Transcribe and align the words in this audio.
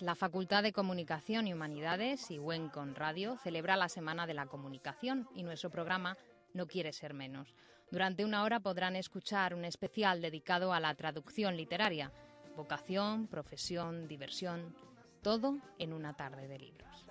La 0.00 0.14
Facultad 0.14 0.62
de 0.62 0.72
Comunicación 0.72 1.46
y 1.46 1.52
Humanidades 1.52 2.30
y 2.30 2.38
con 2.72 2.94
Radio 2.94 3.36
celebra 3.36 3.76
la 3.76 3.88
Semana 3.88 4.26
de 4.26 4.34
la 4.34 4.46
Comunicación 4.46 5.28
y 5.34 5.42
nuestro 5.42 5.70
programa 5.70 6.16
no 6.54 6.66
quiere 6.66 6.92
ser 6.92 7.14
menos. 7.14 7.54
Durante 7.90 8.24
una 8.24 8.44
hora 8.44 8.60
podrán 8.60 8.96
escuchar 8.96 9.54
un 9.54 9.64
especial 9.64 10.22
dedicado 10.22 10.72
a 10.72 10.80
la 10.80 10.94
traducción 10.94 11.56
literaria, 11.56 12.10
vocación, 12.56 13.26
profesión, 13.26 14.08
diversión, 14.08 14.74
todo 15.20 15.58
en 15.78 15.92
una 15.92 16.14
tarde 16.14 16.48
de 16.48 16.58
libros. 16.58 17.06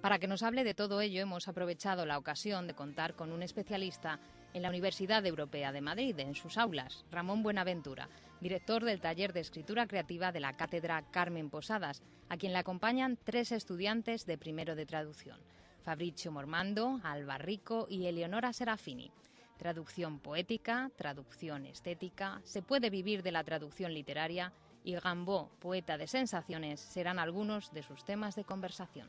Para 0.00 0.18
que 0.20 0.28
nos 0.28 0.44
hable 0.44 0.62
de 0.62 0.74
todo 0.74 1.00
ello 1.00 1.20
hemos 1.20 1.48
aprovechado 1.48 2.06
la 2.06 2.18
ocasión 2.18 2.68
de 2.68 2.74
contar 2.74 3.14
con 3.14 3.32
un 3.32 3.42
especialista 3.42 4.20
en 4.54 4.62
la 4.62 4.68
Universidad 4.68 5.26
Europea 5.26 5.72
de 5.72 5.80
Madrid, 5.80 6.18
en 6.20 6.34
sus 6.34 6.56
aulas, 6.56 7.04
Ramón 7.10 7.42
Buenaventura, 7.42 8.08
director 8.40 8.84
del 8.84 9.00
taller 9.00 9.32
de 9.32 9.40
escritura 9.40 9.86
creativa 9.86 10.32
de 10.32 10.40
la 10.40 10.56
Cátedra 10.56 11.02
Carmen 11.10 11.50
Posadas, 11.50 12.02
a 12.28 12.36
quien 12.36 12.52
le 12.52 12.58
acompañan 12.58 13.18
tres 13.22 13.52
estudiantes 13.52 14.26
de 14.26 14.38
primero 14.38 14.74
de 14.74 14.86
traducción, 14.86 15.38
Fabricio 15.82 16.32
Mormando, 16.32 17.00
Alba 17.04 17.38
Rico 17.38 17.86
y 17.88 18.06
Eleonora 18.06 18.52
Serafini. 18.52 19.10
Traducción 19.56 20.18
poética, 20.18 20.90
traducción 20.96 21.64
estética, 21.64 22.40
se 22.44 22.60
puede 22.60 22.90
vivir 22.90 23.22
de 23.22 23.32
la 23.32 23.44
traducción 23.44 23.94
literaria 23.94 24.52
y 24.84 24.94
Gambó, 24.96 25.50
poeta 25.60 25.96
de 25.96 26.06
sensaciones, 26.06 26.80
serán 26.80 27.18
algunos 27.18 27.72
de 27.72 27.82
sus 27.82 28.04
temas 28.04 28.36
de 28.36 28.44
conversación. 28.44 29.08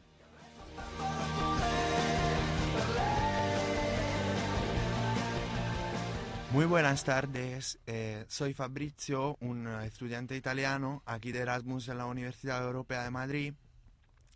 Muy 6.51 6.65
buenas 6.65 7.03
tardes, 7.03 7.77
eh, 7.87 8.23
soy 8.29 8.53
Fabrizio, 8.53 9.35
un 9.41 9.67
estudiante 9.83 10.37
italiano 10.37 11.03
aquí 11.05 11.33
de 11.33 11.39
Erasmus 11.39 11.89
en 11.89 11.97
la 11.97 12.05
Universidad 12.05 12.65
Europea 12.65 13.03
de 13.03 13.11
Madrid 13.11 13.53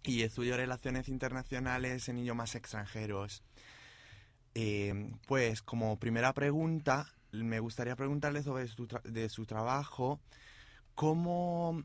y 0.04 0.24
estudio 0.24 0.58
Relaciones 0.58 1.08
Internacionales 1.08 2.10
en 2.10 2.18
idiomas 2.18 2.56
extranjeros. 2.56 3.44
Eh, 4.56 5.14
pues 5.26 5.62
como 5.62 5.98
primera 6.00 6.34
pregunta, 6.34 7.08
me 7.32 7.62
gustaría 7.62 7.96
preguntarle 7.96 8.44
sobre 8.44 8.68
su, 8.68 9.46
trabajo, 9.46 10.20
¿cómo, 10.96 11.82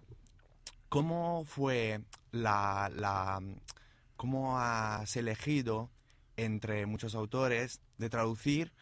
cómo 0.89 1.45
fue 1.45 2.01
la, 2.33 3.41
cómo 4.17 4.59
has 4.59 5.15
elegido 5.17 5.89
entre 6.37 6.85
muchos 6.85 7.15
autores 7.15 7.81
de 7.99 8.11
traducir 8.11 8.73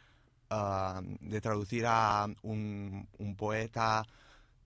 Ah, 0.57 1.03
de 1.21 1.41
traducir 1.41 1.85
a 1.85 2.29
un, 2.43 3.09
poeta 3.37 4.07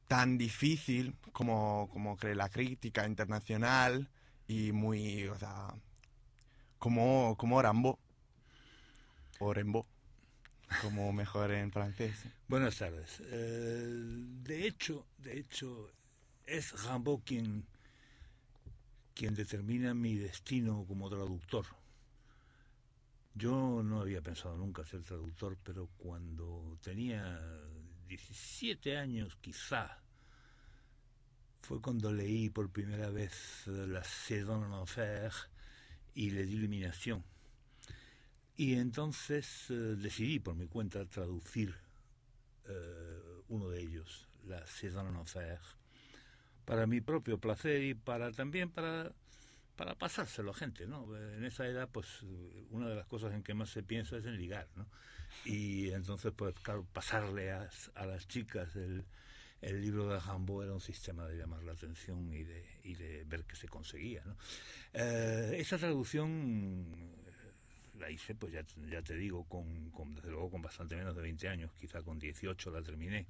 tan 0.07 0.37
difícil 0.37 1.15
como, 1.33 1.89
como 1.91 2.19
cree 2.19 2.35
la 2.35 2.51
crítica 2.51 3.07
internacional 3.07 4.07
y 4.47 4.73
muy, 4.73 5.29
o 5.29 5.39
sea, 5.39 5.73
como, 6.79 7.37
como 7.39 7.63
Rambo 7.63 7.99
o 9.39 9.55
Rembo, 9.55 9.87
como 10.83 11.11
mejor 11.15 11.53
en 11.53 11.73
francés. 11.73 12.23
Buenas 12.49 12.77
tardes. 12.77 13.23
Eh, 13.25 13.87
de 14.43 14.67
hecho, 14.67 15.07
de 15.17 15.39
hecho, 15.39 15.91
es 16.45 16.85
Rambo 16.85 17.23
quien, 17.25 17.65
quien 19.15 19.35
determina 19.35 19.95
mi 19.95 20.17
destino 20.17 20.85
como 20.87 21.09
traductor. 21.09 21.65
Yo 23.39 23.85
no 23.85 24.01
había 24.01 24.21
pensado 24.21 24.57
nunca 24.57 24.85
ser 24.85 25.05
traductor, 25.05 25.57
pero 25.63 25.89
cuando 25.97 26.77
tenía 26.83 27.39
17 28.09 28.97
años 28.97 29.37
quizá, 29.41 30.03
fue 31.63 31.81
cuando 31.81 32.13
leí 32.13 32.51
por 32.51 32.69
primera 32.69 33.11
vez 33.11 33.63
La 33.67 34.03
Saison 34.03 34.65
en 34.65 34.73
Enfer 34.73 35.31
y 36.15 36.31
Les 36.31 36.49
Illuminations. 36.49 37.25
Y 38.57 38.75
entonces 38.75 39.71
eh, 39.71 39.75
decidí 39.75 40.41
por 40.41 40.57
mi 40.57 40.67
cuenta 40.67 41.05
traducir 41.05 41.77
eh, 42.67 43.43
uno 43.51 43.69
de 43.69 43.83
ellos, 43.83 44.29
La 44.49 44.67
Saison 44.67 45.07
en 45.07 45.17
Enfer, 45.17 45.61
para 46.65 46.89
mi 46.89 47.01
propio 47.01 47.39
placer 47.39 47.85
y 47.85 47.95
para 47.95 48.33
también 48.33 48.73
para 48.73 49.13
para 49.79 49.95
pasárselo 49.95 50.51
a 50.51 50.55
gente, 50.55 50.89
¿no? 50.89 51.17
En 51.17 51.45
esa 51.45 51.65
edad, 51.65 51.89
pues, 51.91 52.23
una 52.71 52.89
de 52.89 52.97
las 52.97 53.07
cosas 53.07 53.33
en 53.33 53.45
que 53.45 53.55
más 53.55 53.71
se 53.71 53.85
piensa 53.85 54.17
es 54.17 54.27
en 54.27 54.37
ligar, 54.37 54.69
¿no? 54.75 54.89
Y 55.45 55.91
entonces, 55.93 56.33
pues, 56.37 56.53
claro, 56.57 56.85
pasarle 56.93 57.53
a, 57.53 57.71
las 57.95 58.27
chicas 58.27 58.75
el, 58.75 59.05
libro 59.63 60.09
de 60.09 60.19
Rambo 60.19 60.65
era 60.65 60.73
un 60.73 60.81
sistema 60.81 61.27
de 61.29 61.37
llamar 61.37 61.63
la 61.63 61.73
atención 61.73 62.33
y 62.35 62.43
de, 62.43 63.25
ver 63.27 63.45
qué 63.45 63.55
se 63.55 63.69
conseguía, 63.69 64.25
¿no? 64.27 64.37
Eh, 64.95 65.57
esa 65.59 65.79
traducción 65.79 66.93
eh, 67.25 67.99
la 68.01 68.11
hice, 68.11 68.35
pues 68.35 68.53
ya, 68.53 68.65
te 69.03 69.15
digo, 69.15 69.45
con, 69.45 69.93
desde 70.17 70.31
luego 70.31 70.51
con 70.51 70.61
bastante 70.61 70.97
menos 70.97 71.15
de 71.15 71.23
20 71.23 71.49
años, 71.49 71.71
quizá 71.79 72.03
con 72.03 72.19
18 72.19 72.71
la 72.73 72.83
terminé. 72.83 73.29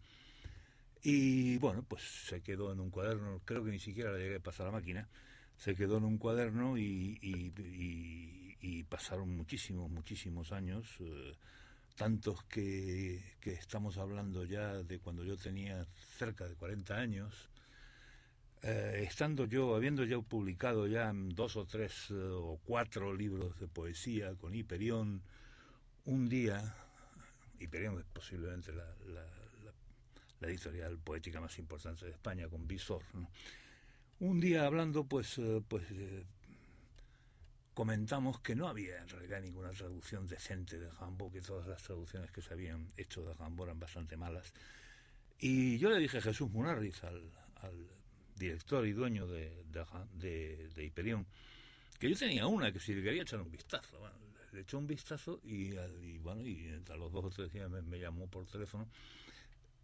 Y 1.03 1.59
bueno, 1.59 1.85
pues 1.87 2.03
se 2.03 2.41
quedó 2.41 2.73
en 2.73 2.81
un 2.81 2.91
cuaderno, 2.91 3.43
creo 3.45 3.63
que 3.63 3.71
ni 3.71 3.79
siquiera 3.79 4.13
le 4.13 4.21
llegué 4.21 4.37
a 4.37 4.41
pasar 4.41 4.67
a 4.67 4.71
la 4.71 4.79
máquina, 4.79 5.09
se 5.59 5.75
quedó 5.75 5.99
en 5.99 6.05
un 6.05 6.19
cuaderno 6.19 6.79
y, 6.79 7.21
pasaron 8.89 9.37
muchísimos, 9.37 9.91
muchísimos 9.91 10.53
años, 10.53 10.87
eh, 11.01 11.35
tantos 11.95 12.43
que, 12.45 13.21
estamos 13.45 13.99
hablando 13.99 14.45
ya 14.45 14.83
de 14.83 14.99
cuando 14.99 15.25
yo 15.25 15.37
tenía 15.37 15.85
cerca 16.17 16.49
de 16.49 16.55
40 16.55 16.97
años, 16.97 17.51
eh, 18.63 19.05
estando 19.07 19.45
yo, 19.45 19.75
habiendo 19.75 20.05
ya 20.05 20.19
publicado 20.21 20.87
ya 20.87 21.13
dos 21.15 21.57
o 21.57 21.67
tres 21.67 22.11
eh, 22.11 22.15
o 22.15 22.59
cuatro 22.65 23.15
libros 23.15 23.59
de 23.61 23.69
poesía 23.69 24.35
con 24.37 24.55
Hiperión, 24.55 25.23
un 26.07 26.29
día, 26.29 26.75
Hiperión 27.61 27.99
es 27.99 28.05
posiblemente 28.13 28.73
la, 28.73 28.87
editorial 30.41 30.97
poética 30.99 31.41
más 31.41 31.59
importante 31.59 32.05
de 32.07 32.13
España, 32.13 32.49
con 32.49 32.67
Visor, 32.67 33.03
¿no? 33.13 33.29
Un 34.21 34.41
día 34.41 34.67
hablando, 34.67 35.05
pues, 35.05 35.39
eh, 35.39 35.63
pues 35.69 35.85
eh, 35.93 36.25
comentamos 37.73 38.41
que 38.41 38.57
no 38.57 38.67
había 38.67 38.99
en 39.01 39.09
realidad 39.09 39.41
ninguna 39.41 39.71
traducción 39.71 40.27
decente 40.27 40.77
de 40.77 40.91
Jambo, 40.91 41.31
que 41.31 41.41
todas 41.41 41.69
las 41.69 41.85
traducciones 41.85 42.33
que 42.33 42.43
se 42.43 42.53
habían 42.53 42.93
hecho 42.97 43.23
de 43.23 43.37
Jambo 43.37 43.63
eran 43.63 43.79
bastante 43.79 44.17
malas. 44.17 44.53
Y 45.39 45.79
yo 45.79 45.89
le 45.91 46.01
dije 46.01 46.19
a 46.19 46.21
Jesús 46.21 46.51
Munarriz, 46.51 47.05
al, 47.05 47.31
director 48.35 48.87
y 48.87 48.93
dueño 48.93 49.29
de, 49.29 49.65
de, 50.15 50.69
de, 50.69 50.85
Hiperión, 50.85 51.27
que 51.99 52.09
yo 52.09 52.17
tenía 52.17 52.47
una 52.47 52.73
que 52.73 52.81
si 52.81 52.95
le 52.95 53.03
quería 53.03 53.23
echar 53.23 53.41
un 53.41 53.51
vistazo. 53.51 54.01
le 54.53 54.61
echó 54.61 54.79
un 54.79 54.87
vistazo 54.89 55.41
y, 55.45 55.73
bueno, 56.19 56.43
y 56.43 56.71
a 56.91 56.97
los 56.97 57.13
dos 57.13 57.25
o 57.25 57.31
tres 57.31 57.53
días 57.53 57.71
me, 57.71 57.83
me, 57.83 57.99
llamó 58.01 58.29
por 58.29 58.47
teléfono 58.47 58.89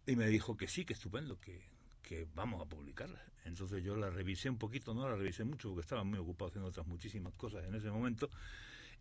y 0.05 0.15
me 0.17 0.27
dijo 0.27 0.55
que 0.55 0.67
sí, 0.67 0.85
que 0.85 0.93
estupendo, 0.93 1.39
que, 1.39 1.74
que 2.05 2.27
vamos 2.35 2.61
a 2.61 2.65
publicarla. 2.65 3.19
Entonces 3.45 3.83
yo 3.83 3.95
la 3.95 4.09
revisé 4.09 4.49
un 4.49 4.57
poquito, 4.57 4.93
no 4.93 5.09
la 5.09 5.15
revisé 5.15 5.43
mucho 5.43 5.69
porque 5.69 5.81
estaba 5.81 6.03
muy 6.03 6.19
ocupado 6.19 6.49
haciendo 6.49 6.69
otras 6.69 6.87
muchísimas 6.87 7.33
cosas 7.33 7.65
en 7.65 7.75
ese 7.75 7.89
momento 7.89 8.29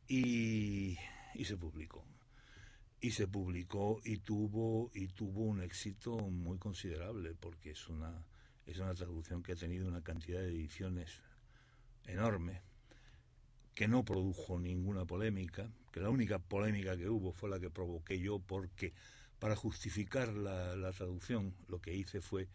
y, 0.08 0.96
y 1.34 1.44
se 1.44 1.56
publicó. 1.56 2.04
Y 3.00 3.10
se 3.10 3.28
publicó 3.28 4.00
y 4.04 4.18
tuvo 4.18 4.90
y 4.94 5.08
tuvo 5.08 5.44
un 5.44 5.60
éxito 5.60 6.16
muy 6.16 6.58
considerable 6.58 7.34
porque 7.38 7.72
es 7.72 7.88
una 7.88 8.24
es 8.66 8.78
una 8.78 8.94
traducción 8.94 9.42
que 9.42 9.52
ha 9.52 9.56
tenido 9.56 9.86
una 9.86 10.02
cantidad 10.02 10.40
de 10.40 10.48
ediciones 10.48 11.20
enorme 12.06 12.62
que 13.74 13.88
no 13.88 14.04
produjo 14.04 14.58
ninguna 14.58 15.04
polémica, 15.04 15.68
que 15.92 16.00
la 16.00 16.08
única 16.08 16.38
polémica 16.38 16.96
que 16.96 17.10
hubo 17.10 17.32
fue 17.32 17.50
la 17.50 17.60
que 17.60 17.68
provoqué 17.68 18.18
yo 18.18 18.38
porque 18.38 18.94
para 19.38 19.56
justificar 19.56 20.28
la, 20.32 20.74
la 20.76 20.92
traducción 20.92 21.54
lo 21.68 21.80
que 21.80 21.92
hice 21.94 22.22
fue 22.22 22.48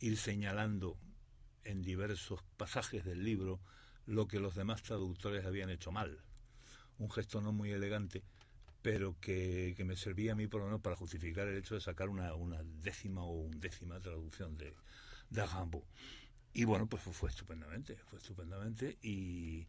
ir 0.00 0.16
señalando 0.16 0.98
en 1.64 1.82
diversos 1.82 2.42
pasajes 2.56 3.04
del 3.04 3.24
libro 3.24 3.60
lo 4.06 4.26
que 4.26 4.40
los 4.40 4.54
demás 4.54 4.82
traductores 4.82 5.44
habían 5.44 5.70
hecho 5.70 5.92
mal. 5.92 6.18
Un 6.98 7.10
gesto 7.10 7.40
no 7.40 7.52
muy 7.52 7.70
elegante, 7.70 8.22
pero 8.82 9.16
que, 9.20 9.76
me 9.84 9.96
servía 9.96 10.32
a 10.32 10.34
mí 10.34 10.46
por 10.46 10.60
lo 10.60 10.66
menos 10.66 10.80
para 10.80 10.96
justificar 10.96 11.46
el 11.46 11.58
hecho 11.58 11.74
de 11.74 11.80
sacar 11.80 12.08
una, 12.08 12.34
una 12.34 12.62
décima 12.82 13.22
o 13.22 13.32
undécima 13.32 14.00
traducción 14.00 14.56
de, 14.56 14.74
de 15.30 15.46
Rimbaud. 15.46 15.84
Y 16.52 16.64
bueno, 16.64 16.86
pues 16.86 17.02
fue, 17.02 17.30
estupendamente, 17.30 17.96
fue 18.08 18.18
estupendamente 18.18 18.98
y, 19.02 19.68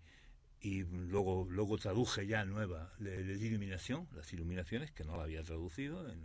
y 0.61 0.83
luego 0.83 1.47
luego 1.49 1.77
traduje 1.77 2.25
ya 2.25 2.45
nueva 2.45 2.93
la 2.99 3.11
iluminación 3.15 4.07
las 4.15 4.31
iluminaciones 4.33 4.91
que 4.91 5.03
no 5.03 5.17
la 5.17 5.23
había 5.23 5.43
traducido 5.43 6.07
en, 6.09 6.23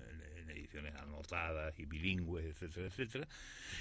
ediciones 0.50 0.94
anotadas 0.96 1.78
y 1.78 1.86
bilingües 1.86 2.46
etcétera 2.46 2.86
etcétera 2.86 3.28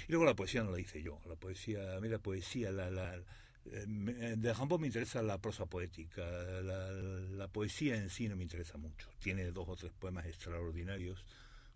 y 0.08 0.12
luego 0.12 0.24
la 0.24 0.34
poesía 0.34 0.62
no 0.62 0.70
la 0.70 0.80
hice 0.80 1.02
yo 1.02 1.20
la 1.26 1.36
poesía 1.36 1.98
mira 2.00 2.18
poesía 2.18 2.70
la, 2.70 2.90
la 2.90 3.20
eh, 3.72 4.34
de 4.36 4.54
Rimbaud 4.54 4.80
me 4.80 4.86
interesa 4.86 5.22
la 5.22 5.38
prosa 5.38 5.66
poética, 5.66 6.22
la, 6.22 7.48
poesía 7.48 7.96
en 7.96 8.10
sí 8.10 8.28
no 8.28 8.36
me 8.36 8.42
interesa 8.42 8.78
mucho. 8.78 9.08
Tiene 9.18 9.50
dos 9.50 9.68
o 9.68 9.76
tres 9.76 9.92
poemas 9.92 10.26
extraordinarios, 10.26 11.24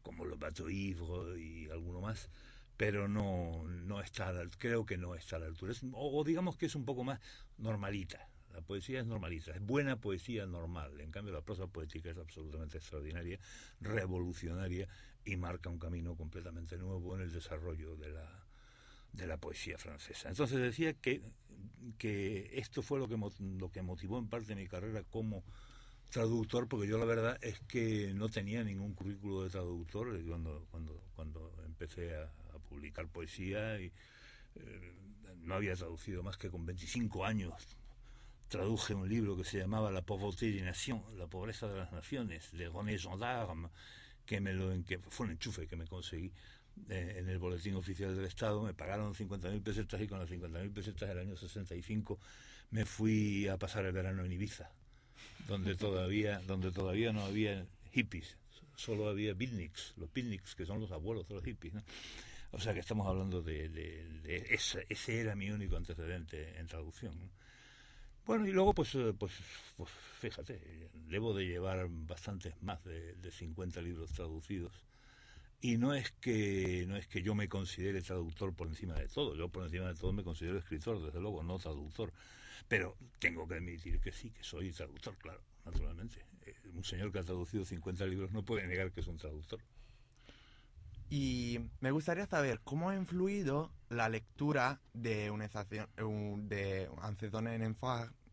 como 0.03 0.25
Los 0.25 0.39
Bateaux 0.39 0.71
Ivres 0.71 1.39
y 1.39 1.69
alguno 1.71 2.01
más, 2.01 2.29
pero 2.77 3.09
no, 3.09 3.65
no 3.65 4.01
está, 4.01 4.33
creo 4.59 4.87
que 4.87 4.97
no 4.97 5.15
está 5.15 5.37
a 5.37 5.41
la 5.41 5.47
altura. 5.47 5.75
o, 5.93 6.25
digamos 6.25 6.57
que 6.57 6.67
es 6.67 6.75
un 6.75 6.85
poco 6.85 7.05
más 7.05 7.21
normalita. 7.59 8.30
La 8.53 8.61
poesía 8.63 9.01
es 9.01 9.07
normalita, 9.07 9.53
es 9.53 9.61
buena 9.61 9.97
poesía 10.01 10.47
normal. 10.47 11.01
En 11.01 11.11
cambio, 11.11 11.33
la 11.33 11.41
prosa 11.41 11.67
poética 11.67 12.11
es 12.11 12.19
absolutamente 12.19 12.79
extraordinaria, 12.79 13.39
revolucionaria 13.81 14.89
y 15.25 15.37
marca 15.37 15.71
un 15.71 15.79
camino 15.79 16.17
completamente 16.17 16.77
nuevo 16.79 17.15
en 17.15 17.23
el 17.23 17.33
desarrollo 17.33 17.97
de 17.97 18.11
la, 18.11 18.45
de 19.13 19.27
la 19.27 19.37
poesía 19.37 19.79
francesa. 19.79 20.29
Entonces 20.29 20.59
decía 20.59 20.95
que, 20.95 21.23
que 21.99 22.51
esto 22.55 22.83
fue 22.83 22.99
lo 22.99 23.09
que, 23.09 23.17
lo 23.59 23.71
que 23.71 23.83
motivó 23.83 24.19
en 24.19 24.29
parte 24.29 24.55
mi 24.55 24.67
carrera 24.67 25.03
como 25.05 25.45
traductor, 26.11 26.69
porque 26.69 26.89
yo 26.89 26.99
la 26.99 27.05
verdad 27.05 27.39
es 27.41 27.61
que 27.61 28.13
no 28.15 28.29
tenía 28.29 28.65
ningún 28.65 28.95
currículo 28.95 29.45
de 29.45 29.51
traductor 29.51 30.15
eh, 30.17 30.25
cuando, 30.27 30.67
cuando, 30.71 31.01
cuando 31.15 31.53
empecé 31.65 32.17
a, 32.17 32.31
publicar 32.69 33.09
poesía 33.09 33.81
y 33.81 33.93
eh, 34.55 34.93
no 35.39 35.55
había 35.55 35.75
traducido 35.75 36.23
más 36.23 36.37
que 36.37 36.51
con 36.51 36.65
25 36.65 37.25
años. 37.25 37.53
Traduje 38.51 38.95
un 38.95 39.09
libro 39.09 39.37
que 39.37 39.45
se 39.45 39.59
llamaba 39.59 39.93
La 39.93 40.03
pauvreté 40.03 40.51
des 40.51 40.65
nations, 40.65 41.01
La 41.17 41.29
pobreza 41.29 41.69
de 41.69 41.79
las 41.79 41.93
naciones, 41.93 42.51
de 42.51 42.69
René 42.69 42.99
Gendarme, 42.99 43.69
que, 44.27 44.41
me 44.41 44.53
lo, 44.53 44.73
que 44.85 44.99
fue 44.99 45.27
un 45.27 45.33
enchufe 45.33 45.69
que 45.69 45.77
me 45.77 45.87
conseguí 45.87 46.33
en 46.89 47.29
el 47.29 47.39
boletín 47.39 47.77
oficial 47.77 48.17
del 48.17 48.25
Estado, 48.25 48.61
me 48.63 48.75
pagaron 48.75 49.15
50.000 49.15 49.63
pesetas 49.63 50.01
y 50.01 50.09
con 50.09 50.19
las 50.19 50.29
50.000 50.29 50.73
pesetas 50.73 51.09
del 51.09 51.19
año 51.19 51.37
65 51.37 52.19
me 52.73 52.85
fui 52.85 53.47
a 53.47 53.57
pasar 53.57 53.85
el 53.85 53.93
verano 53.93 54.25
en 54.25 54.33
Ibiza, 54.33 54.69
donde 55.47 55.77
todavía, 55.77 56.41
donde 56.41 56.73
todavía 56.73 57.13
no 57.13 57.23
había 57.23 57.65
hippies, 57.93 58.37
solo 58.75 59.09
había 59.09 59.33
beatniks, 59.33 59.95
los 59.97 60.13
beatniks 60.13 60.57
que 60.57 60.67
son 60.67 60.81
los 60.81 60.91
abuelos 60.91 61.29
de 61.29 61.35
los 61.37 61.45
hippies. 61.45 61.75
O 62.51 62.59
sea 62.59 62.75
que 62.75 62.81
estamos 62.81 63.07
hablando 63.07 63.43
de, 63.43 64.25
ese, 64.51 64.87
ese, 64.89 65.21
era 65.21 65.37
mi 65.37 65.51
único 65.51 65.77
antecedente 65.77 66.59
en 66.59 66.67
traducción. 66.67 67.15
Bueno, 68.31 68.47
y 68.47 68.53
luego 68.53 68.73
pues, 68.73 68.95
eh, 68.95 69.13
pues, 69.19 69.33
pues 69.77 69.91
fíjate, 70.21 70.89
debo 71.09 71.35
de 71.35 71.47
llevar 71.47 71.89
bastantes 71.91 72.55
más 72.63 72.85
de, 72.85 73.17
de 73.17 73.31
50 73.33 73.83
libros 73.83 74.13
traducidos 74.13 74.73
y 75.61 75.79
no 75.79 75.95
es 75.95 76.13
que 76.13 76.85
no 76.87 76.95
es 76.95 77.09
que 77.09 77.23
yo 77.23 77.35
me 77.35 77.49
considere 77.49 78.03
traductor 78.03 78.55
por 78.55 78.69
encima 78.69 78.95
de 78.95 79.09
todo, 79.09 79.35
yo 79.35 79.49
por 79.49 79.65
encima 79.65 79.89
de 79.89 79.97
todo 79.97 80.13
me 80.13 80.23
considero 80.23 80.59
escritor, 80.59 81.05
desde 81.05 81.19
luego, 81.19 81.43
no 81.43 81.59
traductor. 81.59 82.13
Pero 82.69 82.97
tengo 83.19 83.49
que 83.49 83.55
admitir 83.55 83.99
que 83.99 84.13
sí, 84.13 84.31
que 84.31 84.45
soy 84.45 84.71
traductor, 84.71 85.17
claro, 85.17 85.41
naturalmente. 85.65 86.25
Eh, 86.47 86.55
un 86.73 86.85
señor 86.85 87.11
que 87.11 87.19
ha 87.19 87.25
traducido 87.25 87.65
50 87.65 88.07
libros 88.07 88.31
no 88.31 88.45
puede 88.45 88.65
negar 88.69 88.93
que 88.93 89.01
es 89.01 89.09
un 89.09 89.17
traductor. 89.17 89.59
Y 91.13 91.59
me 91.81 91.91
gustaría 91.91 92.27
saber 92.27 92.61
cómo 92.63 92.91
ha 92.91 92.95
influido 92.95 93.73
la 93.89 94.09
lectura 94.09 94.81
de 94.95 95.33
una 95.33 95.47
estación 95.47 95.89
de 96.49 96.89
Ancedone 97.03 97.57
en 97.57 97.63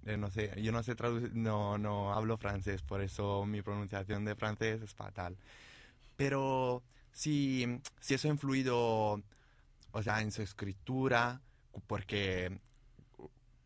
Enfant, 0.08 0.18
no 0.20 0.32
sé, 0.32 0.54
yo 0.62 0.72
no 0.72 0.84
sé 0.84 0.96
traducir, 0.96 1.36
no, 1.36 1.78
no 1.78 2.14
hablo 2.14 2.38
francés, 2.38 2.82
por 2.82 3.02
eso 3.02 3.46
mi 3.46 3.62
pronunciación 3.62 4.24
de 4.26 4.36
francés 4.36 4.82
es 4.82 4.94
fatal. 4.94 5.36
Pero 6.16 6.82
si, 7.12 7.82
si 8.00 8.14
eso 8.14 8.28
ha 8.28 8.32
influido, 8.32 9.22
o 9.92 10.04
sea, 10.04 10.22
en 10.22 10.32
su 10.32 10.42
escritura, 10.42 11.42
porque, 11.88 12.60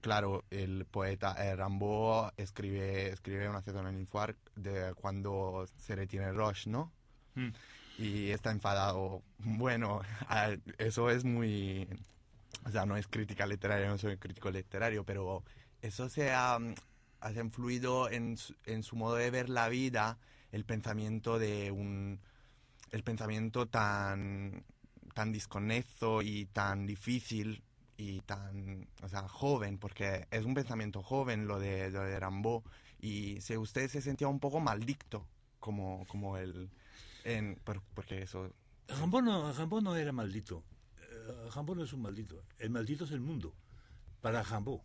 claro, 0.02 0.44
el 0.50 0.86
poeta 0.86 1.36
eh, 1.46 1.56
Rambo 1.56 2.32
escribe, 2.38 3.10
escribe 3.10 3.50
una 3.50 3.62
cita 3.62 3.80
en 3.88 4.00
Infuar 4.00 4.36
de 4.56 4.94
cuando 4.96 5.68
se 5.78 5.96
retiene 5.96 6.32
Roche, 6.32 6.70
¿no? 6.70 6.92
Mm. 7.36 7.50
Y 8.00 8.30
está 8.32 8.52
enfadado. 8.52 9.22
Bueno, 9.38 10.02
eso 10.78 11.10
es 11.10 11.24
muy... 11.24 11.88
O 12.66 12.72
sea, 12.72 12.86
no 12.86 12.98
es 12.98 13.08
crítica 13.08 13.48
literaria, 13.48 13.88
no 13.88 13.98
soy 13.98 14.18
crítico 14.18 14.52
literario, 14.52 15.04
pero 15.04 15.44
eso 15.82 16.10
se 16.10 16.32
ha, 16.32 16.58
ha 17.20 17.32
influido 17.32 18.10
en 18.10 18.38
en 18.66 18.84
su 18.84 18.96
modo 18.96 19.16
de 19.16 19.32
ver 19.32 19.50
la 19.50 19.70
vida, 19.70 20.18
el 20.52 20.66
pensamiento 20.66 21.40
de 21.40 21.72
un 21.72 22.20
el 22.92 23.04
pensamiento 23.04 23.68
tan, 23.68 24.64
tan 25.14 25.34
y 26.24 26.46
tan 26.46 26.86
difícil 26.86 27.64
y 27.98 28.22
tan, 28.22 28.88
o 29.02 29.10
sea, 29.10 29.28
joven, 29.28 29.78
porque 29.78 30.28
es 30.32 30.46
un 30.46 30.54
pensamiento 30.54 31.02
joven 31.02 31.48
lo 31.48 31.60
de, 31.60 31.90
lo 31.90 32.02
de 32.02 32.20
Rambo, 32.20 32.64
y 33.00 33.40
si 33.42 33.58
usted 33.58 33.90
se 33.90 34.02
sentía 34.02 34.28
un 34.28 34.40
poco 34.40 34.60
maldicto, 34.60 35.26
como, 35.60 36.06
como 36.08 36.38
el, 36.38 36.70
en, 37.24 37.60
porque 37.94 38.24
eso... 38.24 38.52
Rambo 38.88 39.22
no, 39.22 39.54
no 39.82 39.96
era 39.96 40.12
maldito, 40.12 40.64
eh, 40.98 41.50
Rambo 41.54 41.76
no 41.76 41.84
es 41.84 41.94
un 41.94 42.02
maldito, 42.02 42.44
el 42.58 42.72
maldito 42.72 43.06
es 43.06 43.12
el 43.12 43.22
mundo, 43.22 43.54
para 44.20 44.44
Rambo. 44.44 44.84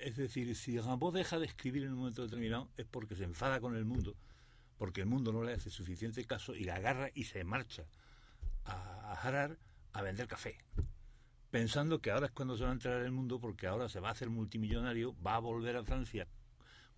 Es 0.00 0.16
decir, 0.16 0.54
si 0.56 0.78
Rambo 0.78 1.12
deja 1.12 1.38
de 1.38 1.46
escribir 1.46 1.84
en 1.84 1.92
un 1.92 1.98
momento 1.98 2.22
determinado 2.22 2.70
es 2.76 2.86
porque 2.86 3.14
se 3.14 3.24
enfada 3.24 3.60
con 3.60 3.76
el 3.76 3.84
mundo 3.84 4.16
porque 4.80 5.02
el 5.02 5.06
mundo 5.06 5.30
no 5.30 5.44
le 5.44 5.52
hace 5.52 5.68
suficiente 5.68 6.24
caso 6.24 6.54
y 6.54 6.64
la 6.64 6.76
agarra 6.76 7.10
y 7.14 7.24
se 7.24 7.44
marcha 7.44 7.84
a, 8.64 9.12
Harar 9.22 9.58
a 9.92 10.00
vender 10.00 10.26
café, 10.26 10.56
pensando 11.50 12.00
que 12.00 12.10
ahora 12.10 12.26
es 12.26 12.32
cuando 12.32 12.56
se 12.56 12.64
va 12.64 12.70
a 12.70 12.72
entrar 12.72 13.02
el 13.02 13.12
mundo 13.12 13.38
porque 13.38 13.66
ahora 13.66 13.90
se 13.90 14.00
va 14.00 14.08
a 14.08 14.12
hacer 14.12 14.30
multimillonario, 14.30 15.14
va 15.20 15.34
a 15.34 15.38
volver 15.38 15.76
a 15.76 15.84
Francia 15.84 16.26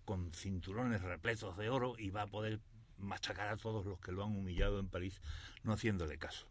con 0.05 0.31
cinturones 0.33 1.01
repletos 1.01 1.57
de 1.57 1.69
oro 1.69 1.95
y 1.97 2.09
va 2.09 2.21
a 2.21 2.27
poder 2.27 2.61
machacar 2.97 3.49
a 3.49 3.57
todos 3.57 3.85
los 3.85 3.99
que 3.99 4.13
lo 4.13 4.23
han 4.23 4.33
humillado 4.33 4.79
en 4.79 4.87
París 4.87 5.19
no 5.63 5.73
haciéndole 5.73 6.17
caso. 6.17 6.47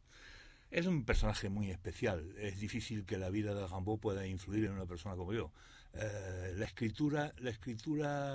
Es 0.71 0.85
un 0.85 1.07
personaje 1.07 1.49
muy 1.49 1.71
especial. 1.71 2.35
Es 2.37 2.61
difícil 2.61 3.07
que 3.07 3.17
la 3.17 3.31
vida 3.31 3.55
de 3.55 3.67
Rimbaud 3.67 4.01
pueda 4.01 4.27
influir 4.27 4.67
en 4.67 4.73
una 4.73 4.85
persona 4.85 5.17
como 5.17 5.33
yo. 5.33 5.51
Eh, 5.95 6.55
la 6.57 6.65
escritura, 6.65 7.35
la 7.39 7.51
escritura, 7.51 8.35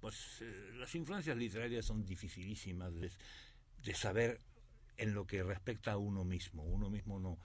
pues 0.00 0.40
eh, 0.40 0.72
las 0.74 0.92
influencias 0.94 1.36
literarias 1.36 1.84
son 1.84 2.04
dificilísimas 2.04 2.92
de, 2.94 3.94
saber 3.94 4.40
en 4.96 5.14
lo 5.14 5.26
que 5.26 5.42
respecta 5.42 5.92
a 5.92 5.96
uno 5.96 6.24
mismo. 6.24 6.64
Uno 6.64 6.90
mismo 6.90 7.20
no, 7.20 7.38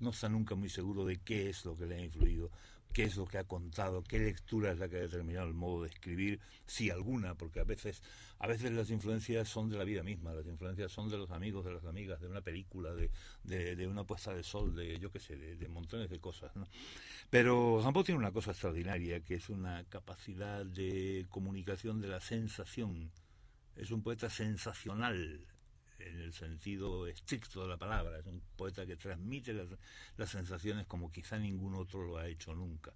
no, 0.00 0.10
está 0.10 0.28
nunca 0.28 0.54
muy 0.54 0.68
seguro 0.68 1.04
de 1.04 1.18
qué 1.18 1.50
es 1.50 1.64
lo 1.64 1.76
que 1.76 1.86
le 1.86 1.96
ha 1.96 2.04
influido 2.04 2.50
qué 2.92 3.04
es 3.04 3.16
lo 3.16 3.26
que 3.26 3.38
ha 3.38 3.44
contado, 3.44 4.02
qué 4.02 4.18
lectura 4.18 4.72
es 4.72 4.78
la 4.78 4.88
que 4.88 4.96
ha 4.96 5.00
determinado 5.00 5.46
el 5.46 5.54
modo 5.54 5.82
de 5.82 5.88
escribir, 5.88 6.40
si 6.66 6.90
alguna, 6.90 7.34
porque 7.34 7.60
a 7.60 7.64
veces, 7.64 8.02
a 8.38 8.46
veces 8.46 8.72
las 8.72 8.90
influencias 8.90 9.48
son 9.48 9.70
de 9.70 9.78
la 9.78 9.84
vida 9.84 10.02
misma, 10.02 10.34
las 10.34 10.46
influencias 10.46 10.92
son 10.92 11.10
de 11.10 11.16
los 11.16 11.30
amigos, 11.30 11.64
de 11.64 11.72
las 11.72 11.84
amigas, 11.84 12.20
de 12.20 12.28
una 12.28 12.42
película, 12.42 12.92
de, 12.94 13.10
de, 13.44 13.86
una 13.86 14.04
puesta 14.04 14.34
de 14.34 14.42
sol, 14.42 14.74
de 14.74 14.98
yo 14.98 15.10
qué 15.10 15.20
sé, 15.20 15.36
de, 15.36 15.68
montones 15.68 16.10
de 16.10 16.20
cosas. 16.20 16.54
¿no? 16.54 16.66
Pero 17.30 17.80
Rambo 17.82 18.04
tiene 18.04 18.18
una 18.18 18.32
cosa 18.32 18.50
extraordinaria, 18.50 19.20
que 19.20 19.36
es 19.36 19.48
una 19.48 19.84
capacidad 19.84 20.64
de 20.64 21.26
comunicación 21.30 22.00
de 22.00 22.08
la 22.08 22.20
sensación. 22.20 23.10
Es 23.74 23.90
un 23.90 24.02
poeta 24.02 24.28
sensacional, 24.28 25.46
en 26.08 26.20
el 26.20 26.32
sentido 26.32 27.06
estricto 27.06 27.62
de 27.62 27.68
la 27.68 27.76
palabra. 27.76 28.18
Es 28.18 28.26
un 28.26 28.42
poeta 28.56 28.86
que 28.86 28.96
transmite 28.96 29.52
las, 29.54 30.30
sensaciones 30.30 30.86
como 30.86 31.10
quizá 31.10 31.38
ningún 31.38 31.74
otro 31.74 32.04
lo 32.04 32.18
ha 32.18 32.26
hecho 32.26 32.54
nunca. 32.54 32.92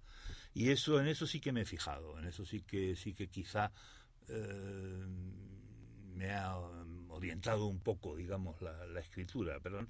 Y 0.53 0.69
eso, 0.69 0.99
en 0.99 1.07
eso 1.07 1.27
sí 1.27 1.39
que 1.39 1.51
me 1.51 1.61
he 1.61 1.65
fijado, 1.65 2.17
en 2.19 2.25
eso 2.25 2.45
sí 2.45 2.61
que, 2.61 2.95
sí 2.95 3.13
que 3.13 3.27
quizá 3.27 3.71
eh, 4.27 5.05
me 6.15 6.31
ha 6.31 6.57
orientado 7.09 7.67
un 7.67 7.79
poco, 7.79 8.15
digamos, 8.15 8.61
la, 8.61 8.99
escritura. 8.99 9.59
Pero, 9.61 9.85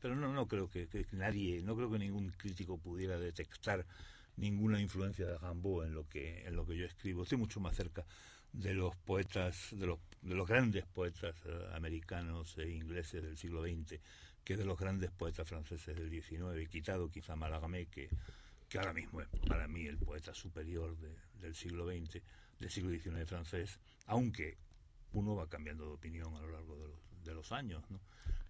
pero 0.00 0.16
no, 0.16 0.32
no 0.32 0.46
creo 0.46 0.68
que, 0.68 0.88
nadie, 1.12 1.62
no 1.62 1.76
creo 1.76 1.90
que 1.90 1.98
ningún 1.98 2.30
crítico 2.30 2.78
pudiera 2.78 3.18
detectar 3.18 3.86
ninguna 4.36 4.80
influencia 4.80 5.26
de 5.26 5.38
Rimbaud 5.38 5.84
en 5.84 5.94
lo 5.94 6.08
que 6.08 6.46
en 6.46 6.56
lo 6.56 6.66
que 6.66 6.76
yo 6.76 6.86
escribo. 6.86 7.22
Estoy 7.22 7.38
mucho 7.38 7.60
más 7.60 7.76
cerca 7.76 8.04
de 8.52 8.74
los 8.74 8.96
poetas, 8.96 9.68
de 9.72 9.86
los, 9.86 9.98
de 10.22 10.34
los 10.34 10.46
grandes 10.46 10.84
poetas 10.86 11.34
eh, 11.46 11.68
americanos 11.72 12.56
e 12.58 12.70
ingleses 12.70 13.22
del 13.22 13.36
siglo 13.36 13.62
XX 13.62 14.00
que 14.44 14.56
de 14.56 14.64
los 14.64 14.78
grandes 14.78 15.10
poetas 15.10 15.48
franceses 15.48 15.96
del 15.96 16.10
XIX, 16.10 16.68
quitado 16.68 17.10
quizá 17.10 17.36
Mallarmé, 17.36 17.86
que, 17.86 18.08
que 18.68 18.78
ahora 18.78 18.92
mismo 18.92 19.20
es 19.20 19.28
para 19.46 19.68
mí 19.68 19.86
el 19.86 19.98
poeta 19.98 20.34
superior 20.34 20.96
del 21.40 21.54
siglo 21.54 21.86
XX, 21.86 22.22
del 22.58 22.70
siglo 22.70 22.90
XIX 22.90 23.28
francés, 23.28 23.78
aunque 24.06 24.56
uno 25.12 25.34
va 25.34 25.48
cambiando 25.48 25.86
de 25.86 25.92
opinión 25.92 26.34
a 26.34 26.40
lo 26.40 26.50
largo 26.50 26.76
de 27.24 27.34
los, 27.34 27.52
años. 27.52 27.84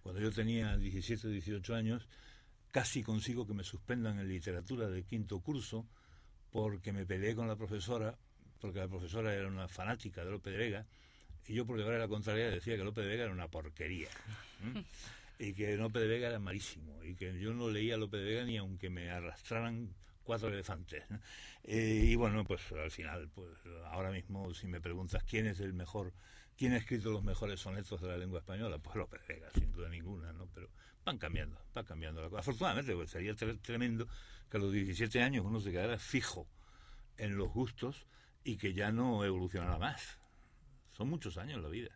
Cuando 0.01 0.21
yo 0.21 0.31
tenía 0.31 0.77
17 0.77 1.27
o 1.27 1.29
18 1.29 1.75
años, 1.75 2.07
casi 2.71 3.03
consigo 3.03 3.45
que 3.45 3.53
me 3.53 3.63
suspendan 3.63 4.19
en 4.19 4.27
literatura 4.27 4.89
de 4.89 5.03
quinto 5.03 5.39
curso 5.39 5.85
porque 6.51 6.91
me 6.91 7.05
peleé 7.05 7.35
con 7.35 7.47
la 7.47 7.55
profesora, 7.55 8.17
porque 8.59 8.79
la 8.79 8.87
profesora 8.87 9.33
era 9.33 9.47
una 9.47 9.67
fanática 9.67 10.25
de 10.25 10.31
López 10.31 10.53
de 10.53 10.59
Vega, 10.59 10.85
y 11.47 11.53
yo 11.53 11.65
por 11.65 11.77
llevar 11.77 11.99
la 11.99 12.07
contraria 12.07 12.49
decía 12.49 12.77
que 12.77 12.83
López 12.83 13.03
de 13.03 13.09
Vega 13.09 13.23
era 13.23 13.33
una 13.33 13.47
porquería. 13.47 14.09
y 15.39 15.53
que 15.53 15.75
López 15.75 16.03
de 16.03 16.07
Vega 16.07 16.27
era 16.27 16.39
malísimo, 16.39 17.03
y 17.03 17.15
que 17.15 17.39
yo 17.39 17.53
no 17.53 17.69
leía 17.69 17.95
a 17.95 17.97
López 17.97 18.21
de 18.21 18.27
Vega 18.27 18.43
ni 18.43 18.57
aunque 18.57 18.89
me 18.89 19.09
arrastraran 19.09 19.93
cuatro 20.23 20.49
elefantes. 20.49 21.03
Eh, 21.63 22.05
y 22.07 22.15
bueno, 22.15 22.43
pues 22.43 22.71
al 22.71 22.89
final, 22.89 23.29
pues 23.35 23.51
ahora 23.91 24.11
mismo 24.11 24.53
si 24.53 24.65
me 24.67 24.81
preguntas 24.81 25.23
quién 25.23 25.45
es 25.45 25.59
el 25.59 25.73
mejor, 25.73 26.11
quién 26.57 26.73
ha 26.73 26.77
escrito 26.77 27.11
los 27.11 27.23
mejores 27.23 27.59
sonetos 27.59 28.01
de 28.01 28.07
la 28.07 28.17
lengua 28.17 28.39
española, 28.39 28.77
pues 28.79 28.95
López 28.95 29.21
de 29.27 29.35
Vega, 29.35 29.49
sin 29.51 29.71
duda 29.71 29.89
ninguna, 29.89 30.33
¿no? 30.33 30.47
Pero 30.53 30.69
van 31.05 31.17
cambiando, 31.17 31.59
va 31.75 31.83
cambiando 31.83 32.21
la 32.21 32.29
cosa. 32.29 32.39
Afortunadamente, 32.41 32.95
pues 32.95 33.11
sería 33.11 33.35
tremendo 33.35 34.07
que 34.49 34.57
a 34.57 34.59
los 34.59 34.71
17 34.71 35.21
años 35.21 35.45
uno 35.45 35.59
se 35.59 35.71
quedara 35.71 35.97
fijo 35.97 36.47
en 37.17 37.37
los 37.37 37.51
gustos 37.51 38.05
y 38.43 38.57
que 38.57 38.73
ya 38.73 38.91
no 38.91 39.23
evolucionara 39.23 39.77
más. 39.77 40.20
Son 41.01 41.09
muchos 41.09 41.39
años 41.39 41.63
la 41.63 41.67
vida. 41.67 41.89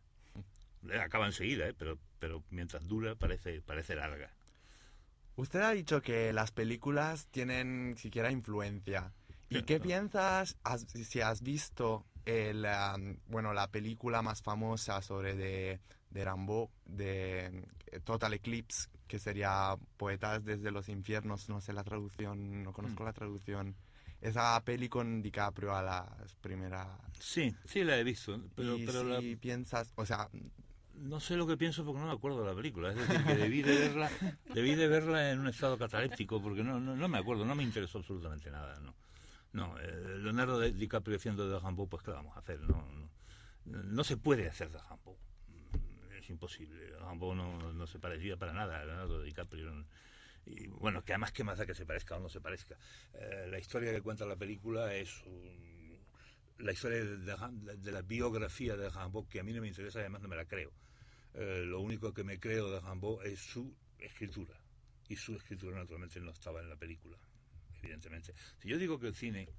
Acaba 1.00 1.28
enseguida, 1.28 1.68
¿eh? 1.68 1.76
pero, 1.78 2.00
pero 2.18 2.44
mientras 2.50 2.88
dura 2.88 3.14
parece, 3.14 3.62
parece 3.62 3.94
larga. 3.94 4.34
Usted 5.36 5.62
ha 5.62 5.70
dicho 5.74 6.02
que 6.02 6.34
las 6.34 6.52
películas 6.52 7.28
tienen 7.28 7.98
siquiera 8.00 8.32
influencia. 8.32 9.14
¿Y 9.48 9.62
qué 9.62 9.80
piensas 9.80 10.58
si 10.88 11.22
has 11.22 11.44
visto 11.44 12.08
el, 12.26 12.66
bueno, 13.28 13.54
la 13.54 13.70
película 13.70 14.24
más 14.24 14.42
famosa 14.42 15.00
sobre 15.04 15.36
de, 15.36 15.82
de 16.10 16.26
Rambo, 16.26 16.72
de 16.86 17.64
eh, 17.92 18.00
Total 18.04 18.34
Eclipse, 18.34 18.90
que 19.08 19.20
sería 19.20 19.78
Poetas 19.98 20.44
desde 20.44 20.72
los 20.72 20.90
infiernos, 20.90 21.48
no 21.48 21.62
sé 21.62 21.74
la 21.74 21.84
traducción, 21.84 22.64
no 22.64 22.74
conozco 22.74 23.04
mm. 23.04 23.06
la 23.06 23.14
traducción. 23.14 23.76
Esa 24.28 24.62
peli 24.64 24.90
con 24.90 25.22
DiCaprio 25.22 25.76
a 25.76 25.82
las 25.82 26.36
primeras... 26.42 26.88
Sí, 27.20 27.56
sí 27.66 27.84
la 27.84 27.98
he 27.98 28.04
visto. 28.04 28.42
Pero, 28.56 28.78
y 28.78 28.86
pero 28.86 29.20
si 29.20 29.36
piensas, 29.36 29.94
o 29.96 30.06
sea... 30.06 30.30
No 30.96 31.20
sé 31.20 31.36
lo 31.36 31.46
que 31.46 31.58
pienso 31.58 31.84
porque 31.84 32.00
no 32.00 32.08
me 32.08 32.14
acuerdo 32.14 32.42
de 32.42 32.50
la 32.50 32.56
película. 32.56 32.90
Es 32.90 32.96
decir, 32.96 33.24
que 33.26 33.36
debí 33.36 33.62
de 33.62 33.78
verla, 33.78 34.10
debí 34.54 34.76
de 34.76 34.88
verla 34.88 35.32
en 35.32 35.40
un 35.40 35.48
estado 35.48 35.78
cataléptico 35.78 36.42
porque 36.42 36.64
no, 36.64 36.80
no, 36.80 37.08
me 37.08 37.18
acuerdo, 37.18 37.44
no 37.46 37.54
me 37.54 37.64
interesó 37.64 37.98
absolutamente 37.98 38.50
nada. 38.50 38.80
No, 38.80 38.96
no 39.52 39.78
eh, 39.78 40.20
Leonardo 40.20 40.62
DiCaprio 40.62 41.18
haciendo 41.18 41.50
de 41.50 41.60
Rambo, 41.60 41.88
pues 41.88 42.02
¿qué 42.02 42.12
vamos 42.12 42.36
a 42.38 42.40
hacer? 42.40 42.62
No, 42.62 42.88
no, 43.66 43.84
no 43.84 44.04
se 44.06 44.16
puede 44.16 44.48
hacer 44.48 44.72
de 44.72 44.80
Rambo 44.80 45.18
es 46.26 46.30
imposible. 46.30 46.92
Rambo 47.00 47.36
no, 47.36 47.72
no, 47.74 47.88
se 47.88 48.00
parecía 48.00 48.38
para 48.38 48.54
nada 48.54 48.80
a 48.80 48.86
Leonardo 48.86 49.22
DiCaprio. 49.22 49.86
Y 50.46 50.68
bueno, 50.68 51.04
que 51.04 51.14
además, 51.14 51.32
¿qué 51.32 51.44
más 51.44 51.58
da 51.58 51.66
que 51.66 51.74
se 51.74 51.86
parezca 51.86 52.16
o 52.16 52.20
no 52.20 52.30
se 52.30 52.40
parezca? 52.40 52.78
Eh, 53.14 53.48
la 53.50 53.60
historia 53.60 53.92
que 53.92 54.02
cuenta 54.02 54.26
la 54.26 54.36
película 54.36 54.94
es 54.94 55.24
la 56.60 56.72
historia 56.72 57.04
de, 57.04 57.92
la 57.92 58.02
biografía 58.02 58.78
de 58.78 58.90
Rambo, 58.90 59.28
que 59.28 59.40
a 59.40 59.44
mí 59.44 59.54
no 59.54 59.62
me 59.62 59.68
interesa, 59.68 60.00
además 60.00 60.22
no 60.22 60.28
me 60.28 60.36
la 60.36 60.46
creo. 60.46 60.72
Eh, 61.34 61.64
lo 61.66 61.82
único 61.82 62.14
que 62.14 62.24
me 62.24 62.40
creo 62.40 62.72
de 62.72 62.80
Rambo 62.80 63.22
es 63.24 63.40
su 63.40 63.76
escritura. 63.98 64.58
Y 65.08 65.16
su 65.16 65.36
escritura, 65.36 65.78
naturalmente, 65.78 66.20
no 66.20 66.32
estaba 66.32 66.62
en 66.62 66.70
la 66.70 66.76
película, 66.76 67.18
evidentemente. 67.82 68.34
Si 68.60 68.70
yo 68.70 68.78
digo 68.78 69.00
que 69.00 69.08
el 69.08 69.16
cine 69.16 69.50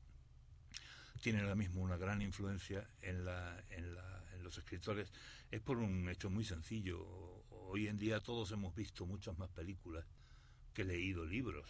tiene 1.21 1.41
ahora 1.41 1.55
mismo 1.55 1.83
una 1.83 1.97
gran 1.97 2.23
influencia 2.23 2.89
en, 3.01 3.25
la, 3.25 3.63
en, 3.71 3.95
la, 3.95 4.25
en 4.35 4.43
los 4.43 4.57
escritores, 4.59 5.13
es 5.51 5.61
por 5.61 5.79
un 5.79 6.09
hecho 6.09 6.31
muy 6.31 6.45
sencillo. 6.45 7.05
Hoy 7.51 7.89
en 7.89 7.99
día 7.99 8.21
todos 8.21 8.51
hemos 8.53 8.75
visto 8.75 9.07
muchas 9.07 9.37
más 9.39 9.51
películas 9.51 10.05
que 10.77 10.85
leído 10.85 11.25
libros. 11.25 11.67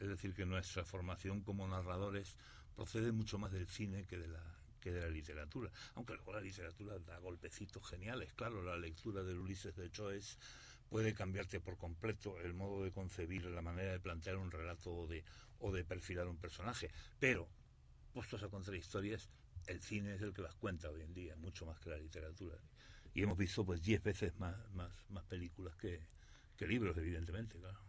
Es 0.00 0.08
decir, 0.08 0.32
que 0.32 0.46
nuestra 0.46 0.82
formación 0.82 1.42
como 1.42 1.68
narradores 1.68 2.38
procede 2.74 3.12
mucho 3.12 3.38
más 3.38 3.52
del 3.52 3.68
cine 3.68 4.06
que 4.06 4.16
de 4.16 4.28
la 4.28 4.42
que 4.80 4.92
de 4.92 5.02
la 5.02 5.10
literatura. 5.10 5.70
Aunque 5.94 6.14
luego 6.14 6.32
la 6.32 6.40
literatura 6.40 6.98
da 7.00 7.18
golpecitos 7.18 7.86
geniales. 7.86 8.32
Claro, 8.32 8.62
la 8.62 8.78
lectura 8.78 9.22
del 9.22 9.36
Ulises 9.36 9.76
de 9.76 9.90
Choice 9.90 10.38
puede 10.88 11.12
cambiarte 11.12 11.60
por 11.60 11.76
completo 11.76 12.40
el 12.40 12.54
modo 12.54 12.82
de 12.82 12.92
concebir, 12.92 13.44
la 13.44 13.60
manera 13.60 13.92
de 13.92 14.00
plantear 14.00 14.38
un 14.38 14.50
relato 14.50 14.90
o 14.90 15.06
de, 15.06 15.22
o 15.58 15.70
de 15.70 15.84
perfilar 15.84 16.28
un 16.28 16.38
personaje. 16.38 16.90
Pero, 17.18 17.46
puestos 18.14 18.42
a 18.42 18.48
contar 18.48 18.74
historias, 18.74 19.28
el 19.66 19.82
cine 19.82 20.14
es 20.14 20.22
el 20.22 20.32
que 20.32 20.40
las 20.40 20.54
cuenta 20.54 20.88
hoy 20.88 21.02
en 21.02 21.12
día, 21.12 21.36
mucho 21.36 21.66
más 21.66 21.78
que 21.78 21.90
la 21.90 21.98
literatura. 21.98 22.56
Y 23.12 23.22
hemos 23.22 23.36
visto 23.36 23.66
pues 23.66 23.82
diez 23.82 24.02
veces 24.02 24.34
más, 24.38 24.56
más, 24.70 24.92
más 25.10 25.24
películas 25.24 25.76
que, 25.76 26.00
que 26.56 26.66
libros, 26.66 26.96
evidentemente, 26.96 27.58
claro. 27.58 27.87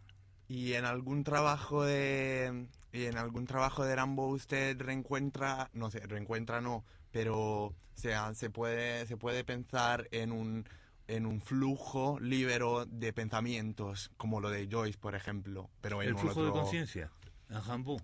¿Y 0.50 0.74
en 0.74 0.84
algún 0.84 1.22
trabajo 1.22 1.84
de 1.84 2.66
y 2.92 3.04
en 3.04 3.16
algún 3.16 3.46
trabajo 3.46 3.84
de 3.84 3.94
Rambo 3.94 4.26
usted 4.26 4.76
reencuentra, 4.80 5.70
no 5.74 5.92
sé, 5.92 6.00
reencuentra 6.00 6.60
no, 6.60 6.84
pero 7.12 7.72
sea, 7.94 8.34
se 8.34 8.50
puede 8.50 9.06
se 9.06 9.16
puede 9.16 9.44
pensar 9.44 10.08
en 10.10 10.32
un 10.32 10.68
en 11.06 11.24
un 11.24 11.40
flujo 11.40 12.18
libero 12.18 12.84
de 12.84 13.12
pensamientos 13.12 14.10
como 14.16 14.40
lo 14.40 14.50
de 14.50 14.66
Joyce, 14.68 14.98
por 14.98 15.14
ejemplo, 15.14 15.70
pero 15.80 16.02
el 16.02 16.18
flujo 16.18 16.44
de 16.44 16.50
conciencia 16.50 17.12
en 17.48 17.64
Rambo. 17.64 18.02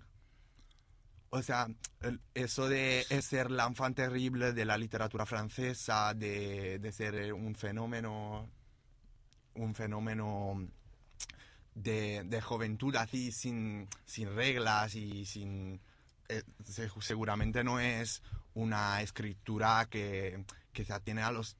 O 1.31 1.41
sea, 1.41 1.67
eso 2.33 2.69
de 2.69 3.03
ser 3.21 3.51
la 3.51 3.65
enfant 3.65 3.93
terrible 3.93 4.53
de 4.53 4.63
la 4.63 4.77
literatura 4.77 5.25
francesa, 5.25 6.13
de, 6.13 6.79
de 6.79 6.91
ser 6.93 7.33
un 7.33 7.55
fenómeno, 7.55 8.49
un 9.55 9.75
fenómeno 9.75 10.69
de, 11.77 12.23
de 12.25 12.41
juventud 12.41 12.95
así 12.95 13.31
sin, 13.31 13.87
sin 14.05 14.35
reglas 14.35 14.95
y 14.95 15.25
sin... 15.25 15.79
Eh, 16.29 16.43
seguramente 16.99 17.63
no 17.63 17.79
es 17.79 18.21
una 18.53 19.01
escritura 19.01 19.87
que, 19.89 20.43
que 20.73 20.83
se 20.83 20.93
atiene 20.93 21.21
a 21.21 21.31
los... 21.31 21.55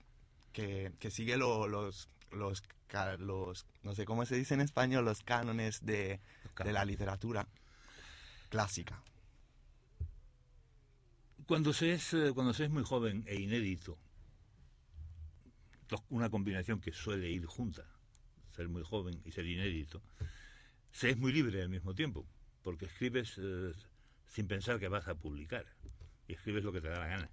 que, 0.51 0.91
que 0.99 1.11
sigue 1.11 1.37
los, 1.37 1.69
los, 1.69 2.09
los, 2.31 3.65
no 3.83 3.93
sé 3.93 4.05
cómo 4.05 4.25
se 4.25 4.35
dice 4.35 4.55
en 4.55 4.61
español, 4.61 5.05
los 5.05 5.21
cánones 5.21 5.85
de, 5.85 6.19
de 6.63 6.71
la 6.73 6.83
literatura 6.83 7.47
clásica. 8.49 9.01
Cuando 11.45 11.71
se 11.73 11.93
es, 11.93 12.13
eh, 12.13 12.31
cuando 12.33 12.53
se 12.53 12.65
es 12.65 12.71
muy 12.71 12.83
joven 12.83 13.23
e 13.27 13.35
inédito, 13.39 13.97
una 16.09 16.29
combinación 16.29 16.81
que 16.81 16.91
suele 16.91 17.29
ir 17.29 17.45
junta, 17.45 17.85
ser 18.57 18.67
muy 18.67 18.83
joven 18.83 19.21
y 19.23 19.31
ser 19.31 19.45
inédito, 19.45 20.01
se 20.91 21.11
es 21.11 21.17
muy 21.17 21.31
libre 21.31 21.61
al 21.61 21.69
mismo 21.69 21.95
tiempo, 21.95 22.25
porque 22.63 22.85
escribes 22.85 23.37
eh, 23.37 23.71
sin 24.27 24.47
pensar 24.47 24.79
que 24.79 24.89
vas 24.89 25.07
a 25.07 25.15
publicar, 25.15 25.65
y 26.27 26.33
escribes 26.33 26.65
lo 26.65 26.73
que 26.73 26.81
te 26.81 26.89
da 26.89 26.99
la 26.99 27.07
gana. 27.07 27.29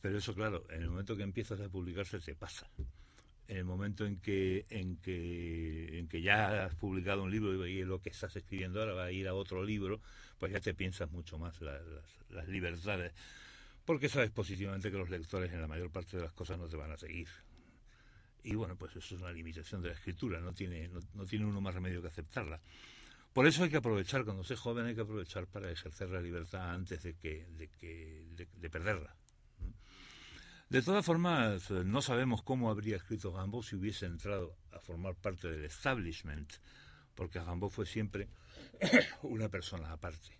Pero 0.00 0.18
eso, 0.18 0.34
claro, 0.34 0.64
en 0.70 0.82
el 0.82 0.90
momento 0.90 1.16
que 1.16 1.24
empiezas 1.24 1.60
a 1.60 1.68
publicarse 1.68 2.20
te 2.20 2.36
pasa 2.36 2.70
en 3.48 3.58
el 3.58 3.64
momento 3.64 4.04
en 4.04 4.18
que, 4.18 4.66
en 4.70 4.96
que, 4.96 5.98
en 5.98 6.08
que 6.08 6.20
ya 6.20 6.64
has 6.64 6.74
publicado 6.74 7.22
un 7.22 7.30
libro 7.30 7.66
y 7.66 7.84
lo 7.84 8.00
que 8.00 8.10
estás 8.10 8.34
escribiendo 8.36 8.80
ahora 8.80 8.94
va 8.94 9.04
a 9.04 9.12
ir 9.12 9.28
a 9.28 9.34
otro 9.34 9.64
libro, 9.64 10.00
pues 10.38 10.52
ya 10.52 10.60
te 10.60 10.74
piensas 10.74 11.10
mucho 11.10 11.38
más 11.38 11.60
las, 11.60 11.82
las, 12.30 12.48
libertades, 12.48 13.12
porque 13.84 14.08
sabes 14.08 14.30
positivamente 14.30 14.90
que 14.90 14.98
los 14.98 15.10
lectores 15.10 15.52
en 15.52 15.60
la 15.60 15.68
mayor 15.68 15.90
parte 15.90 16.16
de 16.16 16.24
las 16.24 16.32
cosas 16.32 16.58
no 16.58 16.66
te 16.66 16.76
van 16.76 16.90
a 16.90 16.96
seguir. 16.96 17.28
Y 18.46 18.54
bueno, 18.54 18.76
pues 18.76 18.94
eso 18.94 19.16
es 19.16 19.20
una 19.20 19.32
limitación 19.32 19.82
de 19.82 19.88
la 19.88 19.94
escritura, 19.94 20.38
no 20.38 20.54
tiene, 20.54 20.88
no, 20.88 21.26
tiene 21.26 21.44
uno 21.44 21.60
más 21.60 21.74
remedio 21.74 22.00
que 22.00 22.06
aceptarla. 22.06 22.60
Por 23.32 23.44
eso 23.44 23.64
hay 23.64 23.70
que 23.70 23.78
aprovechar, 23.78 24.24
cuando 24.24 24.44
se 24.44 24.54
joven 24.54 24.86
hay 24.86 24.94
que 24.94 25.00
aprovechar 25.00 25.48
para 25.48 25.68
ejercer 25.68 26.10
la 26.10 26.20
libertad 26.20 26.70
antes 26.70 27.02
de, 27.02 27.14
que, 27.14 27.44
de, 27.56 27.66
que, 27.66 28.24
de 28.36 28.70
perderla. 28.70 29.16
De 30.70 30.80
todas 30.80 31.04
formas, 31.04 31.68
no 31.72 32.00
sabemos 32.00 32.44
cómo 32.44 32.70
habría 32.70 32.94
escrito 32.94 33.32
Gambo 33.32 33.64
si 33.64 33.74
hubiese 33.74 34.06
entrado 34.06 34.56
a 34.70 34.78
formar 34.78 35.16
parte 35.16 35.50
del 35.50 35.64
establishment, 35.64 36.52
porque 37.16 37.40
Gambo 37.40 37.68
fue 37.68 37.84
siempre 37.84 38.28
una 39.22 39.48
persona 39.48 39.90
aparte. 39.90 40.38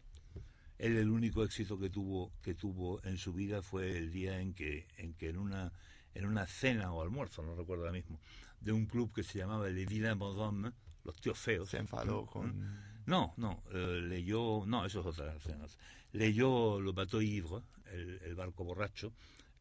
Él 0.79 0.97
el 0.97 1.11
único 1.11 1.43
éxito 1.43 1.77
que 1.77 1.91
tuvo 1.91 2.31
que 2.41 2.55
tuvo 2.55 3.03
en 3.03 3.19
su 3.19 3.33
vida 3.33 3.63
fue 3.63 3.97
el 3.97 4.13
día 4.13 4.41
en 4.41 4.55
que 4.55 4.87
en 4.99 5.15
que 5.15 5.31
en 5.31 5.39
una 5.39 5.73
en 6.17 6.27
una 6.27 6.47
cena 6.47 6.93
o 6.93 7.03
almuerzo, 7.03 7.43
no 7.43 7.55
recuerdo 7.55 7.85
ahora 7.85 7.93
mismo, 7.93 8.21
de 8.61 8.73
un 8.73 8.87
club 8.87 9.13
que 9.13 9.23
se 9.23 9.39
llamaba 9.39 9.69
Le 9.69 9.87
Vilain 9.87 10.19
Bonhomme, 10.19 10.73
los 11.05 11.17
tíos 11.17 11.39
feos. 11.39 11.71
Se 11.71 11.79
enfadó 11.79 12.27
con 12.27 12.97
no, 13.07 13.35
no, 13.37 13.63
eh, 13.73 14.01
leyó, 14.03 14.65
no, 14.67 14.85
eso 14.85 15.01
es 15.01 15.07
otra 15.07 15.39
cena. 15.41 15.67
Leyó 16.13 16.81
Le 16.81 16.93
Bateau 16.93 17.21
Ivre, 17.21 17.63
el 17.93 18.35
barco 18.35 18.65
borracho, 18.65 19.13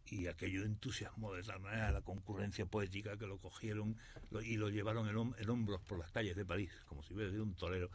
y 0.07 0.27
aquello 0.27 0.63
entusiasmó 0.63 1.33
de 1.33 1.43
tal 1.43 1.59
manera 1.59 1.91
la 1.91 2.01
concurrencia 2.01 2.65
poética 2.65 3.17
que 3.17 3.25
lo 3.25 3.37
cogieron 3.37 3.97
y 4.43 4.57
lo 4.57 4.69
llevaron 4.69 5.07
en, 5.09 5.49
hombros 5.49 5.81
por 5.81 5.97
las 5.97 6.11
calles 6.11 6.35
de 6.35 6.45
París, 6.45 6.71
como 6.87 7.03
si 7.03 7.13
hubiera 7.13 7.31
sido 7.31 7.43
un 7.43 7.55
torero, 7.55 7.89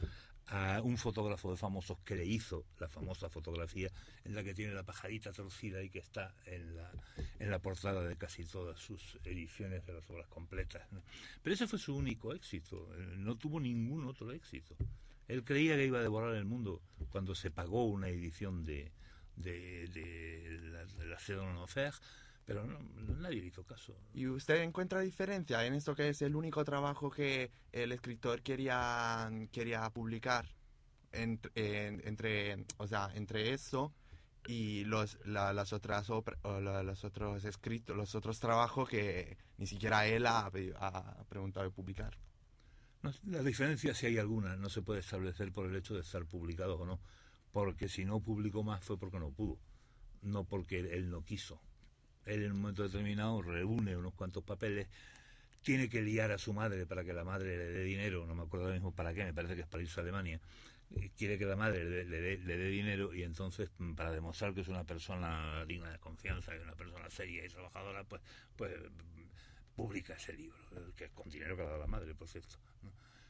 a 0.51 0.81
un 0.83 0.99
fotógrafo 0.99 1.51
de 1.51 1.57
famosos 1.57 1.99
que 2.05 2.17
le 2.17 2.27
hizo 2.27 2.65
la 2.81 2.89
famosa 2.89 3.29
fotografía 3.29 3.89
en 4.25 4.35
la 4.35 4.43
que 4.43 4.53
tiene 4.53 4.75
la 4.75 4.83
pajarita 4.83 5.33
torcida 5.33 5.81
y 5.83 5.91
que 5.91 6.01
está 6.01 6.35
en 6.45 6.77
la, 6.77 6.91
en 7.39 7.51
la 7.51 7.61
portada 7.61 8.03
de 8.03 8.17
casi 8.17 8.45
todas 8.45 8.79
sus 8.79 9.19
ediciones 9.25 9.87
de 9.87 9.93
las 9.93 10.11
obras 10.11 10.27
completas. 10.27 10.83
Pero 11.43 11.55
ese 11.55 11.69
fue 11.69 11.79
su 11.79 11.95
único 11.95 12.35
éxito, 12.35 12.89
eh, 12.97 13.15
no 13.17 13.37
tuvo 13.37 13.61
ningún 13.61 14.07
otro 14.07 14.33
éxito. 14.33 14.75
Él 15.29 15.45
creía 15.45 15.77
que 15.77 15.87
iba 15.87 16.01
a 16.01 16.03
devorar 16.03 16.35
el 16.35 16.45
mundo 16.45 16.83
cuando 17.11 17.37
se 17.37 17.53
pagó 17.53 17.85
una 17.85 18.09
edición 18.09 18.65
de, 18.65 18.91
de, 19.37 20.59
la, 20.73 20.85
de 20.85 21.07
la 21.07 21.19
pero 22.45 22.67
no, 22.67 22.79
nadie 23.19 23.45
hizo 23.45 23.65
caso. 23.65 23.97
¿Y 24.13 24.27
usted 24.27 24.63
encuentra 24.63 25.01
diferencia 25.01 25.65
en 25.65 25.75
esto 25.75 25.95
que 25.95 26.09
es 26.09 26.23
el 26.23 26.35
único 26.35 26.65
trabajo 26.65 27.11
que 27.11 27.51
el 27.73 27.93
escritor 27.93 28.43
quería, 28.43 29.31
quería 29.53 29.89
publicar? 29.91 30.47
entre, 31.13 32.65
o 32.77 32.87
sea, 32.87 33.11
entre 33.15 33.53
eso 33.53 33.93
y 34.47 34.85
los, 34.85 35.19
las 35.25 35.73
otras 35.73 36.09
los 36.09 37.05
otros 37.05 37.45
escritos, 37.45 37.97
los 37.97 38.15
otros 38.15 38.39
trabajos 38.39 38.89
que 38.89 39.37
ni 39.59 39.67
siquiera 39.67 40.07
él 40.07 40.27
ha, 40.27 40.47
ha 40.47 41.25
preguntado 41.29 41.67
de 41.67 41.73
publicar. 41.73 42.17
la 43.25 43.43
diferencia, 43.43 43.93
si 43.93 44.07
hay 44.07 44.19
alguna, 44.19 44.55
no 44.55 44.69
se 44.69 44.83
puede 44.83 45.01
establecer 45.01 45.53
por 45.53 45.67
el 45.67 45.75
hecho 45.75 45.95
de 45.95 46.03
estar 46.03 46.25
publicado 46.27 46.79
o 46.79 46.87
no 46.87 47.01
porque 47.53 47.89
si 47.89 48.05
no 48.05 48.21
publicó 48.21 48.63
más 48.63 48.85
fue 48.85 48.99
porque 48.99 49.19
no 49.19 49.31
pudo, 49.31 49.59
no 50.23 50.45
porque 50.45 50.79
él 50.79 51.11
no 51.11 51.25
quiso. 51.25 51.61
Él 52.27 52.45
en 52.45 52.53
un 52.53 52.61
momento 52.61 52.83
determinado 52.83 53.43
reúne 53.43 53.97
unos 53.97 54.15
cuantos 54.15 54.45
papeles, 54.45 54.89
tiene 55.63 55.89
que 55.89 56.01
liar 56.03 56.31
a 56.33 56.39
su 56.39 56.53
madre 56.53 56.87
para 56.87 57.05
que 57.05 57.13
la 57.13 57.25
madre 57.25 57.57
le 57.57 57.65
dé 57.67 57.85
dinero, 57.85 58.27
no 58.27 58.35
me 58.35 58.43
acuerdo 58.43 58.67
ahora 58.67 58.77
mismo 58.77 58.93
para 58.93 59.13
qué, 59.13 59.25
me 59.25 59.35
parece 59.35 59.55
que 59.55 59.63
es 59.63 59.67
para 59.67 59.83
irse 59.83 60.01
a 60.01 60.03
Alemania, 60.03 60.41
quiere 61.17 61.39
que 61.39 61.45
la 61.45 61.57
madre 61.57 61.85
le, 61.85 62.21
dé 62.39 62.69
dinero 62.69 63.15
y 63.15 63.23
entonces 63.23 63.71
mm, 63.79 63.95
para 63.95 64.11
demostrar 64.11 64.55
que 64.55 64.63
es 64.63 64.69
una 64.69 64.85
persona 64.85 65.65
digna 65.67 65.91
de 65.91 65.99
confianza, 65.99 66.55
y 66.57 66.59
una 66.59 66.75
persona 66.75 67.09
seria 67.11 67.45
y 67.45 67.49
trabajadora, 67.49 68.05
pues, 68.05 68.23
pues 68.57 68.73
mm, 68.79 69.77
publica 69.77 70.15
ese 70.15 70.33
libro, 70.33 70.59
que 70.97 71.05
es 71.05 71.11
con 71.13 71.29
dinero 71.29 71.57
que 71.57 71.63
ha 71.63 71.67
dado 71.67 71.79
la 71.79 71.87
madre, 71.87 72.15
por 72.15 72.29
cierto. 72.29 72.57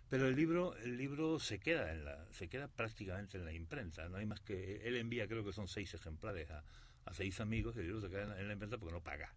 Pero 0.09 0.26
el 0.26 0.35
libro, 0.35 0.76
el 0.78 0.97
libro 0.97 1.38
se 1.38 1.61
queda 1.61 1.92
en 1.92 2.04
la, 2.04 2.26
se 2.32 2.49
queda 2.49 2.66
prácticamente 2.66 3.38
en 3.38 3.44
la 3.44 3.52
imprenta. 3.52 4.09
No 4.09 4.16
hay 4.16 4.26
más 4.26 4.40
que 4.40 4.80
él 4.85 4.97
envía, 4.97 5.28
creo 5.28 5.44
que 5.44 5.52
son 5.52 5.68
seis 5.68 5.94
ejemplares 5.94 6.50
a, 6.50 6.64
seis 7.12 7.40
amigos 7.40 7.76
y 7.76 7.80
el 7.80 7.87
libro 7.87 8.00
se 8.00 8.09
queda 8.09 8.38
en 8.38 8.47
la 8.47 8.52
imprenta 8.52 8.78
porque 8.78 8.95
no 8.95 9.02
paga. 9.02 9.35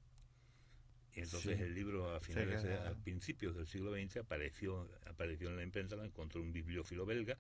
Y 1.15 1.22
entonces 1.22 1.60
el 1.60 1.75
libro 1.75 2.15
a 2.15 2.20
finales, 2.20 2.65
a 2.65 2.96
principios 3.03 3.55
del 3.55 3.67
siglo 3.67 3.93
XX 3.93 4.17
apareció, 4.17 4.89
apareció 5.05 5.50
en 5.50 5.58
la 5.58 5.63
imprenta, 5.63 5.96
lo 5.96 6.03
encontró 6.03 6.41
un 6.41 6.51
bibliófilo 6.51 7.05
belga 7.05 7.38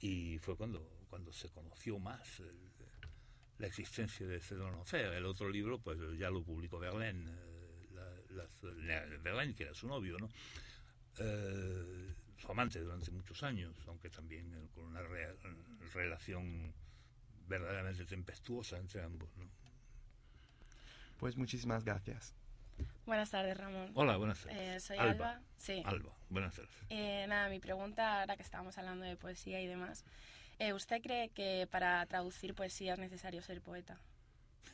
y 0.00 0.38
fue 0.38 0.56
cuando, 0.56 1.04
cuando 1.08 1.32
se 1.32 1.48
conoció 1.50 1.98
más 1.98 2.42
la 3.58 3.66
existencia 3.66 4.26
de 4.26 4.40
Cédron 4.40 4.82
El 4.92 5.24
otro 5.24 5.48
libro, 5.48 5.78
pues 5.78 5.98
ya 6.18 6.30
lo 6.30 6.42
publicó 6.42 6.78
Verlaine, 6.78 7.30
eh, 7.30 9.18
Verlaine 9.22 9.54
que 9.54 9.64
era 9.64 9.74
su 9.74 9.86
novio, 9.86 10.18
¿no? 10.18 10.28
Eh, 11.18 12.14
su 12.36 12.50
amante 12.50 12.80
durante 12.80 13.10
muchos 13.10 13.42
años, 13.42 13.74
aunque 13.86 14.10
también 14.10 14.68
con 14.74 14.84
una 14.84 15.00
relación 15.94 16.74
verdaderamente 17.46 18.04
tempestuosa 18.04 18.78
entre 18.78 19.02
ambos. 19.02 19.28
¿no? 19.36 19.48
Pues 21.18 21.36
muchísimas 21.36 21.84
gracias. 21.84 22.34
Buenas 23.06 23.30
tardes, 23.30 23.56
Ramón. 23.56 23.90
Hola, 23.94 24.16
buenas 24.16 24.40
tardes. 24.40 24.58
Eh, 24.58 24.80
soy 24.80 24.98
Alba. 24.98 25.40
Sí. 25.56 25.82
Alba, 25.84 26.12
buenas 26.28 26.54
tardes. 26.54 26.74
Eh, 26.90 27.24
nada, 27.28 27.48
mi 27.48 27.58
pregunta, 27.58 28.20
ahora 28.20 28.36
que 28.36 28.42
estábamos 28.42 28.76
hablando 28.78 29.04
de 29.04 29.16
poesía 29.16 29.60
y 29.60 29.66
demás, 29.66 30.04
¿usted 30.74 31.00
cree 31.02 31.30
que 31.30 31.66
para 31.70 32.04
traducir 32.06 32.54
poesía 32.54 32.94
es 32.94 32.98
necesario 32.98 33.40
ser 33.42 33.62
poeta? 33.62 33.98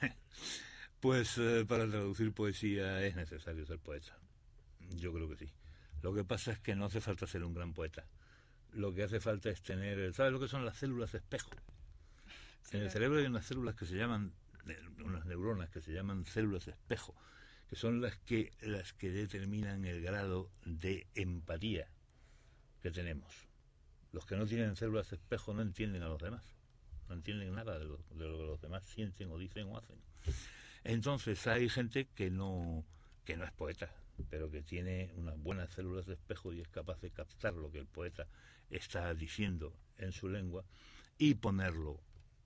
pues 1.01 1.39
para 1.69 1.89
traducir 1.89 2.33
poesía 2.33 3.03
es 3.03 3.15
necesario 3.15 3.65
ser 3.67 3.79
poeta. 3.79 4.17
Yo 4.97 5.13
creo 5.13 5.29
que 5.29 5.37
sí. 5.37 5.53
Lo 6.03 6.13
que 6.13 6.25
pasa 6.25 6.53
es 6.53 6.59
que 6.59 6.75
no 6.75 6.87
hace 6.87 7.01
falta 7.01 7.27
ser 7.27 7.45
un 7.45 7.55
gran 7.55 7.73
poeta. 7.73 8.05
Lo 8.73 8.93
que 8.93 9.05
hace 9.05 9.21
falta 9.21 9.51
es 9.51 9.63
tener, 9.63 10.13
¿sabes 10.15 10.33
lo 10.33 10.41
que 10.41 10.49
son 10.49 10.65
las 10.65 10.77
células 10.77 11.13
de 11.13 11.19
espejo? 11.19 11.51
En 12.71 12.83
el 12.83 12.91
cerebro 12.91 13.19
hay 13.19 13.27
unas 13.27 13.47
células 13.47 13.75
que 13.75 13.87
se 13.87 13.97
llaman, 13.97 14.33
unas 15.05 15.27
neuronas 15.27 15.71
que 15.71 15.81
se 15.81 15.93
llaman 15.93 16.25
células 16.25 16.67
de 16.67 16.73
espejo, 16.73 17.15
que 17.69 17.77
son 17.77 18.01
las 18.01 18.17
que, 18.19 18.53
las 18.61 18.93
que 18.93 19.11
determinan 19.11 19.85
el 19.85 20.03
grado 20.03 20.51
de 20.65 21.07
empatía 21.15 21.89
que 22.81 22.91
tenemos. 22.91 23.49
Los 24.13 24.27
que 24.27 24.37
no 24.37 24.47
tienen 24.47 24.77
células 24.77 25.11
de 25.11 25.17
espejo 25.17 25.55
no 25.55 25.63
entienden 25.63 26.03
a 26.03 26.09
los 26.09 26.21
demás, 26.21 26.45
no 27.09 27.15
entienden 27.15 27.55
nada 27.55 27.79
de 27.79 27.85
lo, 27.85 27.99
de 28.15 28.29
lo 28.29 28.39
que 28.39 28.45
los 28.45 28.61
demás 28.61 28.85
sienten 28.85 29.31
o 29.31 29.39
dicen 29.39 29.69
o 29.69 29.79
hacen. 29.79 29.99
Entonces 30.85 31.47
hay 31.47 31.69
gente 31.69 32.09
que 32.15 32.31
no, 32.31 32.85
que 33.25 33.37
no 33.37 33.45
es 33.45 33.53
poeta, 33.53 33.91
pero 34.31 34.51
que 34.51 34.63
tiene 34.63 35.13
unas 35.17 35.39
buenas 35.39 35.71
células 35.71 36.07
de 36.07 36.15
espejo 36.15 36.53
y 36.53 36.61
es 36.61 36.69
capaz 36.69 37.01
de 37.01 37.11
captar 37.11 37.55
lo 37.55 37.71
que 37.71 37.79
el 37.79 37.87
poeta 37.87 38.27
está 38.71 39.15
diciendo 39.15 39.75
en 39.99 40.13
su 40.13 40.29
lengua 40.29 40.65
y 41.19 41.35
ponerlo, 41.35 42.01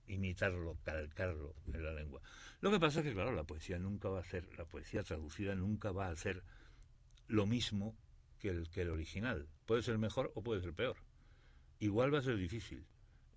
imitarlo, 0.08 0.78
calcarlo 0.84 1.54
en 1.72 1.84
la 1.84 1.92
lengua. 1.92 2.20
Lo 2.60 2.70
que 2.70 2.80
pasa 2.80 3.00
es 3.00 3.06
que, 3.06 3.12
claro, 3.12 3.32
la 3.32 3.44
poesía 3.44 3.78
nunca 3.78 4.08
va 4.08 4.20
a 4.20 4.24
ser, 4.24 4.48
la 4.56 4.64
poesía 4.64 5.02
traducida 5.02 5.54
nunca 5.54 5.92
va 5.92 6.08
a 6.08 6.16
ser 6.16 6.42
lo 7.28 7.46
mismo 7.46 7.96
que 8.38 8.48
el, 8.48 8.68
que 8.70 8.82
el 8.82 8.90
original. 8.90 9.48
Puede 9.66 9.82
ser 9.82 9.98
mejor 9.98 10.32
o 10.34 10.42
puede 10.42 10.62
ser 10.62 10.72
peor. 10.72 10.96
Igual 11.80 12.14
va 12.14 12.18
a 12.18 12.22
ser 12.22 12.36
difícil. 12.36 12.86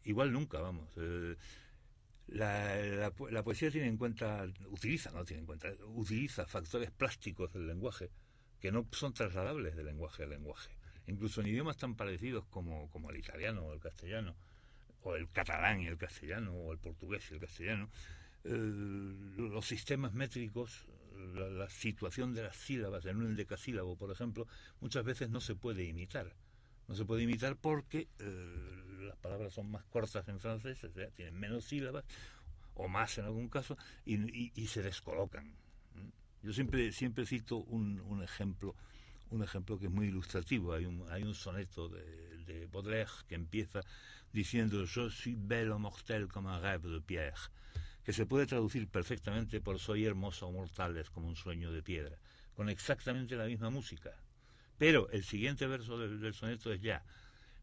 Igual 0.03 0.31
nunca, 0.31 0.59
vamos. 0.59 0.89
Eh, 0.97 1.35
la, 2.27 3.11
la, 3.31 3.43
poesía 3.43 3.71
tiene 3.71 3.87
en 3.87 3.97
cuenta, 3.97 4.47
utiliza, 4.67 5.11
no 5.11 5.25
tiene 5.25 5.41
en 5.41 5.45
cuenta, 5.47 5.69
utiliza 5.87 6.45
factores 6.45 6.91
plásticos 6.91 7.51
del 7.53 7.67
lenguaje 7.67 8.11
que 8.59 8.71
no 8.71 8.87
son 8.91 9.13
trasladables 9.13 9.75
de 9.75 9.83
lenguaje 9.83 10.23
a 10.23 10.27
lenguaje. 10.27 10.71
Incluso 11.07 11.41
en 11.41 11.47
idiomas 11.47 11.77
tan 11.77 11.95
parecidos 11.95 12.45
como, 12.45 12.89
como 12.91 13.09
el 13.09 13.17
italiano 13.17 13.63
o 13.63 13.73
el 13.73 13.79
castellano, 13.79 14.35
o 15.03 15.15
el 15.15 15.29
catalán 15.29 15.81
y 15.81 15.87
el 15.87 15.97
castellano, 15.97 16.53
o 16.53 16.71
el 16.71 16.79
portugués 16.79 17.29
y 17.31 17.35
el 17.35 17.39
castellano, 17.39 17.89
eh, 18.43 18.51
los 18.51 19.65
sistemas 19.65 20.13
métricos, 20.13 20.85
la, 21.33 21.69
situación 21.69 22.33
de 22.33 22.43
las 22.43 22.55
sílabas 22.55 23.05
en 23.05 23.17
un 23.17 23.27
endecasílabo, 23.27 23.95
por 23.95 24.11
ejemplo, 24.11 24.47
muchas 24.79 25.03
veces 25.03 25.29
no 25.29 25.41
se 25.41 25.55
puede 25.55 25.83
imitar. 25.83 26.33
No 26.87 26.95
se 26.95 27.05
puede 27.05 27.23
imitar 27.23 27.55
porque 27.55 28.07
eh, 28.19 28.83
las 29.01 29.17
palabras 29.17 29.53
son 29.53 29.69
más 29.69 29.83
cortas 29.85 30.27
en 30.27 30.39
francés, 30.39 30.83
o 30.83 30.91
sea, 30.91 31.09
tienen 31.11 31.39
menos 31.39 31.65
sílabas, 31.65 32.03
o 32.73 32.87
más 32.87 33.17
en 33.17 33.25
algún 33.25 33.49
caso, 33.49 33.77
y, 34.05 34.67
se 34.67 34.81
descolocan. 34.81 35.53
Yo 36.41 36.53
siempre, 36.53 36.91
siempre 36.93 37.25
cito 37.25 37.57
un, 37.57 37.99
un, 37.99 38.23
ejemplo 38.23 38.75
un 39.31 39.43
ejemplo 39.43 39.77
que 39.77 39.85
es 39.85 39.91
muy 39.91 40.07
ilustrativo. 40.07 40.73
Hay 40.73 40.85
un, 40.85 41.35
soneto 41.35 41.89
de, 41.89 42.03
de 42.45 42.67
Baudelaire 42.67 43.11
que 43.27 43.35
empieza 43.35 43.81
diciendo 44.33 44.85
Je 44.85 45.09
suis 45.09 45.35
belle 45.37 45.71
o 45.71 45.79
mortel 45.79 46.27
como 46.27 46.49
un 46.49 46.61
rêve 46.61 46.89
de 46.89 47.01
pierre, 47.01 47.51
que 48.03 48.13
se 48.13 48.25
puede 48.25 48.45
traducir 48.45 48.87
perfectamente 48.87 49.61
por 49.61 49.79
Soy 49.79 50.05
hermosa 50.05 50.45
o 50.45 50.51
mortales 50.51 51.09
como 51.09 51.27
un 51.27 51.35
sueño 51.35 51.71
de 51.71 51.81
piedra, 51.81 52.17
con 52.55 52.69
exactamente 52.69 53.35
la 53.35 53.45
misma 53.45 53.69
música. 53.69 54.11
Pero 54.77 55.09
el 55.09 55.23
siguiente 55.23 55.67
verso 55.67 55.97
del, 55.97 56.33
soneto 56.33 56.71
es 56.71 56.81
ya 56.81 57.03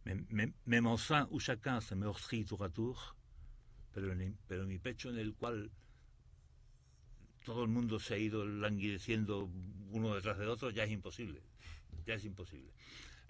Même 0.06 0.86
enfin 0.86 1.26
où 1.32 1.40
chacun 1.40 1.80
se 1.80 1.96
meurtrit 1.96 2.44
tour 2.44 2.62
à 2.62 2.68
tour, 2.68 3.16
pero, 3.92 4.14
pero 4.46 4.64
mi 4.64 4.78
pecho 4.78 5.10
en 5.10 5.18
el 5.18 5.34
cual 5.34 5.68
todo 7.44 7.64
el 7.64 7.68
mundo 7.68 7.98
se 7.98 8.14
ha 8.14 8.18
ido 8.18 8.46
languideciendo 8.46 9.50
uno 9.90 10.14
detrás 10.14 10.38
de 10.38 10.46
otro, 10.46 10.70
ya 10.70 10.84
es 10.84 10.92
imposible. 10.92 11.42
Ya 12.06 12.14
es 12.14 12.24
imposible. 12.24 12.70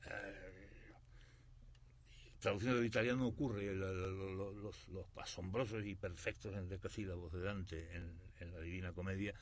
Eh, 0.06 0.92
traduciendo 2.38 2.76
del 2.76 2.86
italiano 2.86 3.26
ocurre 3.26 3.74
los, 3.74 4.88
asombrosos 5.16 5.84
y 5.84 5.94
perfectos 5.94 6.54
endecasílabos 6.54 7.32
de 7.32 7.40
Dante 7.40 7.96
en, 7.96 8.12
en, 8.40 8.52
la 8.52 8.60
Divina 8.60 8.92
Comedia 8.92 9.34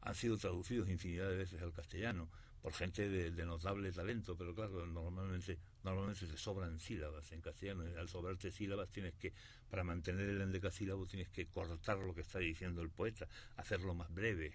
han 0.00 0.14
sido 0.14 0.38
traducidos 0.38 0.88
infinidad 0.88 1.28
de 1.28 1.36
veces 1.36 1.60
al 1.60 1.72
castellano 1.72 2.28
por 2.62 2.72
gente 2.72 3.08
de, 3.08 3.46
notable 3.46 3.92
talento, 3.92 4.36
pero 4.36 4.54
claro, 4.54 4.84
normalmente, 4.86 5.58
normalmente 5.84 6.26
se 6.26 6.36
sobran 6.36 6.78
sílabas 6.78 7.30
en 7.32 7.40
castellano. 7.40 7.84
Al 7.98 8.08
sobrarte 8.08 8.50
sílabas 8.50 8.90
tienes 8.90 9.14
que, 9.14 9.32
para 9.70 9.84
mantener 9.84 10.28
el 10.28 10.40
endecasílabo, 10.40 11.06
tienes 11.06 11.28
que 11.28 11.46
cortar 11.46 11.98
lo 11.98 12.14
que 12.14 12.22
está 12.22 12.40
diciendo 12.40 12.82
el 12.82 12.90
poeta, 12.90 13.28
hacerlo 13.56 13.94
más 13.94 14.12
breve. 14.12 14.52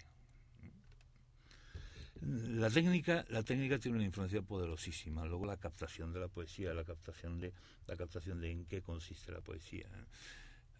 La 2.26 2.70
técnica, 2.70 3.24
la 3.28 3.42
técnica 3.42 3.78
tiene 3.78 3.96
una 3.96 4.06
influencia 4.06 4.40
poderosísima. 4.40 5.26
Luego 5.26 5.44
la 5.44 5.58
captación 5.58 6.12
de 6.12 6.20
la 6.20 6.28
poesía, 6.28 6.72
la 6.72 6.84
captación 6.84 7.38
de, 7.38 7.52
la 7.86 7.96
captación 7.96 8.40
de 8.40 8.50
en 8.50 8.64
qué 8.64 8.80
consiste 8.80 9.30
la 9.30 9.40
poesía. 9.40 9.86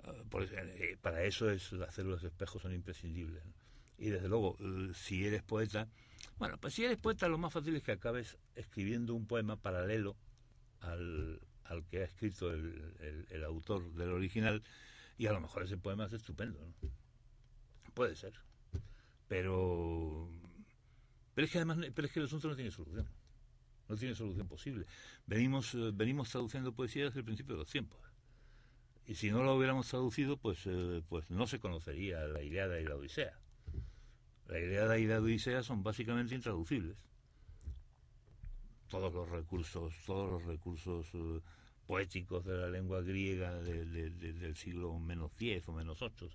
Ah, 0.04 0.12
por, 0.30 0.44
eh, 0.44 0.96
para 1.00 1.22
eso 1.24 1.50
es 1.50 1.72
las 1.72 1.94
células 1.94 2.22
de 2.22 2.28
espejo 2.28 2.58
son 2.58 2.72
imprescindibles. 2.72 3.42
Y 3.98 4.08
desde 4.08 4.28
luego, 4.28 4.56
eh, 4.58 4.92
si 4.94 5.26
eres 5.26 5.42
poeta, 5.42 5.88
bueno, 6.38 6.56
pues 6.58 6.74
si 6.74 6.84
eres 6.84 6.96
poeta 6.96 7.28
lo 7.28 7.38
más 7.38 7.52
fácil 7.52 7.76
es 7.76 7.82
que 7.82 7.92
acabes 7.92 8.38
escribiendo 8.56 9.14
un 9.14 9.26
poema 9.26 9.56
paralelo 9.56 10.16
al, 10.80 11.40
al 11.64 11.84
que 11.84 11.98
ha 12.00 12.04
escrito 12.04 12.52
el, 12.52 13.26
el, 13.30 13.44
autor 13.44 13.92
del 13.92 14.10
original 14.10 14.62
y 15.18 15.26
a 15.26 15.32
lo 15.32 15.40
mejor 15.40 15.64
ese 15.64 15.76
poema 15.76 16.06
es 16.06 16.12
estupendo. 16.12 16.58
Puede 17.94 18.16
ser. 18.16 18.32
Pero, 19.28 20.28
pero 21.34 21.46
es 21.46 21.50
que 21.50 21.58
además 21.58 21.78
pero 21.94 22.06
es 22.06 22.12
que 22.12 22.20
el 22.20 22.26
asunto 22.26 22.48
no 22.48 22.56
tiene 22.56 22.70
solución. 22.70 23.08
No 23.88 23.96
tiene 23.96 24.14
solución 24.14 24.48
posible. 24.48 24.86
Venimos, 25.26 25.74
eh, 25.74 25.90
venimos 25.92 26.30
traduciendo 26.30 26.72
poesía 26.72 27.04
desde 27.04 27.20
el 27.20 27.24
principio 27.24 27.54
de 27.54 27.60
los 27.60 27.70
tiempos. 27.70 27.98
Y 29.06 29.14
si 29.14 29.30
no 29.30 29.44
la 29.44 29.52
hubiéramos 29.52 29.88
traducido, 29.88 30.38
pues, 30.38 30.60
eh, 30.64 31.02
pues 31.08 31.30
no 31.30 31.46
se 31.46 31.60
conocería 31.60 32.26
la 32.26 32.42
Ilíada 32.42 32.80
y 32.80 32.84
la 32.84 32.96
Odisea. 32.96 33.38
La 34.48 34.58
Ilíada 34.58 34.98
y 34.98 35.06
la 35.06 35.20
Odisea 35.20 35.62
son 35.62 35.82
básicamente 35.82 36.34
intraducibles. 36.34 36.96
Todos 38.88 39.12
los 39.12 39.28
recursos, 39.28 39.94
todos 40.06 40.30
los 40.30 40.44
recursos 40.44 41.06
eh, 41.12 41.40
poéticos 41.86 42.44
de 42.46 42.56
la 42.56 42.70
lengua 42.70 43.02
griega 43.02 43.52
del 43.60 44.56
siglo 44.56 44.98
menos 44.98 45.36
10 45.36 45.68
o 45.68 45.72
menos 45.72 46.00
8, 46.00 46.28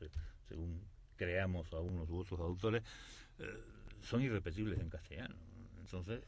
según 0.48 0.82
creamos 1.16 1.74
a 1.74 1.80
unos 1.80 2.10
u 2.10 2.20
otros 2.20 2.40
autores, 2.40 2.84
son 4.02 4.22
irrepetibles 4.22 4.80
en 4.80 4.90
castellano. 4.90 5.36
Entonces, 5.80 6.24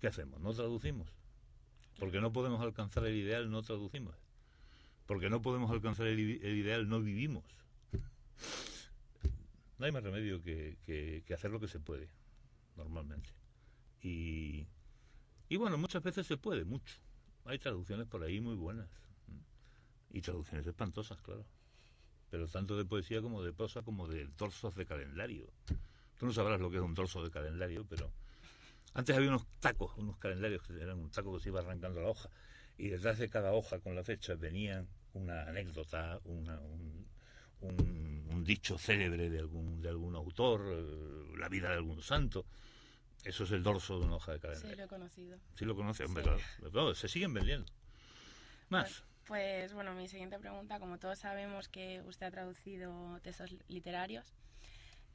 ¿qué 0.00 0.08
hacemos? 0.08 0.40
¿No 0.40 0.52
traducimos? 0.52 1.08
Porque 1.98 2.20
no 2.20 2.32
podemos 2.32 2.60
alcanzar 2.60 3.06
el 3.06 3.14
ideal, 3.14 3.50
no 3.50 3.62
traducimos. 3.62 4.16
Porque 5.06 5.30
no 5.30 5.42
podemos 5.42 5.70
alcanzar 5.70 6.06
el, 6.06 6.18
ideal, 6.18 6.88
no 6.88 7.00
vivimos. 7.00 7.44
No 9.78 9.86
hay 9.86 9.92
más 9.92 10.02
remedio 10.02 10.42
que, 10.42 10.78
que, 10.84 11.34
hacer 11.34 11.50
lo 11.50 11.60
que 11.60 11.68
se 11.68 11.80
puede, 11.80 12.08
normalmente. 12.76 13.30
Y, 14.00 14.66
y 15.48 15.56
bueno, 15.56 15.76
muchas 15.76 16.02
veces 16.02 16.26
se 16.26 16.36
puede, 16.36 16.64
mucho. 16.64 16.96
Hay 17.44 17.58
traducciones 17.58 18.06
por 18.06 18.22
ahí 18.22 18.40
muy 18.40 18.54
buenas. 18.54 18.88
Y 20.10 20.20
traducciones 20.20 20.66
espantosas, 20.66 21.20
claro. 21.22 21.44
Pero 22.30 22.46
tanto 22.48 22.76
de 22.76 22.84
poesía 22.84 23.20
como 23.20 23.42
de 23.42 23.52
prosa, 23.52 23.82
como 23.82 24.08
de 24.08 24.26
torsos 24.28 24.74
de 24.74 24.86
calendario. 24.86 25.46
Tú 26.22 26.26
no 26.26 26.32
sabrás 26.32 26.60
lo 26.60 26.70
que 26.70 26.76
es 26.76 26.82
un 26.84 26.94
torso 26.94 27.20
de 27.24 27.32
calendario, 27.32 27.84
pero 27.84 28.12
antes 28.94 29.16
había 29.16 29.28
unos 29.28 29.44
tacos, 29.58 29.90
unos 29.96 30.18
calendarios 30.18 30.62
que 30.62 30.80
eran 30.80 31.00
un 31.00 31.10
taco 31.10 31.34
que 31.34 31.42
se 31.42 31.48
iba 31.48 31.58
arrancando 31.58 32.00
la 32.00 32.10
hoja 32.10 32.30
y 32.78 32.90
detrás 32.90 33.18
de 33.18 33.28
cada 33.28 33.52
hoja 33.52 33.80
con 33.80 33.96
la 33.96 34.04
fecha 34.04 34.36
venía 34.36 34.86
una 35.14 35.42
anécdota, 35.48 36.20
una, 36.22 36.60
un, 36.60 38.44
dicho 38.44 38.78
célebre 38.78 39.30
de 39.30 39.40
algún, 39.40 39.80
de 39.80 39.88
algún 39.88 40.14
autor, 40.14 40.62
eh, 40.68 41.36
la 41.38 41.48
vida 41.48 41.70
de 41.70 41.74
algún 41.74 42.00
santo. 42.00 42.46
Eso 43.24 43.42
es 43.42 43.50
el 43.50 43.64
dorso 43.64 43.98
de 43.98 44.06
una 44.06 44.14
hoja 44.14 44.34
de 44.34 44.38
calendario. 44.38 44.70
Sí, 44.70 44.76
lo 44.76 44.84
he 44.84 44.88
conocido. 44.88 45.38
Sí, 45.56 45.64
lo 45.64 45.74
conoce, 45.74 46.04
hombre, 46.04 46.24
se 46.94 47.08
siguen 47.08 47.34
vendiendo. 47.34 47.66
Más. 48.68 49.02
Pues, 49.02 49.04
pues, 49.26 49.72
bueno, 49.72 49.92
mi 49.94 50.06
siguiente 50.06 50.38
pregunta, 50.38 50.78
como 50.78 51.00
todos 51.00 51.18
sabemos 51.18 51.68
que 51.68 52.00
usted 52.02 52.26
ha 52.26 52.30
traducido 52.30 53.18
textos 53.24 53.56
literarios, 53.66 54.32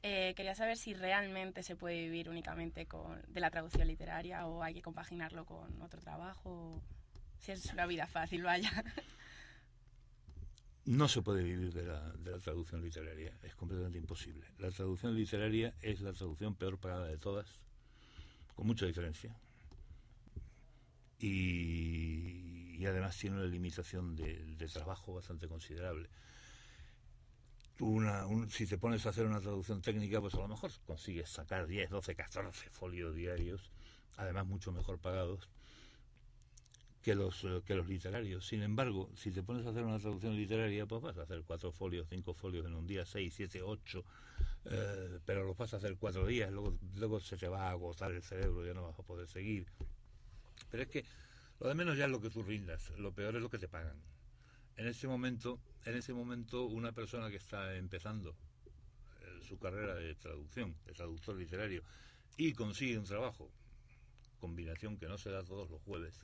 eh, 0.02 0.32
quería 0.36 0.54
saber 0.54 0.76
si 0.76 0.94
realmente 0.94 1.62
se 1.62 1.74
puede 1.74 1.96
vivir 1.96 2.28
únicamente 2.28 2.86
con, 2.86 3.20
de 3.26 3.40
la 3.40 3.50
traducción 3.50 3.88
literaria 3.88 4.46
o 4.46 4.62
hay 4.62 4.74
que 4.74 4.82
compaginarlo 4.82 5.44
con 5.44 5.82
otro 5.82 6.00
trabajo, 6.00 6.80
si 7.40 7.52
es 7.52 7.66
una 7.72 7.86
vida 7.86 8.06
fácil, 8.06 8.42
vaya. 8.44 8.70
No 10.84 11.06
se 11.08 11.20
puede 11.20 11.42
vivir 11.42 11.72
de 11.74 11.84
la, 11.84 12.12
de 12.12 12.30
la 12.30 12.38
traducción 12.38 12.80
literaria, 12.80 13.32
es 13.42 13.54
completamente 13.54 13.98
imposible. 13.98 14.46
La 14.58 14.70
traducción 14.70 15.14
literaria 15.14 15.74
es 15.82 16.00
la 16.00 16.12
traducción 16.12 16.54
peor 16.54 16.78
pagada 16.78 17.06
de 17.08 17.18
todas, 17.18 17.46
con 18.56 18.66
mucha 18.66 18.86
diferencia. 18.86 19.34
Y, 21.20 22.86
además 22.86 23.18
tiene 23.18 23.36
una 23.36 23.44
limitación 23.44 24.16
de 24.16 24.68
trabajo 24.72 25.12
bastante 25.12 25.46
considerable 25.46 26.08
una, 27.80 28.26
si 28.48 28.66
te 28.66 28.78
pones 28.78 29.06
a 29.06 29.10
hacer 29.10 29.26
una 29.26 29.40
traducción 29.40 29.80
técnica, 29.80 30.20
pues 30.20 30.34
a 30.34 30.38
lo 30.38 30.48
mejor 30.48 30.70
consigues 30.86 31.28
sacar 31.30 31.66
10, 31.66 31.90
12, 31.90 32.14
14 32.14 32.70
folios 32.70 33.14
diarios, 33.14 33.70
además 34.16 34.46
mucho 34.46 34.72
mejor 34.72 34.98
pagados 34.98 35.48
que 37.02 37.14
los, 37.14 37.44
eh, 37.44 37.62
que 37.64 37.74
los 37.74 37.88
literarios. 37.88 38.46
Sin 38.46 38.62
embargo, 38.62 39.10
si 39.14 39.30
te 39.30 39.42
pones 39.42 39.64
a 39.66 39.70
hacer 39.70 39.84
una 39.84 39.98
traducción 39.98 40.36
literaria, 40.36 40.86
pues 40.86 41.02
vas 41.02 41.16
a 41.18 41.22
hacer 41.22 41.42
cuatro 41.46 41.72
folios, 41.72 42.08
cinco 42.08 42.34
folios 42.34 42.66
en 42.66 42.74
un 42.74 42.86
día, 42.86 43.06
seis, 43.06 43.34
siete, 43.34 43.62
ocho, 43.62 44.04
eh, 44.64 45.20
pero 45.24 45.44
los 45.44 45.56
vas 45.56 45.72
a 45.74 45.76
hacer 45.76 45.96
cuatro 45.96 46.26
días, 46.26 46.50
luego, 46.50 46.76
luego 46.96 47.20
se 47.20 47.36
te 47.36 47.48
va 47.48 47.68
a 47.68 47.70
agotar 47.70 48.10
el 48.12 48.22
cerebro, 48.22 48.66
ya 48.66 48.74
no 48.74 48.82
vas 48.82 48.98
a 48.98 49.02
poder 49.02 49.28
seguir. 49.28 49.66
Pero 50.70 50.82
es 50.82 50.88
que 50.88 51.04
lo 51.60 51.68
de 51.68 51.74
menos 51.74 51.96
ya 51.96 52.06
es 52.06 52.10
lo 52.10 52.20
que 52.20 52.30
tú 52.30 52.42
rindas, 52.42 52.90
lo 52.98 53.12
peor 53.12 53.36
es 53.36 53.42
lo 53.42 53.48
que 53.48 53.58
te 53.58 53.68
pagan 53.68 53.96
en 54.78 54.86
ese 54.86 55.08
momento, 55.08 55.58
en 55.84 55.96
ese 55.96 56.14
momento 56.14 56.64
una 56.64 56.92
persona 56.92 57.28
que 57.30 57.36
está 57.36 57.74
empezando 57.74 58.30
eh, 58.30 59.40
su 59.46 59.58
carrera 59.58 59.96
de 59.96 60.14
traducción, 60.14 60.74
de 60.86 60.92
traductor 60.92 61.36
literario, 61.36 61.82
y 62.36 62.52
consigue 62.52 62.96
un 62.96 63.04
trabajo, 63.04 63.50
combinación 64.40 64.96
que 64.96 65.08
no 65.08 65.18
se 65.18 65.30
da 65.30 65.42
todos 65.42 65.68
los 65.68 65.82
jueves, 65.82 66.14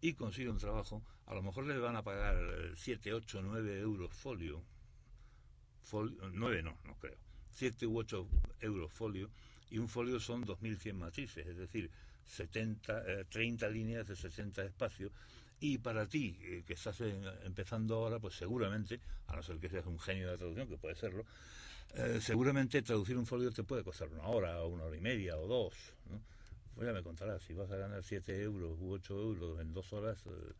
y 0.00 0.14
consigue 0.14 0.48
un 0.48 0.58
trabajo, 0.58 1.02
a 1.26 1.34
lo 1.34 1.42
mejor 1.42 1.66
le 1.66 1.78
van 1.78 1.96
a 1.96 2.02
pagar 2.02 2.36
7, 2.74 3.12
8, 3.12 3.42
9 3.42 3.80
euros 3.80 4.12
folio, 4.14 4.62
folio 5.82 6.16
9 6.32 6.62
no, 6.62 6.78
no 6.84 6.94
creo, 6.98 7.18
7 7.52 7.86
u 7.86 7.98
8 7.98 8.28
euros 8.60 8.90
folio, 8.90 9.30
y 9.70 9.76
un 9.76 9.90
folio 9.90 10.20
son 10.20 10.46
2.100 10.46 10.94
matices, 10.94 11.46
es 11.46 11.56
decir, 11.58 11.90
70, 12.24 13.28
30 13.28 13.66
eh, 13.66 13.70
líneas 13.70 14.06
de 14.06 14.16
60 14.16 14.64
espacios, 14.64 15.12
y 15.60 15.78
para 15.78 16.06
ti, 16.06 16.38
eh, 16.42 16.64
que 16.66 16.74
estás 16.74 17.00
empezando 17.44 17.96
ahora, 17.96 18.18
pues 18.18 18.34
seguramente, 18.34 19.00
a 19.28 19.36
no 19.36 19.42
ser 19.42 19.58
que 19.58 19.68
seas 19.68 19.86
un 19.86 19.98
genio 19.98 20.30
de 20.30 20.36
traducción, 20.36 20.68
que 20.68 20.76
puede 20.76 20.94
serlo, 20.94 21.24
eh, 21.94 22.18
seguramente 22.20 22.82
traducir 22.82 23.16
un 23.16 23.26
folio 23.26 23.50
te 23.50 23.62
puede 23.62 23.82
costar 23.82 24.08
una 24.08 24.24
hora, 24.24 24.62
o 24.62 24.68
una 24.68 24.84
hora 24.84 24.96
y 24.96 25.00
media, 25.00 25.36
o 25.38 25.46
dos. 25.46 25.74
¿no? 26.10 26.20
Pues 26.74 26.86
ya 26.86 26.92
me 26.92 27.02
contarás, 27.02 27.42
si 27.42 27.54
vas 27.54 27.70
a 27.70 27.76
ganar 27.76 28.02
7 28.02 28.42
euros 28.42 28.76
u 28.78 28.92
8 28.92 29.14
euros 29.18 29.60
en 29.60 29.72
dos 29.72 29.90
horas, 29.94 30.18
eh, 30.26 30.52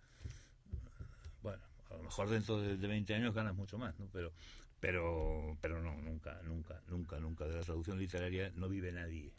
bueno, 1.42 1.62
a 1.90 1.96
lo 1.96 2.02
mejor 2.04 2.30
dentro 2.30 2.59
de, 2.59 2.78
de, 2.78 2.88
20 2.88 3.14
años 3.14 3.35
ganas 3.35 3.54
mucho 3.54 3.76
más, 3.76 3.98
¿no? 3.98 4.09
Pero, 4.14 4.32
pero, 4.80 5.59
pero 5.61 5.82
no, 5.82 5.94
nunca, 6.00 6.40
nunca, 6.44 6.80
nunca, 6.88 7.20
nunca. 7.20 7.46
De 7.46 7.56
la 7.56 7.62
traducción 7.62 7.98
literaria 7.98 8.50
no 8.56 8.68
vive 8.68 8.92
nadie. 8.92 9.30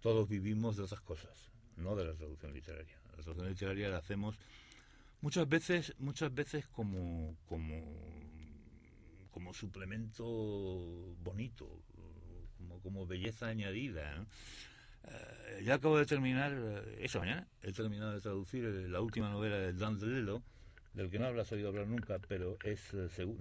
Todos 0.00 0.28
vivimos 0.28 0.76
de 0.76 0.84
otras 0.84 1.00
cosas, 1.00 1.50
no 1.76 1.96
de 1.96 2.04
la 2.04 2.14
traducción 2.14 2.52
literaria. 2.52 2.94
La 3.16 3.24
traducción 3.24 3.48
literaria 3.48 3.88
la 3.88 3.98
hacemos 3.98 4.36
muchas 5.20 5.48
veces, 5.48 5.94
muchas 5.98 6.34
veces 6.34 6.66
como, 6.68 7.36
como, 7.46 7.82
como 9.30 9.54
suplemento 9.54 10.24
bonito, 11.22 11.82
como, 12.56 12.80
como 12.80 13.06
belleza 13.06 13.48
añadida. 13.48 14.26
Eh, 15.04 15.62
ya 15.64 15.74
acabo 15.74 15.98
de 15.98 16.06
terminar, 16.06 16.52
eh, 16.52 16.98
esta 17.00 17.18
mañana, 17.18 17.46
he 17.62 17.72
terminado 17.72 18.12
de 18.12 18.20
traducir 18.20 18.64
eh, 18.64 18.88
la 18.88 19.00
última 19.00 19.30
novela 19.30 19.56
de 19.56 19.72
Dan 19.72 19.98
DeLillo, 19.98 20.42
del 20.94 21.10
que 21.10 21.18
no 21.18 21.26
hablas 21.26 21.50
oído 21.52 21.68
hablar 21.68 21.86
nunca, 21.86 22.18
pero 22.28 22.58
es, 22.64 22.94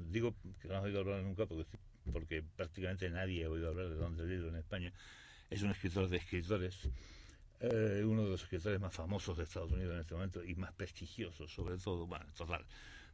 digo 0.09 0.35
que 0.61 0.67
no 0.67 0.77
has 0.77 0.83
oído 0.83 0.99
hablar 0.99 1.23
nunca 1.23 1.45
porque, 1.47 1.65
porque 2.11 2.43
prácticamente 2.43 3.09
nadie 3.09 3.45
ha 3.45 3.49
oído 3.49 3.69
hablar 3.69 3.89
de 3.89 3.97
Dan 3.97 4.15
DeLillo 4.15 4.47
en 4.49 4.55
España, 4.55 4.93
es 5.49 5.61
un 5.63 5.71
escritor 5.71 6.07
de 6.07 6.17
escritores 6.17 6.87
eh, 7.62 8.04
uno 8.06 8.24
de 8.24 8.30
los 8.30 8.43
escritores 8.43 8.80
más 8.80 8.93
famosos 8.93 9.38
de 9.38 9.43
Estados 9.43 9.72
Unidos 9.72 9.93
en 9.93 10.00
este 10.00 10.13
momento 10.13 10.43
y 10.43 10.56
más 10.56 10.72
prestigiosos, 10.74 11.52
sobre 11.52 11.78
todo. 11.78 12.08
Bueno, 12.08 12.26
total. 12.36 12.65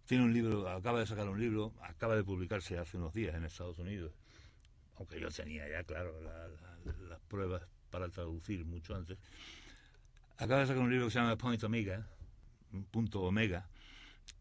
Tiene 0.05 0.23
un 0.23 0.33
libro, 0.33 0.69
acaba 0.69 0.99
de 0.99 1.07
sacar 1.07 1.27
un 1.27 1.39
libro, 1.39 1.73
acaba 1.81 2.15
de 2.15 2.23
publicarse 2.23 2.77
hace 2.77 2.97
unos 2.97 3.13
días 3.13 3.33
en 3.33 3.43
Estados 3.43 3.79
Unidos, 3.79 4.11
aunque 4.97 5.19
yo 5.19 5.29
tenía 5.29 5.67
ya, 5.67 5.83
claro, 5.83 6.13
las 7.09 7.19
pruebas 7.21 7.63
para 7.89 8.07
traducir 8.09 8.65
mucho 8.65 8.95
antes. 8.95 9.17
Acaba 10.37 10.61
de 10.61 10.67
sacar 10.67 10.83
un 10.83 10.91
libro 10.91 11.07
que 11.07 11.11
se 11.11 11.19
llama 11.19 11.35
Point 11.37 11.63
Omega, 11.63 12.05
punto 12.91 13.21
Omega, 13.23 13.67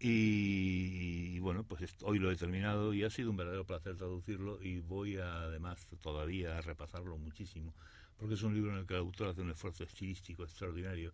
y, 0.01 1.39
bueno, 1.39 1.65
pues 1.65 1.95
hoy 2.03 2.19
lo 2.19 2.31
he 2.31 2.37
terminado 2.37 2.93
y 2.93 3.05
ha 3.05 3.11
sido 3.11 3.31
un 3.31 3.37
verdadero 3.37 3.65
placer 3.65 3.97
traducirlo 3.97 4.63
y 4.63 4.81
voy 4.81 5.17
además 5.17 5.87
todavía 6.03 6.59
a 6.59 6.61
repasarlo 6.61 7.17
muchísimo 7.17 7.75
porque 8.19 8.35
es 8.35 8.43
un 8.43 8.55
libro 8.55 8.73
en 8.73 8.79
el 8.79 8.87
que 8.87 8.95
el 8.95 9.01
autor 9.01 9.29
hace 9.29 9.41
un 9.41 9.51
esfuerzo 9.51 9.85
estilístico 9.85 10.45
extraordinario 10.45 11.13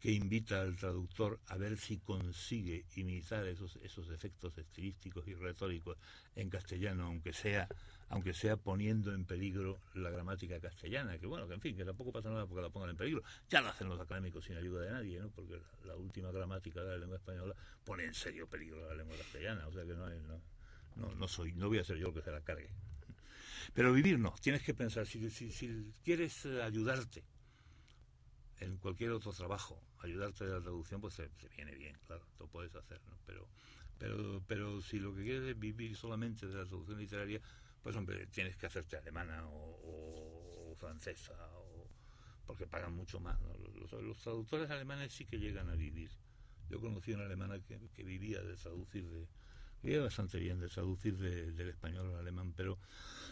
que 0.00 0.12
invita 0.12 0.60
al 0.60 0.76
traductor 0.76 1.40
a 1.46 1.56
ver 1.56 1.78
si 1.78 1.98
consigue 1.98 2.84
imitar 2.96 3.46
esos, 3.46 3.76
esos 3.76 4.10
efectos 4.10 4.58
estilísticos 4.58 5.26
y 5.28 5.34
retóricos 5.34 5.96
en 6.34 6.50
castellano, 6.50 7.06
aunque 7.06 7.32
sea, 7.32 7.68
aunque 8.14 8.32
sea 8.32 8.56
poniendo 8.56 9.12
en 9.12 9.24
peligro 9.24 9.80
la 9.94 10.08
gramática 10.08 10.60
castellana, 10.60 11.18
que 11.18 11.26
bueno, 11.26 11.48
que 11.48 11.54
en 11.54 11.60
fin, 11.60 11.76
que 11.76 11.84
tampoco 11.84 12.12
pasa 12.12 12.30
nada 12.30 12.46
porque 12.46 12.62
la 12.62 12.70
pongan 12.70 12.90
en 12.90 12.96
peligro. 12.96 13.24
Ya 13.48 13.60
lo 13.60 13.70
hacen 13.70 13.88
los 13.88 14.00
académicos 14.00 14.44
sin 14.44 14.56
ayuda 14.56 14.82
de 14.82 14.92
nadie, 14.92 15.18
¿no? 15.18 15.30
Porque 15.30 15.60
la, 15.84 15.96
última 15.96 16.30
gramática 16.30 16.80
de 16.84 16.90
la 16.90 16.98
lengua 16.98 17.16
española 17.16 17.56
pone 17.84 18.04
en 18.04 18.14
serio 18.14 18.46
peligro 18.46 18.88
la 18.88 18.94
lengua 18.94 19.16
castellana, 19.16 19.66
o 19.66 19.72
sea 19.72 19.82
que 19.84 19.94
no, 19.94 20.08
no, 20.08 20.40
no, 20.94 21.14
no 21.16 21.26
soy, 21.26 21.54
no 21.54 21.66
voy 21.66 21.78
a 21.78 21.84
ser 21.84 21.96
yo 21.96 22.06
el 22.06 22.14
que 22.14 22.22
se 22.22 22.30
la 22.30 22.40
cargue. 22.40 22.70
Pero 23.72 23.92
vivir 23.92 24.16
no, 24.16 24.32
tienes 24.40 24.62
que 24.62 24.74
pensar, 24.74 25.08
si, 25.08 25.28
si, 25.28 25.92
quieres 26.04 26.46
eh, 26.46 26.62
ayudarte 26.62 27.24
en 28.60 28.76
cualquier 28.76 29.10
otro 29.10 29.32
trabajo, 29.32 29.82
ayudarte 29.98 30.44
de 30.44 30.52
la 30.52 30.60
traducción, 30.60 31.00
pues 31.00 31.14
se, 31.14 31.28
viene 31.56 31.74
bien, 31.74 31.98
claro, 32.06 32.24
lo 32.38 32.46
puedes 32.46 32.76
hacer, 32.76 33.00
¿no? 33.08 33.18
Pero, 33.26 33.48
pero, 33.98 34.40
pero 34.46 34.80
si 34.82 35.00
lo 35.00 35.12
que 35.16 35.24
quieres 35.24 35.42
es 35.48 35.58
vivir 35.58 35.96
solamente 35.96 36.46
de 36.46 36.54
la 36.54 36.64
traducción 36.64 37.00
literaria, 37.00 37.40
pues 37.84 37.94
hombre, 37.94 38.26
tienes 38.26 38.56
que 38.56 38.66
hacerte 38.66 38.96
alemana 38.96 39.44
o, 39.46 40.74
francesa, 40.76 41.34
o, 41.52 41.86
porque 42.46 42.66
pagan 42.66 42.96
mucho 42.96 43.20
más. 43.20 43.38
Los, 44.02 44.18
traductores 44.18 44.68
alemanes 44.70 45.12
sí 45.12 45.24
que 45.24 45.38
llegan 45.38 45.70
a 45.70 45.76
vivir. 45.76 46.10
Yo 46.68 46.80
conocí 46.80 47.12
una 47.12 47.26
alemana 47.26 47.60
que, 47.60 47.78
que 47.94 48.02
vivía 48.02 48.42
de 48.42 48.56
traducir 48.56 49.08
de, 49.08 49.28
vivía 49.84 50.02
bastante 50.02 50.38
bien 50.38 50.58
de 50.58 50.68
traducir 50.68 51.16
del 51.16 51.68
español 51.68 52.10
al 52.10 52.20
alemán, 52.20 52.54
pero 52.56 52.78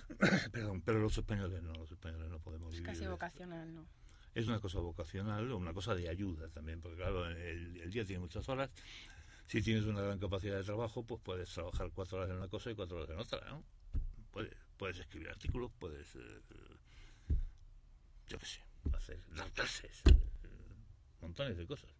perdón, 0.52 0.82
pero 0.82 1.00
los 1.00 1.16
españoles 1.16 1.62
no, 1.62 1.72
los 1.72 1.90
españoles 1.90 2.30
no 2.30 2.38
podemos 2.38 2.70
vivir. 2.72 2.88
Es 2.88 2.98
casi 2.98 3.08
vocacional, 3.08 3.74
¿no? 3.74 3.86
Es 4.34 4.46
una 4.46 4.60
cosa 4.60 4.78
vocacional 4.78 5.50
o 5.50 5.56
una 5.56 5.72
cosa 5.72 5.94
de 5.94 6.08
ayuda 6.08 6.48
también, 6.48 6.80
porque 6.80 6.98
claro, 6.98 7.26
el, 7.26 7.90
día 7.90 8.04
tiene 8.04 8.20
muchas 8.20 8.48
horas. 8.48 8.70
Si 9.46 9.60
tienes 9.60 9.84
una 9.84 10.02
gran 10.02 10.18
capacidad 10.18 10.56
de 10.56 10.64
trabajo, 10.64 11.04
pues 11.04 11.20
puedes 11.22 11.52
trabajar 11.52 11.90
cuatro 11.94 12.18
horas 12.18 12.30
en 12.30 12.36
una 12.36 12.48
cosa 12.48 12.70
y 12.70 12.74
cuatro 12.74 12.98
horas 12.98 13.10
en 13.10 13.18
otra, 13.18 13.40
¿no? 13.48 13.62
Puedes, 14.32 14.54
puedes 14.76 14.98
escribir 14.98 15.28
artículos, 15.28 15.70
puedes, 15.78 16.16
eh, 16.16 16.40
yo 18.28 18.38
qué 18.38 18.46
sé, 18.46 18.60
hacer, 18.94 19.20
dar 19.34 19.50
clases, 19.52 20.02
eh, 20.06 20.14
montones 21.20 21.56
de 21.56 21.66
cosas. 21.66 21.90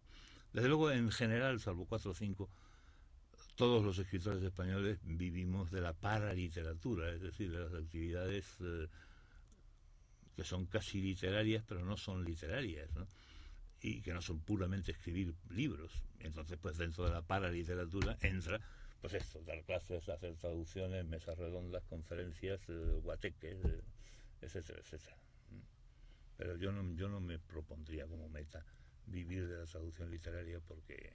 Desde 0.51 0.67
luego, 0.67 0.91
en 0.91 1.11
general, 1.11 1.59
salvo 1.59 1.85
cuatro 1.85 2.11
o 2.11 2.13
cinco, 2.13 2.49
todos 3.55 3.83
los 3.83 3.97
escritores 3.99 4.43
españoles 4.43 4.99
vivimos 5.03 5.71
de 5.71 5.81
la 5.81 5.93
paraliteratura, 5.93 7.11
es 7.11 7.21
decir, 7.21 7.51
de 7.51 7.59
las 7.59 7.73
actividades 7.73 8.57
eh, 8.61 8.87
que 10.35 10.43
son 10.43 10.65
casi 10.65 11.01
literarias, 11.01 11.63
pero 11.67 11.85
no 11.85 11.95
son 11.97 12.25
literarias, 12.25 12.91
¿no? 12.95 13.07
y 13.83 14.01
que 14.01 14.13
no 14.13 14.21
son 14.21 14.39
puramente 14.39 14.93
escribir 14.93 15.35
libros. 15.49 15.91
Entonces, 16.19 16.57
pues 16.59 16.77
dentro 16.77 17.03
de 17.03 17.11
la 17.11 17.21
paraliteratura 17.21 18.17
entra, 18.21 18.59
pues 19.03 19.15
esto, 19.15 19.41
dar 19.41 19.61
clases, 19.63 20.07
hacer 20.07 20.33
traducciones, 20.37 21.03
mesas 21.03 21.37
redondas, 21.37 21.83
conferencias, 21.89 22.61
eh, 22.69 22.99
guateques, 23.03 23.57
eh, 23.65 23.81
etcétera, 24.39 24.79
etcétera. 24.79 25.17
Pero 26.37 26.55
yo 26.55 26.71
no, 26.71 26.95
yo 26.95 27.09
no 27.09 27.19
me 27.19 27.37
propondría 27.37 28.07
como 28.07 28.29
meta 28.29 28.63
vivir 29.05 29.49
de 29.49 29.57
la 29.57 29.65
traducción 29.65 30.09
literaria 30.09 30.61
porque, 30.61 31.11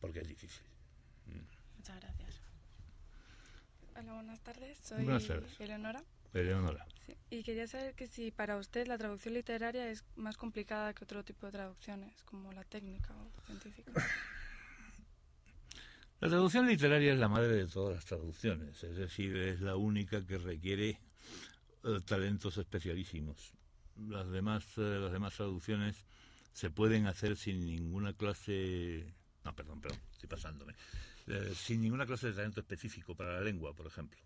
porque 0.00 0.20
es 0.20 0.28
difícil. 0.28 0.62
Muchas 1.76 2.00
gracias. 2.00 2.40
Hola, 3.98 4.14
buenas 4.14 4.40
tardes. 4.40 4.78
Soy 4.78 5.06
Eleonora. 5.58 6.02
Eleonora. 6.32 6.86
Y 7.28 7.42
quería 7.42 7.66
saber 7.66 7.94
que 7.94 8.06
si 8.06 8.30
para 8.30 8.56
usted 8.56 8.86
la 8.86 8.96
traducción 8.96 9.34
literaria 9.34 9.90
es 9.90 10.04
más 10.16 10.38
complicada 10.38 10.94
que 10.94 11.04
otro 11.04 11.22
tipo 11.22 11.44
de 11.44 11.52
traducciones, 11.52 12.22
como 12.22 12.50
la 12.52 12.64
técnica 12.64 13.14
o 13.14 13.42
científica. 13.42 13.92
La 16.20 16.28
traducción 16.28 16.66
literaria 16.66 17.14
es 17.14 17.18
la 17.18 17.28
madre 17.28 17.48
de 17.48 17.66
todas 17.66 17.94
las 17.94 18.04
traducciones, 18.04 18.84
es 18.84 18.94
decir, 18.94 19.34
es 19.36 19.62
la 19.62 19.76
única 19.76 20.26
que 20.26 20.36
requiere 20.36 21.00
eh, 21.82 21.98
talentos 22.04 22.58
especialísimos. 22.58 23.54
Las 24.06 24.30
demás, 24.30 24.66
eh, 24.76 24.98
las 25.00 25.12
demás 25.12 25.34
traducciones 25.34 26.04
se 26.52 26.68
pueden 26.68 27.06
hacer 27.06 27.38
sin 27.38 27.64
ninguna 27.64 28.12
clase. 28.12 29.06
No, 29.46 29.56
perdón, 29.56 29.80
perdón, 29.80 29.98
estoy 30.12 30.28
pasándome. 30.28 30.74
Eh, 31.26 31.54
sin 31.56 31.80
ninguna 31.80 32.04
clase 32.04 32.26
de 32.26 32.32
talento 32.34 32.60
específico 32.60 33.14
para 33.14 33.36
la 33.36 33.40
lengua, 33.40 33.72
por 33.72 33.86
ejemplo. 33.86 34.20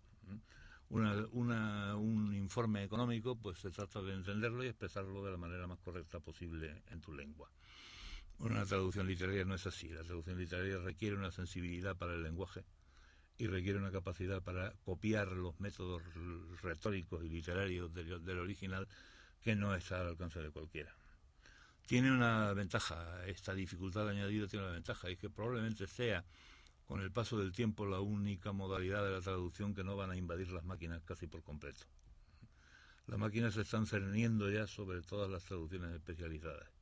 un 0.89 2.35
informe 2.35 2.83
económico, 2.83 3.37
pues 3.37 3.59
se 3.59 3.71
trata 3.71 4.01
de 4.01 4.15
entenderlo 4.15 4.65
y 4.65 4.67
expresarlo 4.67 5.23
de 5.23 5.31
la 5.31 5.37
manera 5.37 5.65
más 5.65 5.79
correcta 5.79 6.19
posible 6.19 6.83
en 6.91 6.99
tu 6.99 7.13
lengua. 7.13 7.49
Una 8.39 8.65
traducción 8.65 9.07
literaria 9.07 9.45
no 9.45 9.55
es 9.55 9.65
así. 9.65 9.89
La 9.89 10.03
traducción 10.03 10.37
literaria 10.37 10.77
requiere 10.77 11.15
una 11.15 11.31
sensibilidad 11.31 11.95
para 11.95 12.13
el 12.13 12.23
lenguaje 12.23 12.63
y 13.37 13.47
requiere 13.47 13.79
una 13.79 13.91
capacidad 13.91 14.41
para 14.41 14.73
copiar 14.83 15.31
los 15.31 15.59
métodos 15.59 16.01
retóricos 16.61 17.23
y 17.23 17.29
literarios 17.29 17.93
del 17.93 18.39
original 18.39 18.87
que 19.41 19.55
no 19.55 19.75
está 19.75 20.01
al 20.01 20.07
alcance 20.07 20.39
de 20.39 20.51
cualquiera 20.51 20.95
tiene 21.85 22.11
una 22.11 22.53
ventaja, 22.53 23.25
esta 23.27 23.53
dificultad 23.53 24.09
añadida 24.09 24.47
tiene 24.47 24.65
una 24.65 24.73
ventaja, 24.73 25.09
y 25.09 25.13
es 25.13 25.19
que 25.19 25.29
probablemente 25.29 25.87
sea 25.87 26.25
con 26.87 27.01
el 27.01 27.11
paso 27.11 27.37
del 27.37 27.51
tiempo 27.51 27.85
la 27.85 27.99
única 27.99 28.51
modalidad 28.51 29.03
de 29.03 29.11
la 29.11 29.21
traducción 29.21 29.73
que 29.73 29.83
no 29.83 29.95
van 29.95 30.11
a 30.11 30.17
invadir 30.17 30.51
las 30.51 30.63
máquinas 30.63 31.03
casi 31.03 31.27
por 31.27 31.43
completo. 31.43 31.85
Las 33.07 33.19
máquinas 33.19 33.53
se 33.53 33.61
están 33.61 33.85
cerniendo 33.85 34.49
ya 34.49 34.65
sobre 34.65 35.01
todas 35.01 35.29
las 35.29 35.43
traducciones 35.43 35.93
especializadas. 35.93 36.74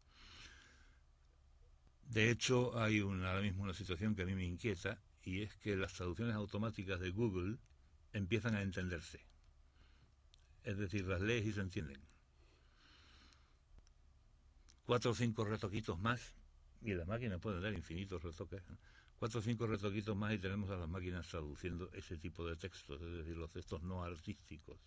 De 2.09 2.29
hecho, 2.29 2.77
hay 2.77 2.99
ahora 2.99 3.41
mismo 3.41 3.63
una 3.63 3.73
situación 3.73 4.15
que 4.15 4.23
a 4.23 4.25
mí 4.25 4.35
me 4.35 4.45
inquieta 4.45 4.99
y 5.23 5.41
es 5.41 5.55
que 5.55 5.75
las 5.75 5.93
traducciones 5.93 6.35
automáticas 6.35 6.99
de 6.99 7.09
Google 7.09 7.57
empiezan 8.11 8.55
a 8.55 8.61
entenderse. 8.61 9.19
Es 10.63 10.77
decir, 10.77 11.05
las 11.05 11.21
lees 11.21 11.45
y 11.45 11.53
se 11.53 11.61
entienden 11.61 12.01
cuatro 14.85 15.11
o 15.11 15.15
cinco 15.15 15.45
retoquitos 15.45 15.99
más, 15.99 16.33
y 16.81 16.93
la 16.93 17.05
máquina 17.05 17.39
puede 17.39 17.61
dar 17.61 17.73
infinitos 17.73 18.21
retoques, 18.21 18.61
cuatro 19.17 19.39
o 19.39 19.43
cinco 19.43 19.67
retoquitos 19.67 20.15
más 20.15 20.33
y 20.33 20.39
tenemos 20.39 20.69
a 20.69 20.75
las 20.75 20.89
máquinas 20.89 21.27
traduciendo 21.27 21.89
ese 21.93 22.17
tipo 22.17 22.45
de 22.45 22.55
textos, 22.57 23.01
es 23.01 23.13
decir, 23.13 23.37
los 23.37 23.51
textos 23.51 23.81
no 23.83 24.03
artísticos. 24.03 24.77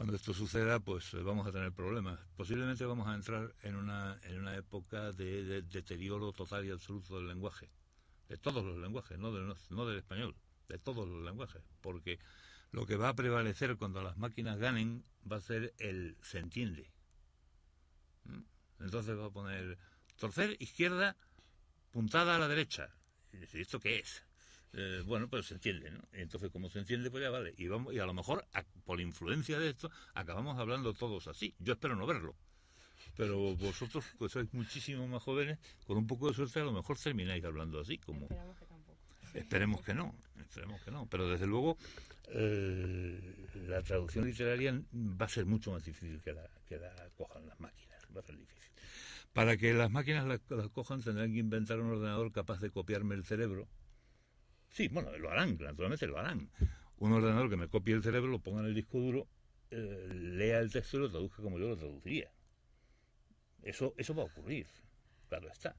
Cuando 0.00 0.16
esto 0.16 0.32
suceda, 0.32 0.80
pues 0.80 1.12
eh, 1.12 1.18
vamos 1.22 1.46
a 1.46 1.52
tener 1.52 1.72
problemas. 1.72 2.18
Posiblemente 2.34 2.86
vamos 2.86 3.06
a 3.06 3.14
entrar 3.14 3.54
en 3.60 3.76
una, 3.76 4.18
en 4.22 4.38
una 4.40 4.56
época 4.56 5.12
de, 5.12 5.60
deterioro 5.60 6.32
total 6.32 6.64
y 6.64 6.70
absoluto 6.70 7.18
del 7.18 7.28
lenguaje, 7.28 7.68
de 8.26 8.38
todos 8.38 8.64
los 8.64 8.78
lenguajes, 8.78 9.18
no, 9.18 9.30
no 9.30 9.86
del 9.86 9.98
español, 9.98 10.34
de 10.68 10.78
todos 10.78 11.06
los 11.06 11.22
lenguajes, 11.22 11.60
porque 11.82 12.18
lo 12.72 12.86
que 12.86 12.96
va 12.96 13.10
a 13.10 13.14
prevalecer 13.14 13.76
cuando 13.76 14.02
las 14.02 14.16
máquinas 14.16 14.56
ganen 14.56 15.04
va 15.30 15.36
a 15.36 15.42
ser 15.42 15.74
el 15.76 16.16
se 16.22 16.38
entiende 16.38 16.90
entonces 18.78 19.18
va 19.18 19.26
a 19.26 19.30
poner 19.30 19.76
torcer 20.16 20.56
izquierda, 20.60 21.14
puntada 21.90 22.36
a 22.36 22.38
la 22.38 22.48
derecha. 22.48 22.88
Y 23.34 23.60
¿esto 23.60 23.78
qué 23.78 23.98
es? 23.98 24.24
Eh, 24.72 25.02
bueno, 25.04 25.28
pues 25.28 25.46
se 25.46 25.54
entiende, 25.54 25.90
¿no? 25.90 26.00
entonces, 26.12 26.50
como 26.50 26.70
se 26.70 26.78
entiende, 26.78 27.10
pues 27.10 27.22
ya 27.22 27.30
vale. 27.30 27.54
Y, 27.56 27.66
vamos, 27.66 27.92
y 27.92 27.98
a 27.98 28.06
lo 28.06 28.14
mejor, 28.14 28.46
por 28.84 29.00
influencia 29.00 29.58
de 29.58 29.70
esto, 29.70 29.90
acabamos 30.14 30.58
hablando 30.58 30.94
todos 30.94 31.26
así. 31.26 31.54
Yo 31.58 31.72
espero 31.72 31.96
no 31.96 32.06
verlo. 32.06 32.36
Pero 33.16 33.56
vosotros, 33.56 34.04
pues 34.18 34.32
sois 34.32 34.52
muchísimo 34.54 35.06
más 35.08 35.22
jóvenes, 35.22 35.58
con 35.86 35.96
un 35.96 36.06
poco 36.06 36.28
de 36.28 36.34
suerte, 36.34 36.60
a 36.60 36.64
lo 36.64 36.72
mejor 36.72 36.98
termináis 36.98 37.44
hablando 37.44 37.80
así. 37.80 37.98
como 37.98 38.28
Esperemos 39.34 39.82
que 39.82 39.94
no, 39.94 40.14
esperemos 40.40 40.80
que 40.82 40.90
no. 40.90 41.06
Pero 41.06 41.28
desde 41.28 41.46
luego, 41.46 41.76
eh, 42.28 43.46
la 43.66 43.82
traducción 43.82 44.24
literaria 44.24 44.80
va 44.92 45.26
a 45.26 45.28
ser 45.28 45.46
mucho 45.46 45.72
más 45.72 45.84
difícil 45.84 46.20
que 46.22 46.32
la, 46.32 46.48
que 46.66 46.78
la 46.78 46.94
cojan 47.16 47.46
las 47.46 47.58
máquinas 47.60 47.90
va 48.16 48.20
a 48.20 48.24
ser 48.24 48.36
difícil. 48.36 48.70
Para 49.32 49.56
que 49.56 49.72
las 49.72 49.90
máquinas 49.90 50.26
la, 50.26 50.38
cojan 50.68 51.02
tendrán 51.02 51.32
que 51.32 51.38
inventar 51.38 51.80
un 51.80 51.90
ordenador 51.90 52.32
capaz 52.32 52.60
de 52.60 52.70
copiarme 52.70 53.14
el 53.14 53.24
cerebro. 53.24 53.68
Sí, 54.70 54.88
bueno, 54.88 55.16
lo 55.18 55.30
harán, 55.30 55.58
naturalmente 55.58 56.06
lo 56.06 56.18
harán. 56.18 56.50
Un 56.98 57.12
ordenador 57.12 57.50
que 57.50 57.56
me 57.56 57.68
copie 57.68 57.94
el 57.94 58.02
cerebro, 58.02 58.30
lo 58.30 58.40
ponga 58.40 58.60
en 58.60 58.66
el 58.66 58.74
disco 58.74 58.98
duro, 58.98 59.26
eh, 59.70 60.08
lea 60.12 60.58
el 60.58 60.70
texto 60.70 60.96
y 60.96 61.00
lo 61.00 61.10
traduzca 61.10 61.42
como 61.42 61.58
yo 61.58 61.68
lo 61.68 61.76
traduciría. 61.76 62.30
Eso, 63.62 63.94
eso 63.96 64.14
va 64.14 64.22
a 64.22 64.26
ocurrir, 64.26 64.66
claro 65.28 65.50
está. 65.50 65.76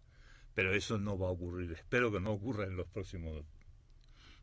Pero 0.54 0.74
eso 0.74 0.98
no 0.98 1.18
va 1.18 1.28
a 1.28 1.32
ocurrir, 1.32 1.72
espero 1.72 2.12
que 2.12 2.20
no 2.20 2.32
ocurra 2.32 2.66
en 2.66 2.76
los 2.76 2.88
próximos 2.88 3.46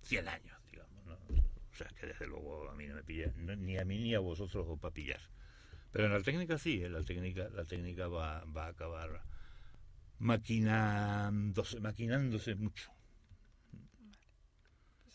100 0.02 0.28
años, 0.28 0.58
digamos. 0.70 1.04
O 1.06 1.76
sea, 1.76 1.88
que 1.88 2.06
desde 2.06 2.26
luego 2.26 2.70
a 2.70 2.74
mí 2.74 2.86
no 2.86 2.94
me 2.94 3.04
pilla, 3.04 3.32
ni 3.36 3.78
a 3.78 3.84
mí 3.84 3.98
ni 3.98 4.14
a 4.14 4.20
vosotros 4.20 4.66
os 4.66 4.78
va 4.82 4.88
a 4.88 4.92
pillar. 4.92 5.20
Pero 5.92 6.06
en 6.06 6.12
la 6.12 6.20
técnica 6.20 6.58
sí, 6.58 6.80
la 6.88 7.02
técnica, 7.02 7.48
la 7.50 7.64
técnica 7.64 8.08
va, 8.08 8.44
va 8.44 8.66
a 8.66 8.68
acabar 8.68 9.22
maquinándose, 10.18 11.80
maquinándose 11.80 12.54
mucho. 12.54 12.90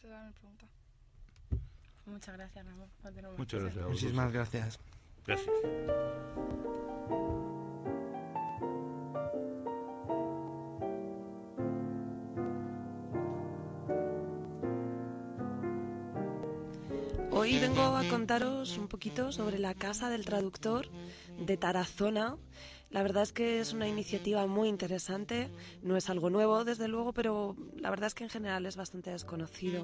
Pregunta. 0.04 0.68
Muchas 2.06 2.36
gracias, 2.36 2.66
Ramón. 2.66 2.90
Muchas 3.38 3.62
gracias. 3.62 3.88
Muchísimas 3.88 4.34
gracias. 4.34 4.80
Gracias. 5.26 5.56
Hoy 17.32 17.60
vengo 17.60 17.82
a 17.82 18.04
contaros 18.10 18.78
un 18.78 18.90
poquito 18.90 19.32
sobre 19.32 19.58
la 19.58 19.74
Casa 19.74 20.10
del 20.10 20.26
Traductor 20.26 20.90
de 21.40 21.56
Tarazona, 21.56 22.36
La 22.94 23.02
verdad 23.02 23.24
es 23.24 23.34
que 23.34 23.60
es 23.60 23.74
una 23.74 23.88
iniciativa 23.88 24.46
muy 24.46 24.70
interesante, 24.70 25.50
no 25.82 25.98
es 25.98 26.12
algo 26.12 26.30
nuevo 26.30 26.64
desde 26.64 26.88
luego, 26.88 27.12
pero 27.12 27.56
la 27.76 27.90
verdad 27.90 28.06
es 28.06 28.14
que 28.14 28.24
en 28.24 28.30
general 28.30 28.68
es 28.68 28.76
bastante 28.76 29.10
desconocido. 29.10 29.84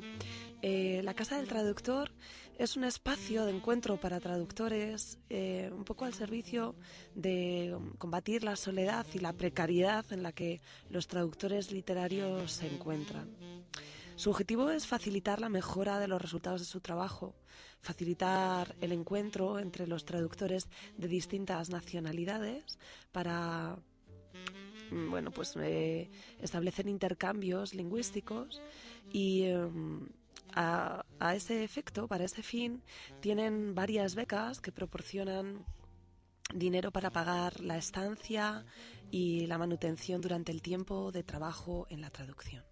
Eh, 0.62 1.02
la 1.04 1.16
Casa 1.16 1.38
del 1.38 1.48
Traductor 1.48 2.12
es 2.60 2.78
un 2.78 2.84
espacio 2.84 3.46
de 3.46 3.52
encuentro 3.52 4.00
para 4.00 4.20
traductores, 4.20 5.18
eh, 5.32 5.72
un 5.76 5.86
poco 5.86 6.06
al 6.06 6.14
servicio 6.14 6.76
de 7.16 7.76
combatir 7.98 8.44
la 8.44 8.56
soledad 8.56 9.08
y 9.12 9.18
la 9.18 9.34
precariedad 9.34 10.06
en 10.12 10.22
la 10.22 10.32
que 10.32 10.62
los 10.92 11.08
traductores 11.08 11.72
literarios 11.72 12.52
se 12.52 12.68
encuentran. 12.68 13.36
Su 14.20 14.32
objetivo 14.32 14.70
es 14.70 14.86
facilitar 14.86 15.40
la 15.40 15.48
mejora 15.48 15.98
de 15.98 16.10
los 16.10 16.22
resultados 16.22 16.60
de 16.60 16.66
su 16.66 16.82
trabajo, 16.82 17.36
facilitar 17.80 18.76
el 18.82 18.92
encuentro 18.92 19.60
entre 19.60 19.88
los 19.88 20.04
traductores 20.04 20.68
de 20.98 21.08
distintas 21.08 21.70
nacionalidades 21.70 22.78
para 23.14 23.78
mm, 24.92 25.10
bueno, 25.10 25.32
pues 25.32 25.56
eh, 25.56 26.12
establecer 26.42 26.90
intercambios 26.90 27.74
lingüísticos 27.74 28.62
y 29.14 29.46
a, 30.54 31.06
a, 31.18 31.36
ese 31.36 31.64
efecto, 31.64 32.10
para 32.10 32.26
ese 32.26 32.44
fin, 32.44 32.84
tienen 33.22 33.74
varias 33.74 34.16
becas 34.16 34.60
que 34.60 34.74
proporcionan 34.74 35.64
dinero 36.54 36.92
para 36.92 37.10
pagar 37.10 37.62
la 37.62 37.78
estancia 37.78 38.66
y 39.12 39.48
la 39.48 39.58
manutención 39.58 40.20
durante 40.20 40.52
el 40.52 40.62
tiempo 40.62 41.14
de 41.14 41.24
trabajo 41.24 41.88
en 41.90 42.02
la 42.02 42.10
traducción. 42.10 42.69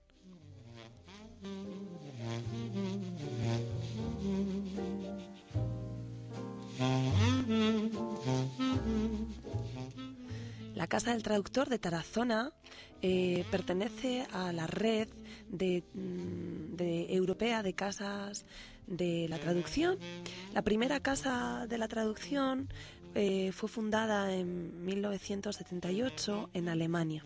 La 10.76 10.88
Casa 10.88 11.12
del 11.12 11.24
Traductor 11.24 11.70
de 11.70 11.80
Tarazona 11.80 12.52
eh, 13.02 13.46
pertenece 13.52 14.28
a 14.32 14.54
la 14.54 14.68
red 14.68 15.08
mm, 15.50 16.76
de, 16.76 17.14
europea 17.14 17.64
de 17.64 17.74
casas 17.74 18.46
de 18.86 19.28
la 19.28 19.38
traducción. 19.40 19.98
La 20.54 20.62
primera 20.62 21.00
casa 21.00 21.66
de 21.68 21.78
la 21.78 21.88
traducción 21.88 22.70
eh, 23.16 23.52
fue 23.52 23.70
fundada 23.70 24.34
en 24.34 24.86
1978 24.86 26.52
en 26.54 26.70
Alemania. 26.70 27.24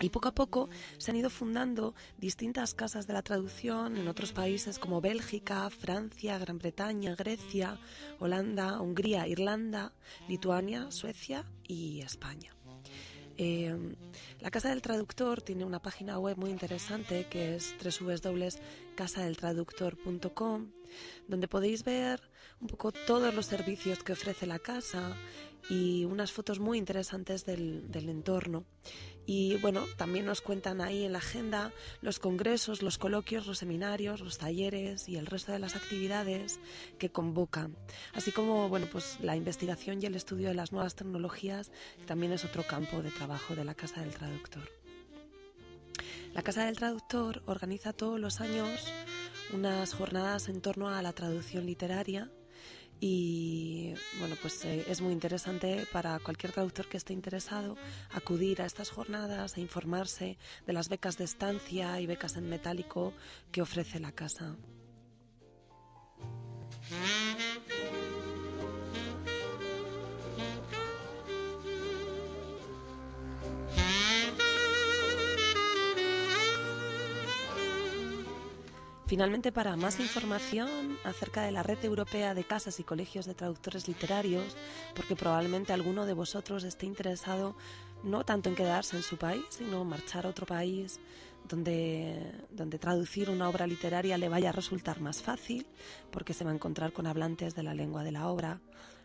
Y 0.00 0.10
poco 0.10 0.28
a 0.28 0.34
poco 0.34 0.68
se 0.98 1.10
han 1.10 1.16
ido 1.16 1.30
fundando 1.30 1.94
distintas 2.18 2.74
casas 2.74 3.06
de 3.06 3.12
la 3.12 3.22
traducción 3.22 3.96
en 3.96 4.08
otros 4.08 4.32
países 4.32 4.78
como 4.78 5.00
Bélgica, 5.00 5.70
Francia, 5.70 6.36
Gran 6.38 6.58
Bretaña, 6.58 7.14
Grecia, 7.14 7.78
Holanda, 8.18 8.80
Hungría, 8.80 9.28
Irlanda, 9.28 9.92
Lituania, 10.28 10.90
Suecia 10.90 11.44
y 11.68 12.00
España. 12.00 12.54
Eh, 13.36 13.76
la 14.40 14.50
Casa 14.50 14.68
del 14.68 14.82
Traductor 14.82 15.42
tiene 15.42 15.64
una 15.64 15.82
página 15.82 16.16
web 16.18 16.36
muy 16.36 16.50
interesante 16.50 17.26
que 17.28 17.56
es 17.56 17.74
www.casadeltraductor.com 17.82 20.70
donde 21.26 21.48
podéis 21.48 21.82
ver 21.82 22.20
un 22.60 22.68
poco 22.68 22.92
todos 22.92 23.34
los 23.34 23.46
servicios 23.46 24.04
que 24.04 24.12
ofrece 24.12 24.46
la 24.46 24.60
casa 24.60 25.16
y 25.68 26.04
unas 26.04 26.32
fotos 26.32 26.60
muy 26.60 26.78
interesantes 26.78 27.44
del, 27.44 27.90
del 27.90 28.08
entorno. 28.08 28.64
Y 29.26 29.56
bueno, 29.56 29.84
también 29.96 30.26
nos 30.26 30.42
cuentan 30.42 30.80
ahí 30.80 31.04
en 31.04 31.12
la 31.12 31.18
agenda 31.18 31.72
los 32.02 32.18
congresos, 32.18 32.82
los 32.82 32.98
coloquios, 32.98 33.46
los 33.46 33.58
seminarios, 33.58 34.20
los 34.20 34.36
talleres 34.36 35.08
y 35.08 35.16
el 35.16 35.26
resto 35.26 35.52
de 35.52 35.58
las 35.58 35.76
actividades 35.76 36.60
que 36.98 37.10
convocan. 37.10 37.74
Así 38.12 38.32
como, 38.32 38.68
bueno, 38.68 38.86
pues 38.92 39.18
la 39.22 39.36
investigación 39.36 40.02
y 40.02 40.06
el 40.06 40.14
estudio 40.14 40.48
de 40.48 40.54
las 40.54 40.72
nuevas 40.72 40.94
tecnologías 40.94 41.70
también 42.06 42.32
es 42.32 42.44
otro 42.44 42.64
campo 42.64 43.02
de 43.02 43.10
trabajo 43.10 43.54
de 43.54 43.64
la 43.64 43.74
Casa 43.74 44.02
del 44.02 44.12
Traductor. 44.12 44.68
La 46.34 46.42
Casa 46.42 46.66
del 46.66 46.76
Traductor 46.76 47.42
organiza 47.46 47.92
todos 47.92 48.20
los 48.20 48.40
años 48.40 48.92
unas 49.52 49.94
jornadas 49.94 50.48
en 50.48 50.60
torno 50.60 50.88
a 50.88 51.00
la 51.00 51.12
traducción 51.12 51.64
literaria 51.64 52.30
y 53.00 53.94
bueno, 54.18 54.36
pues 54.40 54.64
eh, 54.64 54.84
es 54.88 55.00
muy 55.00 55.12
interesante 55.12 55.86
para 55.92 56.18
cualquier 56.20 56.52
traductor 56.52 56.88
que 56.88 56.96
esté 56.96 57.12
interesado 57.12 57.76
acudir 58.12 58.62
a 58.62 58.66
estas 58.66 58.90
jornadas, 58.90 59.56
a 59.56 59.60
informarse 59.60 60.38
de 60.66 60.72
las 60.72 60.88
becas 60.88 61.18
de 61.18 61.24
estancia 61.24 62.00
y 62.00 62.06
becas 62.06 62.36
en 62.36 62.48
metálico 62.48 63.12
que 63.52 63.62
ofrece 63.62 64.00
la 64.00 64.12
casa. 64.12 64.56
Finalmente, 79.06 79.52
para 79.52 79.76
más 79.76 80.00
información 80.00 80.96
acerca 81.04 81.42
de 81.42 81.52
la 81.52 81.62
red 81.62 81.84
europea 81.84 82.32
de 82.34 82.44
casas 82.44 82.80
y 82.80 82.84
colegios 82.84 83.26
de 83.26 83.34
traductores 83.34 83.86
literarios, 83.86 84.56
porque 84.94 85.14
probablemente 85.14 85.74
alguno 85.74 86.06
de 86.06 86.14
vosotros 86.14 86.64
esté 86.64 86.86
interesado 86.86 87.54
no 88.02 88.24
tanto 88.24 88.48
en 88.48 88.54
quedarse 88.54 88.96
en 88.96 89.02
su 89.02 89.18
país, 89.18 89.44
sino 89.50 89.84
marchar 89.84 90.24
a 90.24 90.30
otro 90.30 90.46
país 90.46 91.00
donde, 91.46 92.32
donde 92.50 92.78
traducir 92.78 93.28
una 93.28 93.48
obra 93.50 93.66
literaria 93.66 94.16
le 94.16 94.30
vaya 94.30 94.48
a 94.48 94.52
resultar 94.52 95.00
más 95.00 95.20
fácil, 95.20 95.66
porque 96.10 96.32
se 96.32 96.44
va 96.44 96.50
a 96.50 96.54
encontrar 96.54 96.94
con 96.94 97.06
hablantes 97.06 97.54
de 97.54 97.62
la 97.62 97.74
lengua 97.74 98.04
de 98.04 98.12
la 98.12 98.28
obra 98.28 98.60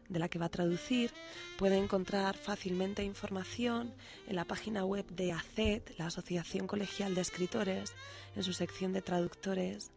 de 0.10 0.20
la 0.20 0.28
que 0.28 0.40
va 0.40 0.48
a 0.48 0.50
traducir, 0.50 1.12
puede 1.58 1.78
encontrar 1.78 2.36
fácilmente 2.36 3.04
información 3.04 3.94
en 4.28 4.36
la 4.36 4.46
página 4.46 4.84
web 4.84 5.06
de 5.08 5.32
ACED, 5.32 5.84
la 5.98 6.08
Asociación 6.08 6.68
Colegial 6.68 7.16
de 7.16 7.22
Escritores, 7.22 7.94
en 8.36 8.44
su 8.44 8.54
sección 8.54 8.92
de 8.94 9.02
traductores 9.02 9.92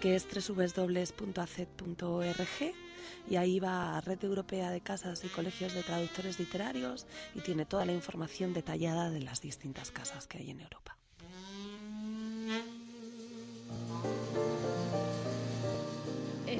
que 0.00 0.16
es 0.16 0.26
www.acet.org 0.26 1.74
y 3.28 3.36
ahí 3.36 3.60
va 3.60 3.96
a 3.96 4.00
Red 4.00 4.24
Europea 4.24 4.70
de 4.70 4.80
Casas 4.80 5.22
y 5.24 5.28
Colegios 5.28 5.74
de 5.74 5.82
Traductores 5.82 6.38
Literarios 6.38 7.06
y 7.34 7.40
tiene 7.40 7.66
toda 7.66 7.84
la 7.84 7.92
información 7.92 8.54
detallada 8.54 9.10
de 9.10 9.20
las 9.20 9.42
distintas 9.42 9.90
casas 9.90 10.26
que 10.26 10.38
hay 10.38 10.50
en 10.50 10.60
Europa. 10.60 10.96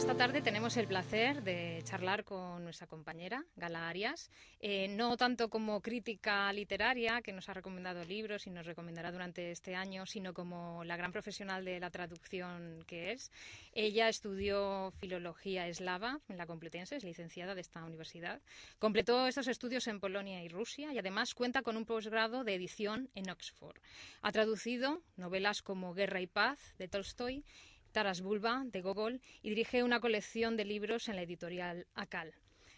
Esta 0.00 0.16
tarde 0.16 0.40
tenemos 0.40 0.78
el 0.78 0.86
placer 0.86 1.42
de 1.42 1.82
charlar 1.84 2.24
con 2.24 2.64
nuestra 2.64 2.86
compañera, 2.86 3.44
Gala 3.54 3.86
Arias, 3.86 4.30
eh, 4.58 4.88
no 4.88 5.18
tanto 5.18 5.50
como 5.50 5.82
crítica 5.82 6.50
literaria, 6.54 7.20
que 7.20 7.34
nos 7.34 7.50
ha 7.50 7.52
recomendado 7.52 8.02
libros 8.04 8.46
y 8.46 8.50
nos 8.50 8.64
recomendará 8.64 9.12
durante 9.12 9.50
este 9.50 9.74
año, 9.76 10.06
sino 10.06 10.32
como 10.32 10.84
la 10.84 10.96
gran 10.96 11.12
profesional 11.12 11.66
de 11.66 11.80
la 11.80 11.90
traducción 11.90 12.82
que 12.86 13.12
es. 13.12 13.30
Ella 13.74 14.08
estudió 14.08 14.90
filología 14.92 15.68
eslava 15.68 16.18
en 16.30 16.38
la 16.38 16.46
Complutense, 16.46 16.96
es 16.96 17.04
licenciada 17.04 17.54
de 17.54 17.60
esta 17.60 17.84
universidad. 17.84 18.40
Completó 18.78 19.26
estos 19.26 19.48
estudios 19.48 19.86
en 19.86 20.00
Polonia 20.00 20.42
y 20.42 20.48
Rusia 20.48 20.94
y 20.94 20.98
además 20.98 21.34
cuenta 21.34 21.60
con 21.60 21.76
un 21.76 21.84
posgrado 21.84 22.42
de 22.42 22.54
edición 22.54 23.10
en 23.14 23.28
Oxford. 23.28 23.76
Ha 24.22 24.32
traducido 24.32 25.02
novelas 25.16 25.60
como 25.60 25.92
Guerra 25.92 26.22
y 26.22 26.26
Paz 26.26 26.74
de 26.78 26.88
Tolstoy 26.88 27.44
Taras 27.92 28.20
Bulba, 28.20 28.62
de 28.66 28.80
Gogol, 28.80 29.20
y 29.42 29.50
dirige 29.50 29.82
una 29.82 30.00
colección 30.00 30.56
de 30.56 30.64
libros 30.64 31.08
en 31.08 31.16
la 31.16 31.22
editorial 31.22 31.86
ACAL. 31.94 32.34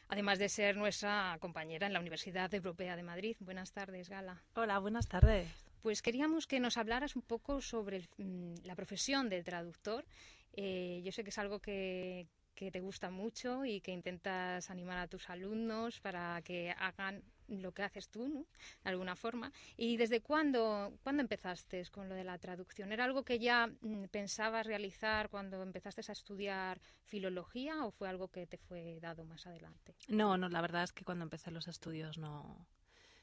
Además 0.09 0.39
de 0.39 0.49
ser 0.49 0.77
nuestra 0.77 1.37
compañera 1.41 1.87
en 1.87 1.93
la 1.93 2.01
Universidad 2.01 2.53
Europea 2.53 2.97
de 2.97 3.03
Madrid. 3.03 3.37
Buenas 3.41 3.73
tardes, 3.73 4.09
Gala. 4.09 4.43
Hola, 4.55 4.79
buenas 4.79 5.09
tardes. 5.09 5.49
Pues 5.81 6.03
queríamos 6.03 6.47
que 6.47 6.61
nos 6.61 6.77
hablaras 6.77 7.17
un 7.17 7.23
poco 7.23 7.61
sobre 7.61 8.09
mm, 8.19 8.55
la 8.65 8.77
profesión 8.77 9.29
del 9.29 9.43
traductor. 9.43 10.05
Eh, 10.53 11.01
yo 11.03 11.13
sé 11.13 11.25
que 11.25 11.31
es 11.31 11.39
algo 11.39 11.61
que, 11.61 12.29
que 12.55 12.71
te 12.71 12.81
gusta 12.81 13.11
mucho 13.11 13.65
y 13.65 13.81
que 13.81 13.93
intentas 13.93 14.71
animar 14.71 14.99
a 14.99 15.09
tus 15.09 15.31
alumnos 15.31 16.01
para 16.01 16.41
que 16.43 16.71
hagan 16.71 17.23
lo 17.61 17.73
que 17.73 17.83
haces 17.83 18.09
tú, 18.09 18.29
¿no? 18.29 18.47
de 18.85 18.91
alguna 18.91 19.17
forma. 19.17 19.53
¿Y 19.77 19.97
desde 19.97 20.21
cuándo, 20.21 20.93
cuándo 21.03 21.23
empezaste 21.23 21.85
con 21.91 22.09
lo 22.09 22.15
de 22.15 22.25
la 22.25 22.39
traducción? 22.39 22.93
¿Era 22.93 23.05
algo 23.05 23.25
que 23.25 23.39
ya 23.39 23.69
mm, 23.81 24.05
pensabas 24.11 24.67
realizar 24.67 25.29
cuando 25.29 25.63
empezaste 25.63 26.03
a 26.07 26.13
estudiar 26.13 26.81
filología 27.05 27.85
o 27.85 27.91
fue 27.91 28.09
algo 28.09 28.29
que 28.29 28.47
te 28.47 28.59
fue 28.59 28.99
dado 29.01 29.25
más 29.25 29.47
adelante? 29.47 29.95
No, 30.09 30.37
no, 30.37 30.49
la 30.49 30.61
verdad 30.61 30.85
es 30.85 30.93
que 30.93 31.05
cuando 31.05 31.25
empecé 31.25 31.51
los 31.51 31.69
estudios 31.69 32.19
no, 32.19 32.67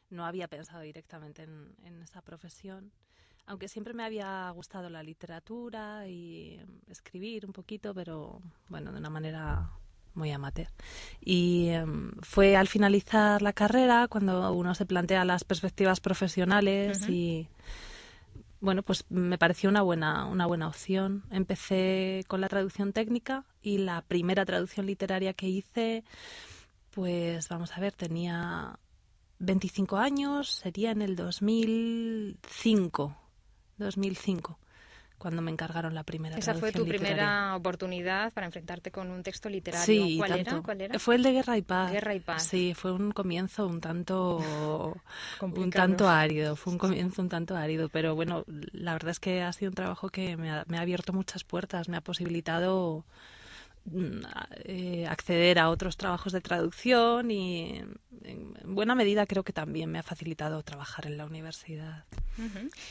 no 0.10 0.26
había 0.26 0.48
pensado 0.48 0.82
directamente 0.82 1.44
en, 1.44 1.76
en 1.84 2.02
esa 2.02 2.22
profesión 2.22 2.92
aunque 3.50 3.68
siempre 3.68 3.96
me 3.96 4.04
había 4.04 4.48
gustado 4.52 4.92
la 4.92 5.02
literatura 5.02 6.08
y 6.08 6.64
escribir 6.88 7.48
un 7.48 7.52
poquito, 7.52 7.96
pero 7.96 8.44
bueno, 8.68 8.92
de 8.92 9.00
una 9.00 9.10
manera 9.10 9.72
muy 10.14 10.32
amateur. 10.32 10.68
Y 11.22 11.70
em, 11.70 12.12
fue 12.22 12.56
al 12.56 12.68
finalizar 12.68 13.42
la 13.42 13.54
carrera 13.54 14.08
cuando 14.08 14.54
uno 14.54 14.76
se 14.76 14.86
plantea 14.86 15.26
las 15.26 15.44
perspectivas 15.44 16.00
profesionales 16.00 17.10
y 17.10 17.48
bueno, 18.62 18.84
pues 18.84 19.06
me 19.10 19.38
pareció 19.38 19.70
una 19.70 19.82
buena, 19.82 20.26
una 20.26 20.46
buena 20.46 20.68
opción. 20.68 21.24
Empecé 21.32 22.26
con 22.28 22.42
la 22.42 22.50
traducción 22.50 22.92
técnica 22.92 23.46
y 23.62 23.78
la 23.78 24.02
primera 24.02 24.44
traducción 24.46 24.86
literaria 24.86 25.34
que 25.34 25.48
hice, 25.48 26.04
pues 26.92 27.48
vamos 27.48 27.78
a 27.78 27.80
ver, 27.80 27.94
tenía 27.94 28.78
25 29.40 29.98
años, 29.98 30.52
sería 30.52 30.92
en 30.92 31.02
el 31.02 31.16
2005. 31.16 33.16
2005 33.78 34.60
cuando 35.20 35.42
me 35.44 35.52
encargaron 35.52 35.94
la 35.94 36.04
primera 36.04 36.38
Esa 36.38 36.56
fue 36.56 36.72
tu 36.72 36.84
literaria. 36.86 37.08
primera 37.08 37.56
oportunidad 37.56 38.34
para 38.34 38.48
enfrentarte 38.48 38.90
con 38.90 39.12
un 39.12 39.22
texto 39.22 39.50
literario. 39.50 39.86
Sí, 39.86 40.16
¿Cuál, 40.18 40.32
tanto. 40.32 40.50
era? 40.50 40.62
¿Cuál 40.64 40.82
era? 40.82 41.00
Fue 41.00 41.16
el 41.16 41.24
de 41.24 41.32
Guerra 41.34 41.58
y 41.58 41.62
Paz. 41.62 41.92
Guerra 41.92 42.16
y 42.16 42.20
Paz. 42.20 42.44
Sí, 42.44 42.74
fue 42.74 42.92
un 42.92 43.12
comienzo 43.12 43.68
un 43.68 43.82
tanto 43.82 44.42
un 45.42 45.70
tanto 45.70 46.10
árido, 46.10 46.56
fue 46.56 46.74
un 46.74 46.80
comienzo 46.80 47.22
un 47.22 47.30
tanto 47.30 47.56
árido, 47.56 47.90
pero 47.90 48.16
bueno, 48.16 48.44
la 48.72 48.94
verdad 48.94 49.12
es 49.12 49.20
que 49.20 49.44
ha 49.44 49.54
sido 49.54 49.70
un 49.70 49.76
trabajo 49.76 50.10
que 50.10 50.38
me 50.38 50.50
ha, 50.50 50.64
me 50.68 50.78
ha 50.78 50.82
abierto 50.82 51.14
muchas 51.14 51.44
puertas, 51.44 51.90
me 51.90 51.98
ha 51.98 52.02
posibilitado 52.02 53.04
eh, 54.66 55.06
acceder 55.08 55.60
a 55.60 55.70
otros 55.70 55.98
trabajos 55.98 56.34
de 56.34 56.42
traducción 56.42 57.32
y 57.32 57.78
en 57.80 58.00
en 58.24 58.76
buena 58.76 58.96
medida 58.96 59.26
creo 59.26 59.44
que 59.44 59.54
también 59.54 59.92
me 59.92 60.00
ha 60.00 60.04
facilitado 60.04 60.62
trabajar 60.64 61.06
en 61.06 61.18
la 61.18 61.26
universidad. 61.26 62.06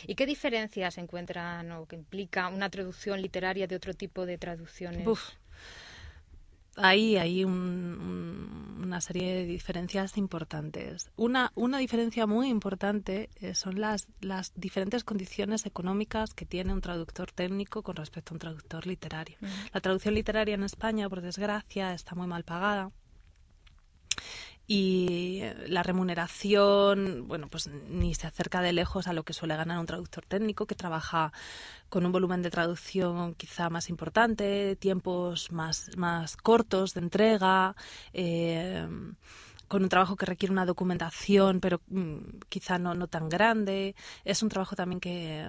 ¿Y 0.07 0.15
qué 0.15 0.27
diferencias 0.27 0.99
encuentran 0.99 1.73
o 1.73 1.87
que 1.87 1.97
implica 1.97 2.49
una 2.49 2.69
traducción 2.69 3.23
literaria 3.23 3.67
de 3.67 3.77
otro 3.77 3.95
tipo 3.95 4.27
de 4.27 4.37
traducciones? 4.37 5.05
Ahí 6.79 7.17
hay 7.17 7.45
un- 7.45 7.53
un- 7.55 8.85
una 8.85 9.01
serie 9.01 9.35
de 9.35 9.45
diferencias 9.45 10.17
importantes. 10.17 11.11
Una, 11.17 11.51
una 11.57 11.79
diferencia 11.79 12.27
muy 12.27 12.49
importante 12.49 13.29
eh, 13.41 13.55
son 13.55 13.81
las, 13.81 14.07
las 14.21 14.53
diferentes 14.55 15.05
condiciones 15.05 15.67
económicas 15.67 16.33
que 16.35 16.47
tiene 16.47 16.73
un 16.73 16.81
traductor 16.81 17.31
técnico 17.33 17.83
con 17.83 17.97
respecto 17.97 18.33
a 18.33 18.35
un 18.37 18.39
traductor 18.39 18.87
literario. 18.87 19.37
La 19.75 19.81
traducción 19.81 20.15
literaria 20.15 20.55
en 20.55 20.63
España, 20.63 21.09
por 21.09 21.21
desgracia, 21.21 21.93
está 21.93 22.15
muy 22.15 22.27
mal 22.27 22.45
pagada. 22.45 22.91
Y 24.71 25.41
eh, 25.41 25.55
la 25.67 25.83
remuneración, 25.83 27.27
bueno, 27.27 27.49
pues 27.49 27.69
ni 27.69 28.15
se 28.15 28.27
acerca 28.27 28.61
de 28.61 28.75
lejos 28.75 29.09
a 29.09 29.15
lo 29.15 29.23
que 29.23 29.33
suele 29.33 29.57
ganar 29.57 29.79
un 29.79 29.87
traductor 29.87 30.27
técnico 30.27 30.67
que 30.67 30.75
trabaja 30.75 31.33
con 31.89 32.05
un 32.05 32.13
volumen 32.13 32.43
de 32.43 32.51
traducción 32.51 33.35
quizá 33.35 33.71
más 33.71 33.89
importante, 33.89 34.77
tiempos 34.77 35.51
más, 35.53 35.97
más 35.97 36.37
cortos 36.37 36.93
de 36.93 37.01
entrega, 37.01 37.77
eh, 38.13 38.87
con 39.69 39.83
un 39.83 39.89
trabajo 39.89 40.17
que 40.17 40.27
requiere 40.27 40.53
una 40.53 40.67
documentación, 40.67 41.61
pero 41.61 41.81
mm, 41.89 42.41
quizá 42.51 42.79
no, 42.79 42.95
no 42.95 43.07
tan 43.07 43.31
grande. 43.31 43.95
Es 44.25 44.43
un 44.43 44.51
trabajo 44.51 44.77
también 44.77 45.01
que, 45.01 45.49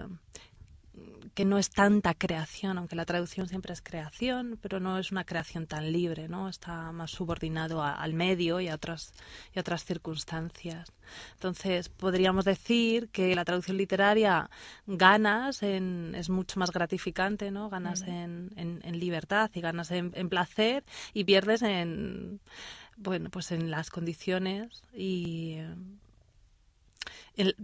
que 1.35 1.45
no 1.45 1.57
es 1.57 1.69
tanta 1.69 2.13
creación, 2.13 2.77
aunque 2.77 2.95
la 2.95 3.05
traducción 3.05 3.47
siempre 3.47 3.71
es 3.73 3.81
creación, 3.81 4.57
pero 4.61 4.79
no 4.79 4.97
es 4.97 5.11
una 5.11 5.23
creación 5.23 5.67
tan 5.67 5.91
libre, 5.91 6.27
¿no? 6.27 6.49
Está 6.49 6.91
más 6.91 7.11
subordinado 7.11 7.81
a- 7.81 7.93
al 7.93 8.13
medio 8.13 8.59
y 8.59 8.67
a 8.67 8.75
otras 8.75 9.13
y 9.53 9.59
a 9.59 9.61
otras 9.61 9.85
circunstancias. 9.85 10.91
Entonces, 11.33 11.89
podríamos 11.89 12.45
decir 12.45 13.09
que 13.09 13.35
la 13.35 13.45
traducción 13.45 13.77
literaria 13.77 14.49
ganas 14.85 15.63
en, 15.63 16.13
es 16.15 16.29
mucho 16.29 16.59
más 16.59 16.71
gratificante, 16.71 17.51
¿no? 17.51 17.69
Ganas 17.69 18.01
en, 18.01 18.51
en- 18.55 18.81
en 18.83 18.99
libertad 18.99 19.49
y 19.53 19.61
ganas 19.61 19.91
en, 19.91 20.11
en 20.15 20.29
placer 20.29 20.83
y 21.13 21.23
pierdes 21.23 21.61
en 21.61 22.39
bueno, 22.97 23.29
pues 23.29 23.51
en 23.51 23.71
las 23.71 23.89
condiciones 23.89 24.83
y 24.93 25.53
eh, 25.57 25.75
el- 27.35 27.55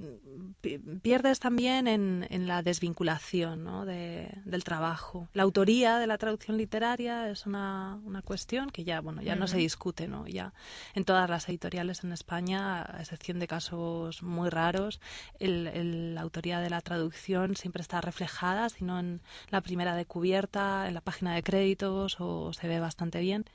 pi- 0.62 0.78
pierdes 1.02 1.40
también 1.40 1.88
en, 1.88 2.26
en 2.30 2.48
la 2.48 2.62
desvinculación 2.64 3.64
¿no? 3.64 3.86
de- 3.86 4.30
del 4.46 4.64
trabajo. 4.64 5.28
La 5.34 5.44
autoría 5.44 5.98
de 5.98 6.08
la 6.08 6.18
traducción 6.18 6.58
literaria 6.58 7.30
es 7.30 7.46
una, 7.46 8.00
una 8.06 8.22
cuestión 8.22 8.70
que 8.70 8.84
ya, 8.84 9.02
bueno, 9.02 9.22
ya 9.22 9.36
no 9.36 9.48
se 9.48 9.58
discute, 9.58 10.08
¿no? 10.08 10.28
Ya 10.28 10.54
en 10.94 11.06
todas 11.06 11.30
las 11.30 11.48
editoriales 11.50 12.04
en 12.04 12.12
España, 12.12 12.82
a 12.82 13.00
excepción 13.02 13.40
de 13.40 13.48
casos 13.48 14.24
muy 14.24 14.50
raros, 14.50 15.00
el- 15.40 15.68
el- 15.68 16.16
la 16.16 16.22
autoría 16.22 16.60
de 16.60 16.70
la 16.70 16.82
traducción 16.82 17.56
siempre 17.56 17.82
está 17.82 18.02
reflejada, 18.02 18.70
si 18.70 18.84
no 18.84 19.00
en 19.00 19.22
la 19.50 19.62
primera 19.62 19.96
de 19.96 20.06
cubierta, 20.06 20.88
en 20.88 20.94
la 20.94 21.02
página 21.02 21.36
de 21.36 21.44
créditos, 21.44 22.18
o 22.20 22.54
se 22.54 22.68
ve 22.68 22.80
bastante 22.80 23.20
bien. 23.20 23.46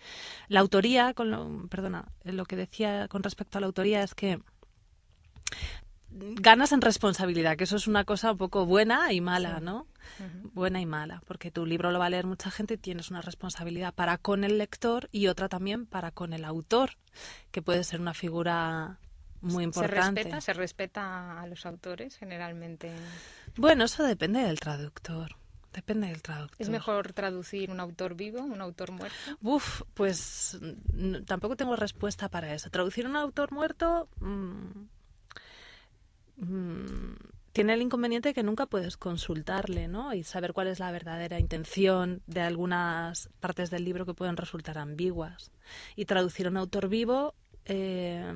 La 0.48 0.60
autoría, 0.60 1.14
con 1.14 1.30
lo, 1.30 1.66
perdona, 1.68 2.06
lo 2.24 2.44
que 2.44 2.56
decía 2.56 3.08
con 3.08 3.22
respecto 3.22 3.58
a 3.58 3.60
la 3.60 3.66
autoría 3.66 4.02
es 4.02 4.14
que 4.14 4.40
ganas 6.12 6.72
en 6.72 6.80
responsabilidad, 6.80 7.56
que 7.56 7.64
eso 7.64 7.76
es 7.76 7.86
una 7.86 8.04
cosa 8.04 8.32
un 8.32 8.38
poco 8.38 8.66
buena 8.66 9.12
y 9.12 9.20
mala, 9.20 9.58
Sí. 9.58 9.64
¿no? 9.64 9.86
Buena 10.54 10.80
y 10.80 10.86
mala, 10.86 11.22
porque 11.26 11.50
tu 11.50 11.64
libro 11.64 11.92
lo 11.92 11.98
va 11.98 12.06
a 12.06 12.10
leer 12.10 12.26
mucha 12.26 12.50
gente 12.50 12.74
y 12.74 12.78
tienes 12.78 13.10
una 13.10 13.20
responsabilidad 13.22 13.94
para 13.94 14.18
con 14.18 14.42
el 14.44 14.58
lector 14.58 15.08
y 15.12 15.28
otra 15.28 15.48
también 15.48 15.86
para 15.86 16.10
con 16.10 16.32
el 16.32 16.44
autor, 16.44 16.96
que 17.52 17.62
puede 17.62 17.84
ser 17.84 18.00
una 18.00 18.12
figura 18.12 18.98
muy 19.40 19.62
¿Se 19.62 19.66
importante. 19.66 20.22
respeta, 20.22 20.40
¿Se 20.40 20.52
respeta 20.52 21.40
a 21.40 21.46
los 21.46 21.64
autores 21.64 22.16
generalmente? 22.16 22.92
Bueno, 23.56 23.84
eso 23.84 24.02
depende 24.02 24.40
del 24.40 24.58
traductor. 24.60 25.36
Depende 25.72 26.08
del 26.08 26.20
traductor. 26.20 26.60
¿Es 26.60 26.68
mejor 26.68 27.12
traducir 27.12 27.70
un 27.70 27.78
autor 27.78 28.16
vivo, 28.16 28.40
un 28.42 28.60
autor 28.60 28.90
muerto? 28.90 29.14
Uf, 29.40 29.82
pues 29.94 30.58
tampoco 31.26 31.56
tengo 31.56 31.76
respuesta 31.76 32.28
para 32.28 32.52
eso. 32.52 32.68
Traducir 32.70 33.06
un 33.06 33.14
autor 33.14 33.52
muerto 33.52 34.08
mm, 34.18 34.82
mm, 36.40 37.14
tiene 37.52 37.74
el 37.74 37.82
inconveniente 37.82 38.34
que 38.34 38.42
nunca 38.42 38.66
puedes 38.66 38.96
consultarle, 38.96 39.88
¿no? 39.88 40.14
Y 40.14 40.22
saber 40.22 40.52
cuál 40.52 40.68
es 40.68 40.78
la 40.78 40.92
verdadera 40.92 41.38
intención 41.38 42.22
de 42.26 42.42
algunas 42.42 43.28
partes 43.40 43.70
del 43.70 43.84
libro 43.84 44.06
que 44.06 44.14
pueden 44.14 44.36
resultar 44.36 44.78
ambiguas. 44.78 45.50
Y 45.96 46.04
traducir 46.04 46.46
a 46.46 46.50
un 46.50 46.56
autor 46.56 46.88
vivo 46.88 47.34
eh, 47.64 48.32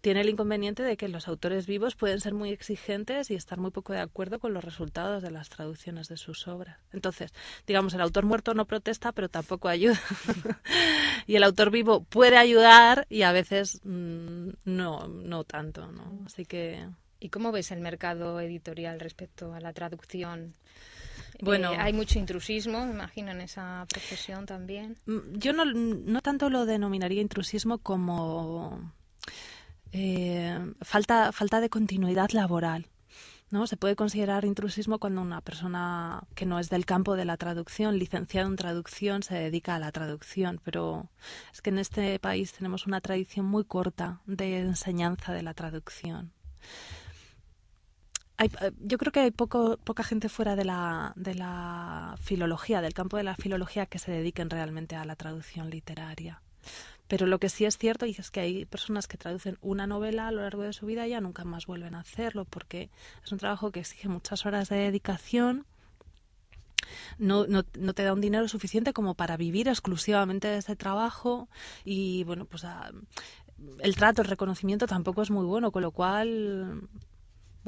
tiene 0.00 0.20
el 0.20 0.28
inconveniente 0.28 0.84
de 0.84 0.96
que 0.96 1.08
los 1.08 1.26
autores 1.26 1.66
vivos 1.66 1.96
pueden 1.96 2.20
ser 2.20 2.32
muy 2.32 2.50
exigentes 2.50 3.30
y 3.30 3.34
estar 3.34 3.58
muy 3.58 3.72
poco 3.72 3.92
de 3.92 4.00
acuerdo 4.00 4.38
con 4.38 4.54
los 4.54 4.64
resultados 4.64 5.22
de 5.22 5.32
las 5.32 5.48
traducciones 5.48 6.08
de 6.08 6.16
sus 6.16 6.46
obras. 6.46 6.78
Entonces, 6.92 7.32
digamos, 7.66 7.94
el 7.94 8.00
autor 8.00 8.24
muerto 8.24 8.54
no 8.54 8.66
protesta, 8.66 9.10
pero 9.12 9.28
tampoco 9.28 9.68
ayuda. 9.68 10.00
y 11.26 11.34
el 11.34 11.42
autor 11.42 11.70
vivo 11.70 12.04
puede 12.04 12.36
ayudar 12.36 13.06
y 13.10 13.22
a 13.22 13.32
veces 13.32 13.80
mm, 13.84 14.50
no, 14.64 15.08
no 15.08 15.44
tanto, 15.44 15.90
¿no? 15.90 16.20
Así 16.24 16.44
que 16.44 16.86
¿Y 17.20 17.30
cómo 17.30 17.52
ves 17.52 17.70
el 17.70 17.80
mercado 17.80 18.40
editorial 18.40 19.00
respecto 19.00 19.54
a 19.54 19.60
la 19.60 19.72
traducción? 19.72 20.54
Bueno. 21.40 21.72
Eh, 21.72 21.76
hay 21.78 21.92
mucho 21.92 22.18
intrusismo, 22.18 22.84
me 22.86 22.92
imagino, 22.92 23.30
en 23.30 23.40
esa 23.40 23.86
profesión 23.88 24.46
también. 24.46 24.96
Mm, 25.06 25.38
Yo 25.38 25.52
no, 25.52 25.64
no 25.64 26.20
tanto 26.20 26.50
lo 26.50 26.66
denominaría 26.66 27.20
intrusismo 27.20 27.78
como 27.78 28.92
eh, 29.92 30.58
falta, 30.82 31.32
falta 31.32 31.60
de 31.60 31.70
continuidad 31.70 32.30
laboral. 32.30 32.86
¿no? 33.50 33.66
Se 33.66 33.76
puede 33.76 33.96
considerar 33.96 34.44
intrusismo 34.44 34.98
cuando 34.98 35.22
una 35.22 35.40
persona 35.40 36.22
que 36.34 36.46
no 36.46 36.58
es 36.58 36.68
del 36.68 36.84
campo 36.84 37.16
de 37.16 37.24
la 37.24 37.36
traducción, 37.36 37.98
licenciada 37.98 38.46
en 38.46 38.56
traducción, 38.56 39.22
se 39.22 39.34
dedica 39.34 39.74
a 39.74 39.78
la 39.78 39.90
traducción, 39.92 40.60
pero 40.64 41.08
es 41.52 41.62
que 41.62 41.70
en 41.70 41.78
este 41.78 42.18
país 42.18 42.52
tenemos 42.52 42.86
una 42.86 43.00
tradición 43.00 43.46
muy 43.46 43.64
corta 43.64 44.20
de 44.26 44.58
enseñanza 44.58 45.32
de 45.32 45.42
la 45.42 45.54
traducción. 45.54 46.32
Hay, 48.40 48.50
eh, 48.60 48.70
yo 48.80 48.98
creo 48.98 49.12
que 49.12 49.20
hay 49.20 49.30
poco, 49.32 49.78
poca 49.82 50.04
gente 50.04 50.28
fuera 50.28 50.54
de 50.56 50.64
la, 50.64 51.12
de 51.16 51.34
la 51.34 52.16
filología, 52.20 52.80
del 52.80 52.94
campo 52.94 53.16
de 53.16 53.24
la 53.24 53.34
filología, 53.34 53.86
que 53.86 53.98
se 53.98 54.12
dediquen 54.12 54.48
realmente 54.50 54.94
a 54.96 55.04
la 55.04 55.16
traducción 55.16 55.70
literaria. 55.70 56.40
Pero 57.08 57.26
lo 57.26 57.38
que 57.40 57.48
sí 57.48 57.64
es 57.64 57.78
cierto 57.78 58.06
es 58.06 58.30
que 58.30 58.40
hay 58.40 58.64
personas 58.66 59.06
que 59.08 59.16
traducen 59.16 59.58
una 59.60 59.86
novela 59.86 60.28
a 60.28 60.32
lo 60.32 60.42
largo 60.42 60.62
de 60.62 60.72
su 60.72 60.86
vida 60.86 61.06
y 61.06 61.10
ya 61.10 61.20
nunca 61.20 61.44
más 61.44 61.66
vuelven 61.66 61.94
a 61.94 62.00
hacerlo 62.00 62.44
porque 62.44 62.90
es 63.24 63.32
un 63.32 63.38
trabajo 63.38 63.72
que 63.72 63.80
exige 63.80 64.08
muchas 64.08 64.46
horas 64.46 64.68
de 64.68 64.76
dedicación. 64.76 65.66
No, 67.18 67.46
no, 67.46 67.64
no 67.78 67.92
te 67.94 68.02
da 68.04 68.12
un 68.12 68.20
dinero 68.20 68.48
suficiente 68.48 68.92
como 68.92 69.14
para 69.14 69.36
vivir 69.36 69.68
exclusivamente 69.68 70.48
de 70.48 70.58
ese 70.58 70.76
trabajo 70.76 71.48
y 71.84 72.24
bueno, 72.24 72.44
pues 72.44 72.64
a- 72.64 72.90
el 73.80 73.96
trato, 73.96 74.22
el 74.22 74.28
reconocimiento 74.28 74.86
tampoco 74.86 75.22
es 75.22 75.30
muy 75.30 75.44
bueno, 75.44 75.72
con 75.72 75.82
lo 75.82 75.90
cual 75.90 76.88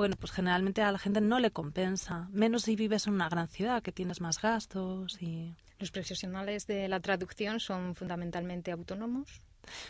bueno, 0.00 0.16
pues 0.16 0.32
generalmente 0.32 0.80
a 0.80 0.90
la 0.92 0.98
gente 0.98 1.20
no 1.20 1.38
le 1.40 1.50
compensa, 1.50 2.26
menos 2.32 2.62
si 2.62 2.74
vives 2.74 3.06
en 3.06 3.12
una 3.12 3.28
gran 3.28 3.48
ciudad 3.48 3.82
que 3.82 3.92
tienes 3.92 4.22
más 4.22 4.40
gastos 4.40 5.20
y 5.20 5.54
¿Los 5.78 5.90
profesionales 5.90 6.66
de 6.66 6.88
la 6.88 7.00
traducción 7.00 7.60
son 7.60 7.94
fundamentalmente 7.94 8.72
autónomos? 8.72 9.42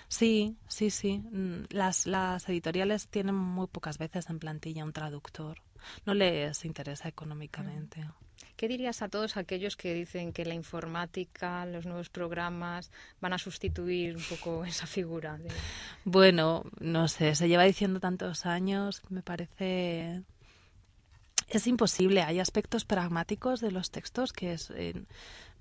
Sí, 0.08 0.56
sí, 0.66 0.90
sí. 0.90 1.18
Mm, 1.30 1.66
Las, 1.70 2.08
las 2.08 2.48
editoriales 2.48 3.06
tienen 3.06 3.36
muy 3.36 3.68
pocas 3.68 3.98
veces 3.98 4.28
en 4.30 4.40
plantilla 4.40 4.84
un 4.84 4.92
traductor. 4.92 5.62
No 6.04 6.14
les 6.14 6.64
interesa 6.64 7.06
económicamente. 7.06 8.04
¿Qué 8.60 8.68
dirías 8.68 9.00
a 9.00 9.08
todos 9.08 9.38
aquellos 9.38 9.74
que 9.74 9.94
dicen 9.94 10.34
que 10.34 10.44
la 10.44 10.52
informática, 10.52 11.64
los 11.64 11.86
nuevos 11.86 12.10
programas 12.10 12.90
van 13.18 13.32
a 13.32 13.38
sustituir 13.38 14.14
un 14.14 14.22
poco 14.22 14.64
esa 14.66 14.86
figura? 14.86 15.38
De... 15.38 15.48
Bueno, 16.04 16.64
no 16.78 17.08
sé, 17.08 17.34
se 17.34 17.48
lleva 17.48 17.64
diciendo 17.64 18.00
tantos 18.00 18.44
años, 18.44 19.00
me 19.08 19.22
parece 19.22 20.24
es 21.48 21.66
imposible. 21.66 22.20
Hay 22.20 22.38
aspectos 22.38 22.84
pragmáticos 22.84 23.62
de 23.62 23.70
los 23.70 23.90
textos 23.90 24.34
que 24.34 24.52
es 24.52 24.70
eh, 24.76 25.06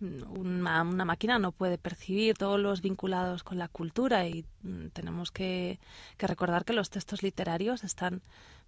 una, 0.02 0.84
máquina 0.84 1.40
no 1.40 1.54
puede 1.54 1.78
percibir 1.78 2.36
todos 2.36 2.60
los 2.60 2.82
vinculados 2.82 3.44
con 3.44 3.58
la 3.58 3.70
cultura 3.70 4.28
y 4.28 4.44
mm, 4.64 4.88
tenemos 4.88 5.32
que, 5.32 5.80
recordar 6.18 6.66
que 6.66 6.74
los 6.74 6.90
textos 6.90 7.24
literarios 7.24 7.86
están 7.86 8.22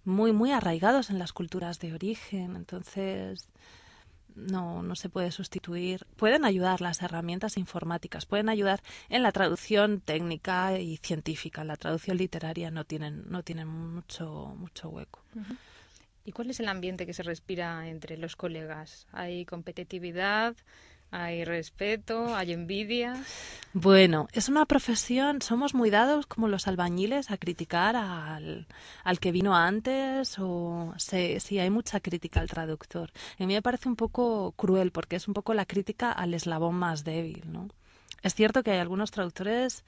muy 0.06 0.32
muy 0.32 0.52
arraigados 0.52 1.10
en 1.10 1.18
las 1.18 1.34
culturas 1.34 1.80
de 1.80 1.92
origen. 1.92 2.56
Entonces 2.56 3.50
no, 4.34 4.82
no 4.82 4.94
se 4.96 5.08
puede 5.08 5.30
sustituir. 5.30 6.06
Pueden 6.16 6.44
ayudar 6.44 6.80
las 6.80 7.02
herramientas 7.02 7.56
informáticas, 7.56 8.26
pueden 8.26 8.48
ayudar 8.48 8.82
en 9.08 9.22
la 9.22 9.32
traducción 9.32 10.00
técnica 10.00 10.78
y 10.78 10.98
científica. 10.98 11.62
En 11.62 11.68
la 11.68 11.76
traducción 11.76 12.16
literaria 12.16 12.70
no 12.70 12.84
tienen, 12.84 13.24
no 13.28 13.42
tienen 13.42 13.68
mucho, 13.68 14.54
mucho 14.58 14.88
hueco. 14.88 15.22
¿Y 16.24 16.32
cuál 16.32 16.50
es 16.50 16.60
el 16.60 16.68
ambiente 16.68 17.06
que 17.06 17.14
se 17.14 17.22
respira 17.22 17.88
entre 17.88 18.16
los 18.16 18.36
colegas? 18.36 19.06
¿Hay 19.12 19.44
competitividad? 19.44 20.54
¿Hay 21.12 21.44
respeto? 21.44 22.34
¿Hay 22.34 22.52
envidia? 22.52 23.22
Bueno, 23.74 24.28
es 24.32 24.48
una 24.48 24.64
profesión, 24.64 25.42
somos 25.42 25.74
muy 25.74 25.90
dados 25.90 26.26
como 26.26 26.48
los 26.48 26.66
albañiles 26.66 27.30
a 27.30 27.36
criticar 27.36 27.96
al, 27.96 28.66
al 29.04 29.20
que 29.20 29.30
vino 29.30 29.54
antes 29.54 30.36
o 30.38 30.94
sí, 30.96 31.58
hay 31.58 31.68
mucha 31.68 32.00
crítica 32.00 32.40
al 32.40 32.48
traductor. 32.48 33.12
a 33.38 33.46
mí 33.46 33.52
me 33.52 33.60
parece 33.60 33.90
un 33.90 33.96
poco 33.96 34.52
cruel 34.52 34.90
porque 34.90 35.16
es 35.16 35.28
un 35.28 35.34
poco 35.34 35.52
la 35.52 35.66
crítica 35.66 36.10
al 36.12 36.32
eslabón 36.32 36.76
más 36.76 37.04
débil, 37.04 37.42
¿no? 37.46 37.68
Es 38.22 38.34
cierto 38.34 38.62
que 38.62 38.70
hay 38.70 38.78
algunos 38.78 39.10
traductores 39.10 39.84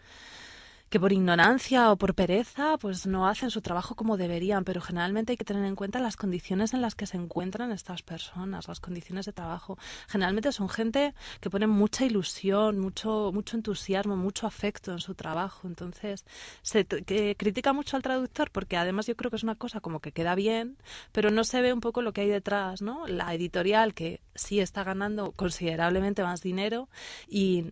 que 0.95 1.01
por 1.01 1.12
ignorancia 1.12 1.90
o 1.90 1.97
por 1.97 2.14
pereza 2.14 2.78
pues 2.78 3.05
no 3.05 3.26
hacen 3.26 3.51
su 3.51 3.61
trabajo 3.61 3.97
como 3.97 4.16
deberían, 4.16 4.62
pero 4.62 4.80
generalmente 4.80 5.32
hay 5.32 5.36
que 5.36 5.45
tener 5.45 5.64
en 5.64 5.74
cuenta 5.74 5.99
las 5.99 6.16
condiciones 6.16 6.72
en 6.72 6.80
las 6.80 6.95
que 6.95 7.05
se 7.09 7.16
encuentran 7.16 7.72
estas 7.72 8.03
personas, 8.03 8.68
las 8.68 8.78
condiciones 8.78 9.26
de 9.26 9.32
trabajo. 9.32 9.76
Generalmente 10.07 10.53
son 10.53 10.68
gente 10.68 11.12
que 11.40 11.51
pone 11.51 11.66
mucha 11.66 12.05
ilusión, 12.05 12.78
mucho 12.78 13.32
mucho 13.34 13.57
entusiasmo, 13.57 14.14
mucho 14.14 14.47
afecto 14.47 14.92
en 14.92 15.01
su 15.01 15.16
trabajo, 15.16 15.66
entonces 15.66 16.24
se 16.62 16.84
que 16.84 17.34
critica 17.36 17.72
mucho 17.72 17.97
al 17.97 18.03
traductor 18.05 18.53
porque 18.53 18.76
además 18.76 19.09
yo 19.09 19.16
creo 19.16 19.32
que 19.32 19.36
es 19.38 19.42
una 19.42 19.57
cosa 19.57 19.80
como 19.80 19.99
que 19.99 20.12
queda 20.12 20.36
bien, 20.36 20.76
pero 21.11 21.32
no 21.32 21.42
se 21.42 21.61
ve 21.61 21.72
un 21.72 21.80
poco 21.80 22.03
lo 22.03 22.12
que 22.12 22.20
hay 22.20 22.28
detrás, 22.28 22.82
¿no? 22.82 23.09
La 23.09 23.34
editorial 23.34 23.95
que 23.95 24.20
sí 24.36 24.61
está 24.61 24.84
ganando 24.84 25.32
considerablemente 25.32 26.22
más 26.22 26.40
dinero 26.40 26.88
y, 27.26 27.64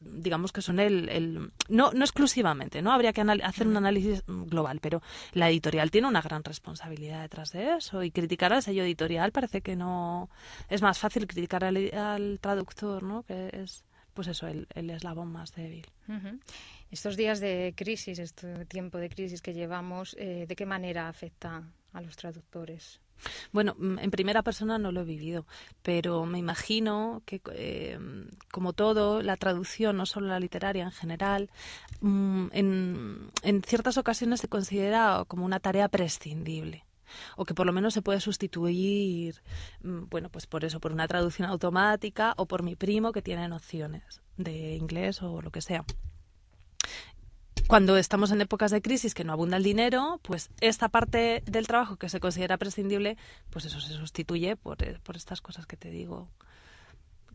digamos 0.00 0.52
que 0.52 0.62
son 0.62 0.80
el, 0.80 1.10
el 1.10 1.52
no 1.68 1.92
no 1.92 2.04
exclusivamente 2.04 2.29
exclusivamente, 2.30 2.80
¿no? 2.80 2.92
Habría 2.92 3.12
que 3.12 3.22
hacer 3.22 3.66
un 3.66 3.76
análisis 3.76 4.22
global, 4.26 4.78
pero 4.80 5.02
la 5.32 5.50
editorial 5.50 5.90
tiene 5.90 6.06
una 6.06 6.22
gran 6.22 6.44
responsabilidad 6.44 7.22
detrás 7.22 7.50
de 7.50 7.76
eso 7.76 8.04
y 8.04 8.12
criticar 8.12 8.52
al 8.52 8.62
sello 8.62 8.84
editorial 8.84 9.32
parece 9.32 9.62
que 9.62 9.74
no 9.74 10.30
es 10.68 10.80
más 10.80 10.98
fácil 10.98 11.26
criticar 11.26 11.64
al, 11.64 12.38
traductor, 12.40 13.02
¿no? 13.02 13.24
Que 13.24 13.50
es 13.52 13.84
pues 14.14 14.28
eso, 14.28 14.46
el, 14.46 14.66
eslabón 14.90 15.32
más 15.32 15.54
débil. 15.54 15.86
Estos 16.90 17.16
días 17.16 17.40
de 17.40 17.74
crisis, 17.76 18.18
este 18.18 18.64
tiempo 18.66 18.98
de 18.98 19.08
crisis 19.08 19.42
que 19.42 19.52
llevamos, 19.52 20.14
eh, 20.18 20.46
¿de 20.46 20.56
qué 20.56 20.66
manera 20.66 21.08
afecta 21.08 21.64
a 21.92 22.00
los 22.00 22.16
traductores? 22.16 23.00
Bueno, 23.52 23.74
mm, 23.78 23.98
en 23.98 24.10
primera 24.10 24.42
persona 24.42 24.78
no 24.78 24.92
lo 24.92 25.02
he 25.02 25.04
vivido, 25.04 25.46
pero 25.82 26.26
me 26.26 26.38
imagino 26.38 27.22
que, 27.26 27.40
eh, 27.52 27.98
como 28.50 28.72
todo, 28.72 29.22
la 29.22 29.36
traducción, 29.36 29.96
no 29.96 30.06
solo 30.06 30.28
la 30.28 30.40
literaria 30.40 30.84
en 30.84 30.92
general, 30.92 31.50
mm, 32.00 32.46
en, 32.52 33.30
en 33.42 33.62
ciertas 33.62 33.98
ocasiones 33.98 34.40
se 34.40 34.48
considera 34.48 35.24
como 35.28 35.44
una 35.44 35.60
tarea 35.60 35.88
prescindible 35.88 36.84
o 37.36 37.44
que 37.44 37.54
por 37.54 37.66
lo 37.66 37.72
menos 37.72 37.94
se 37.94 38.02
puede 38.02 38.20
sustituir, 38.20 39.42
mm, 39.82 40.04
bueno, 40.08 40.28
pues 40.30 40.46
por 40.46 40.64
eso, 40.64 40.80
por 40.80 40.92
una 40.92 41.08
traducción 41.08 41.48
automática 41.48 42.34
o 42.36 42.46
por 42.46 42.62
mi 42.62 42.76
primo 42.76 43.12
que 43.12 43.22
tiene 43.22 43.48
nociones 43.48 44.20
de 44.36 44.76
inglés 44.76 45.22
o 45.22 45.42
lo 45.42 45.50
que 45.50 45.60
sea 45.60 45.84
cuando 47.70 47.96
estamos 47.96 48.32
en 48.32 48.40
épocas 48.40 48.72
de 48.72 48.82
crisis 48.82 49.14
que 49.14 49.22
no 49.22 49.32
abunda 49.32 49.56
el 49.56 49.62
dinero, 49.62 50.18
pues 50.22 50.50
esta 50.60 50.88
parte 50.88 51.44
del 51.46 51.68
trabajo 51.68 51.94
que 51.96 52.08
se 52.08 52.18
considera 52.18 52.58
prescindible, 52.58 53.16
pues 53.48 53.64
eso 53.64 53.80
se 53.80 53.92
sustituye 53.94 54.56
por, 54.56 54.82
eh, 54.82 54.98
estas 55.14 55.40
cosas 55.40 55.66
que 55.66 55.76
te 55.76 55.88
digo. 55.88 56.28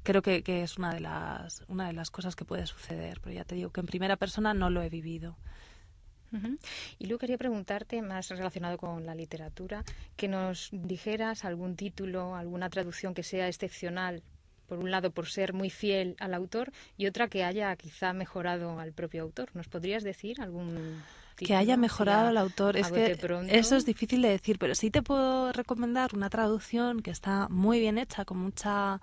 Creo 0.04 0.22
que, 0.22 0.44
que, 0.44 0.62
es 0.62 0.78
una 0.78 0.94
de, 0.94 1.00
las, 1.00 1.64
una 1.70 1.88
de 1.88 1.94
las 1.94 2.12
cosas 2.12 2.36
que 2.36 2.44
puede 2.44 2.68
suceder, 2.68 3.22
pero 3.22 3.34
ya 3.34 3.46
te 3.46 3.56
digo 3.56 3.70
que 3.70 3.80
en 3.80 3.86
primera 3.86 4.18
persona 4.18 4.54
no 4.54 4.70
lo 4.70 4.82
he 4.82 4.90
vivido. 4.90 5.38
Y 7.00 7.06
luego 7.06 7.20
quería 7.20 7.38
preguntarte, 7.38 8.02
más 8.02 8.28
relacionado 8.28 8.78
con 8.78 9.06
la 9.06 9.16
literatura, 9.16 9.86
que 10.18 10.28
nos 10.28 10.68
dijeras 10.74 11.46
algún 11.46 11.78
título, 11.78 12.36
alguna 12.36 12.70
traducción 12.70 13.14
que 13.14 13.24
sea 13.24 13.48
excepcional 13.48 14.22
por 14.68 14.80
un 14.80 14.92
lado 14.92 15.12
por 15.12 15.28
ser 15.28 15.54
muy 15.54 15.70
fiel 15.70 16.16
al 16.20 16.34
autor 16.34 16.72
y 16.98 17.08
otra 17.08 17.28
que 17.28 17.44
haya 17.44 17.76
quizá 17.76 18.14
mejorado 18.14 18.80
al 18.80 18.94
propio 18.94 19.24
autor. 19.24 19.50
¿Nos 19.54 19.68
podrías 19.68 20.04
decir 20.04 20.42
algún 20.42 21.02
que 21.36 21.56
haya 21.56 21.76
mejorado 21.76 22.28
al 22.28 22.38
autor. 22.38 22.78
Es 22.78 22.92
que 22.92 23.18
eso 23.50 23.76
es 23.76 23.86
difícil 23.86 24.22
de 24.22 24.30
decir, 24.30 24.58
pero 24.58 24.74
sí 24.74 24.90
te 24.90 25.02
puedo 25.02 25.52
recomendar 25.52 26.16
una 26.16 26.30
traducción 26.30 27.02
que 27.02 27.12
está 27.12 27.50
muy 27.50 27.80
bien 27.80 27.98
hecha, 27.98 28.24
con 28.24 28.38
mucha, 28.38 29.02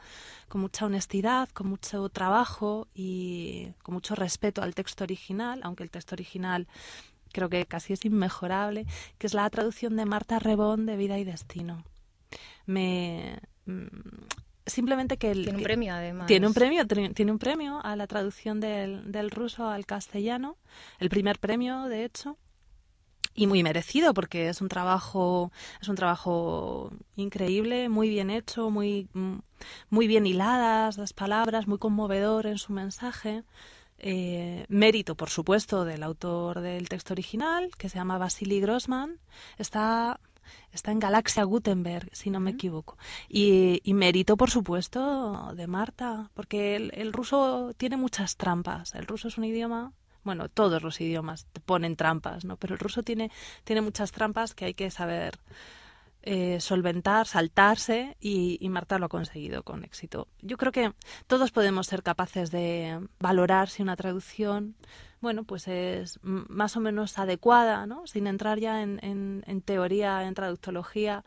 con 0.48 0.62
mucha 0.62 0.86
honestidad, 0.86 1.48
con 1.50 1.68
mucho 1.68 2.08
trabajo 2.08 2.88
y 2.94 3.68
con 3.82 3.94
mucho 3.94 4.14
respeto 4.14 4.62
al 4.62 4.74
texto 4.74 5.04
original, 5.04 5.60
aunque 5.62 5.82
el 5.82 5.90
texto 5.90 6.14
original 6.14 6.66
creo 7.32 7.48
que 7.48 7.66
casi 7.66 7.92
es 7.92 8.04
inmejorable, 8.04 8.86
que 9.18 9.26
es 9.26 9.34
la 9.34 9.48
traducción 9.50 9.96
de 9.96 10.06
Marta 10.06 10.38
Rebón 10.38 10.86
de 10.86 10.96
Vida 10.96 11.18
y 11.18 11.24
Destino. 11.24 11.84
Me 12.64 13.40
mm, 13.66 13.86
simplemente 14.66 15.16
que 15.16 15.32
tiene 15.32 15.56
un 15.56 15.62
premio 15.62 15.94
además. 15.94 16.26
tiene 16.26 16.46
un 16.46 16.54
premio 16.54 16.86
tiene 16.86 17.32
un 17.32 17.38
premio 17.38 17.84
a 17.84 17.96
la 17.96 18.06
traducción 18.06 18.60
del, 18.60 19.10
del 19.10 19.30
ruso 19.30 19.68
al 19.68 19.86
castellano 19.86 20.56
el 20.98 21.08
primer 21.08 21.38
premio 21.38 21.84
de 21.84 22.04
hecho 22.04 22.38
y 23.34 23.46
muy 23.46 23.62
merecido 23.62 24.14
porque 24.14 24.48
es 24.48 24.60
un 24.60 24.68
trabajo 24.68 25.50
es 25.80 25.88
un 25.88 25.96
trabajo 25.96 26.92
increíble 27.16 27.88
muy 27.88 28.08
bien 28.08 28.30
hecho 28.30 28.70
muy 28.70 29.08
muy 29.90 30.06
bien 30.06 30.26
hiladas 30.26 30.98
las 30.98 31.12
palabras 31.12 31.66
muy 31.66 31.78
conmovedor 31.78 32.46
en 32.46 32.58
su 32.58 32.72
mensaje 32.72 33.44
eh, 34.04 34.66
mérito 34.68 35.14
por 35.14 35.30
supuesto 35.30 35.84
del 35.84 36.02
autor 36.02 36.60
del 36.60 36.88
texto 36.88 37.14
original 37.14 37.70
que 37.78 37.88
se 37.88 37.98
llama 37.98 38.18
Vasily 38.18 38.60
Grossman. 38.60 39.20
Está 39.58 40.18
está 40.72 40.90
en 40.92 40.98
Galaxia 40.98 41.44
Gutenberg, 41.44 42.08
si 42.12 42.30
no 42.30 42.40
me 42.40 42.52
equivoco. 42.52 42.96
Y, 43.28 43.80
mérito, 43.94 44.36
por 44.36 44.50
supuesto, 44.50 45.52
de 45.54 45.66
Marta, 45.66 46.30
porque 46.34 46.76
el, 46.76 47.12
ruso 47.12 47.72
tiene 47.76 47.96
muchas 47.96 48.36
trampas. 48.36 48.94
El 48.94 49.06
ruso 49.06 49.28
es 49.28 49.38
un 49.38 49.44
idioma 49.44 49.92
bueno, 50.24 50.48
todos 50.48 50.84
los 50.84 51.00
idiomas 51.00 51.46
te 51.52 51.60
ponen 51.60 51.96
trampas, 51.96 52.44
¿no? 52.44 52.56
Pero 52.56 52.74
el 52.74 52.78
ruso 52.78 53.02
tiene, 53.02 53.32
tiene 53.64 53.80
muchas 53.80 54.12
trampas 54.12 54.54
que 54.54 54.66
hay 54.66 54.74
que 54.74 54.88
saber 54.88 55.40
eh, 56.22 56.60
solventar, 56.60 57.26
saltarse 57.26 58.16
y, 58.20 58.56
y, 58.60 58.68
Marta 58.68 59.00
lo 59.00 59.06
ha 59.06 59.08
conseguido 59.08 59.64
con 59.64 59.82
éxito. 59.82 60.28
Yo 60.40 60.56
creo 60.58 60.70
que 60.70 60.92
todos 61.26 61.50
podemos 61.50 61.88
ser 61.88 62.04
capaces 62.04 62.52
de 62.52 63.00
valorar 63.18 63.68
si 63.68 63.82
una 63.82 63.96
traducción 63.96 64.76
bueno, 65.22 65.44
pues 65.44 65.68
es 65.68 66.18
más 66.22 66.76
o 66.76 66.80
menos 66.80 67.18
adecuada, 67.18 67.86
¿no? 67.86 68.06
Sin 68.06 68.26
entrar 68.26 68.58
ya 68.58 68.82
en, 68.82 69.62
teoría, 69.64 70.26
en 70.26 70.34
traductología, 70.34 71.24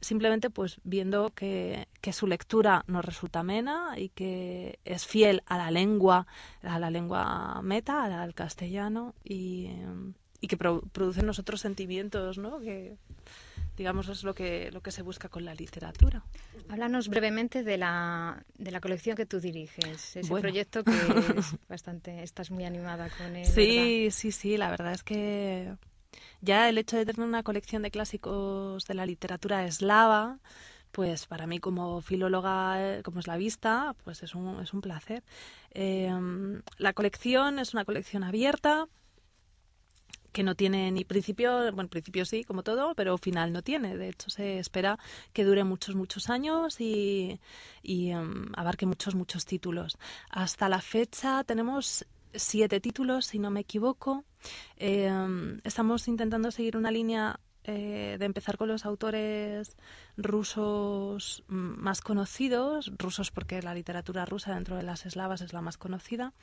simplemente 0.00 0.50
pues 0.50 0.80
viendo 0.84 1.30
que, 1.30 1.86
que, 2.00 2.12
su 2.12 2.26
lectura 2.26 2.84
nos 2.86 3.04
resulta 3.04 3.40
amena 3.40 3.94
y 3.98 4.08
que 4.08 4.78
es 4.84 5.06
fiel 5.06 5.42
a 5.46 5.58
la 5.58 5.70
lengua, 5.70 6.26
a 6.62 6.78
la 6.78 6.90
lengua 6.90 7.60
meta, 7.62 8.22
al 8.22 8.34
castellano 8.34 9.14
y, 9.22 9.70
y 10.40 10.48
que 10.48 10.56
produce 10.56 11.20
en 11.20 11.26
nosotros 11.26 11.60
sentimientos, 11.60 12.38
¿no? 12.38 12.58
Que, 12.60 12.96
digamos, 13.76 14.08
es 14.08 14.24
lo 14.24 14.34
que, 14.34 14.70
lo 14.72 14.80
que 14.80 14.90
se 14.90 15.02
busca 15.02 15.28
con 15.28 15.44
la 15.44 15.54
literatura. 15.54 16.24
Háblanos 16.68 17.08
brevemente 17.08 17.62
de 17.62 17.76
la, 17.76 18.44
de 18.56 18.70
la 18.70 18.80
colección 18.80 19.16
que 19.16 19.26
tú 19.26 19.40
diriges, 19.40 20.16
ese 20.16 20.34
proyecto 20.34 20.82
que 20.84 20.92
es 20.92 21.54
bastante, 21.68 22.22
estás 22.22 22.50
muy 22.50 22.64
animada 22.64 23.08
con 23.10 23.36
él. 23.36 23.46
Sí, 23.46 24.08
sí, 24.10 24.32
sí, 24.32 24.56
la 24.56 24.70
verdad 24.70 24.92
es 24.92 25.02
que 25.02 25.76
ya 26.40 26.68
el 26.68 26.78
hecho 26.78 26.96
de 26.96 27.06
tener 27.06 27.26
una 27.26 27.42
colección 27.42 27.82
de 27.82 27.90
clásicos 27.90 28.84
de 28.86 28.94
la 28.94 29.06
literatura 29.06 29.64
eslava, 29.64 30.38
pues 30.92 31.26
para 31.26 31.46
mí 31.46 31.58
como 31.58 32.00
filóloga, 32.00 32.76
eh, 32.80 33.02
como 33.02 33.20
eslavista, 33.20 33.94
pues 34.04 34.22
es 34.22 34.34
un, 34.34 34.60
es 34.60 34.72
un 34.72 34.80
placer. 34.80 35.22
Em, 35.70 36.62
la 36.78 36.92
colección 36.94 37.58
es 37.58 37.74
una 37.74 37.84
colección 37.84 38.24
abierta, 38.24 38.88
que 40.36 40.42
no 40.42 40.54
tiene 40.54 40.92
ni 40.92 41.02
principio, 41.06 41.72
bueno, 41.72 41.88
principio 41.88 42.26
sí, 42.26 42.44
como 42.44 42.62
todo, 42.62 42.94
pero 42.94 43.16
final 43.16 43.54
no 43.54 43.62
tiene. 43.62 43.96
De 43.96 44.10
hecho, 44.10 44.28
se 44.28 44.58
espera 44.58 44.98
que 45.32 45.44
dure 45.44 45.64
muchos, 45.64 45.94
muchos 45.94 46.28
años 46.28 46.78
y, 46.78 47.40
em, 47.82 48.52
abarque 48.54 48.84
muchos, 48.84 49.14
muchos 49.14 49.46
títulos. 49.46 49.96
Hasta 50.28 50.68
la 50.68 50.82
fecha 50.82 51.42
tenemos 51.44 52.04
siete 52.34 52.80
títulos, 52.80 53.24
si 53.24 53.38
no 53.38 53.50
me 53.50 53.60
equivoco. 53.60 54.26
Em, 54.76 55.58
estamos 55.64 56.06
intentando 56.06 56.50
seguir 56.50 56.76
una 56.76 56.90
línea 56.90 57.40
eh, 57.64 58.16
de 58.18 58.26
empezar 58.26 58.58
con 58.58 58.68
los 58.68 58.84
autores 58.84 59.74
rusos 60.18 61.44
más 61.48 62.02
conocidos, 62.02 62.92
rusos 62.98 63.30
porque 63.30 63.62
la 63.62 63.72
literatura 63.74 64.26
rusa 64.26 64.54
dentro 64.54 64.76
de 64.76 64.82
las 64.82 65.06
eslavas 65.06 65.40
es 65.40 65.54
la 65.54 65.62
más 65.62 65.78
conocida, 65.78 66.34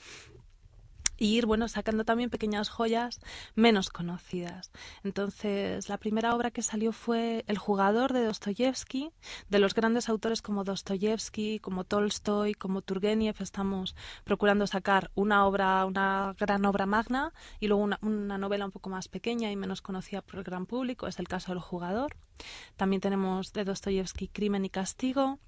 y 1.17 1.35
ir 1.35 1.45
bueno 1.45 1.67
sacando 1.67 2.05
también 2.05 2.29
pequeñas 2.29 2.69
joyas 2.69 3.19
menos 3.55 3.89
conocidas. 3.89 4.71
Entonces, 5.03 5.89
la 5.89 5.97
primera 5.97 6.35
obra 6.35 6.51
que 6.51 6.61
salió 6.61 6.91
fue 6.91 7.43
El 7.47 7.57
jugador 7.57 8.13
de 8.13 8.25
Dostoyevsky, 8.25 9.11
de 9.49 9.59
los 9.59 9.73
grandes 9.73 10.09
autores 10.09 10.41
como 10.41 10.63
Dostoyevsky, 10.63 11.59
como 11.59 11.83
Tolstoy, 11.83 12.53
como 12.53 12.81
Turgenev, 12.81 13.35
estamos 13.39 13.95
procurando 14.23 14.67
sacar 14.67 15.11
una 15.15 15.45
obra, 15.45 15.85
una 15.85 16.35
gran 16.39 16.65
obra 16.65 16.85
magna 16.85 17.33
y 17.59 17.67
luego 17.67 17.83
una, 17.83 17.99
una 18.01 18.37
novela 18.37 18.65
un 18.65 18.71
poco 18.71 18.89
más 18.89 19.07
pequeña 19.07 19.51
y 19.51 19.55
menos 19.55 19.81
conocida 19.81 20.21
por 20.21 20.37
el 20.37 20.43
gran 20.43 20.65
público, 20.65 21.07
es 21.07 21.19
el 21.19 21.27
caso 21.27 21.51
del 21.51 21.59
jugador. 21.59 22.15
También 22.75 23.01
tenemos 23.01 23.53
de 23.53 23.63
Dostoyevsky 23.63 24.27
Crimen 24.27 24.65
y 24.65 24.69
Castigo, 24.69 25.39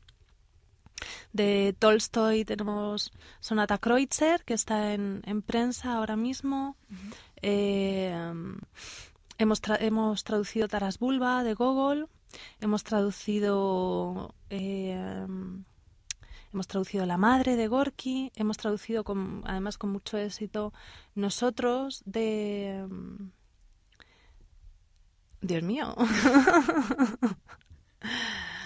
de 1.34 1.76
Tolstoy 1.78 2.46
tenemos 2.46 3.12
Sonata 3.40 3.78
Kreutzer, 3.78 4.44
que 4.46 4.54
está 4.54 4.94
en, 4.94 5.42
prensa 5.46 5.94
ahora 5.94 6.16
mismo. 6.16 6.78
Eh, 7.42 8.16
hemos, 9.38 9.62
hemos 9.80 10.24
traducido 10.24 10.68
Taras 10.68 11.00
Bulba 11.00 11.44
de 11.44 11.54
Gogol. 11.54 12.10
Hemos 12.60 12.84
traducido. 12.84 14.34
Eh, 14.50 15.26
hemos 16.54 16.68
traducido 16.68 17.06
La 17.06 17.18
Madre 17.18 17.56
de 17.56 17.68
Gorky. 17.68 18.32
Hemos 18.36 18.58
traducido, 18.58 19.04
con, 19.04 19.44
además, 19.46 19.78
con 19.78 19.92
mucho 19.92 20.18
éxito, 20.18 20.74
Nosotros 21.16 22.02
de. 22.06 22.88
Dios 25.42 25.64
mío. 25.64 25.96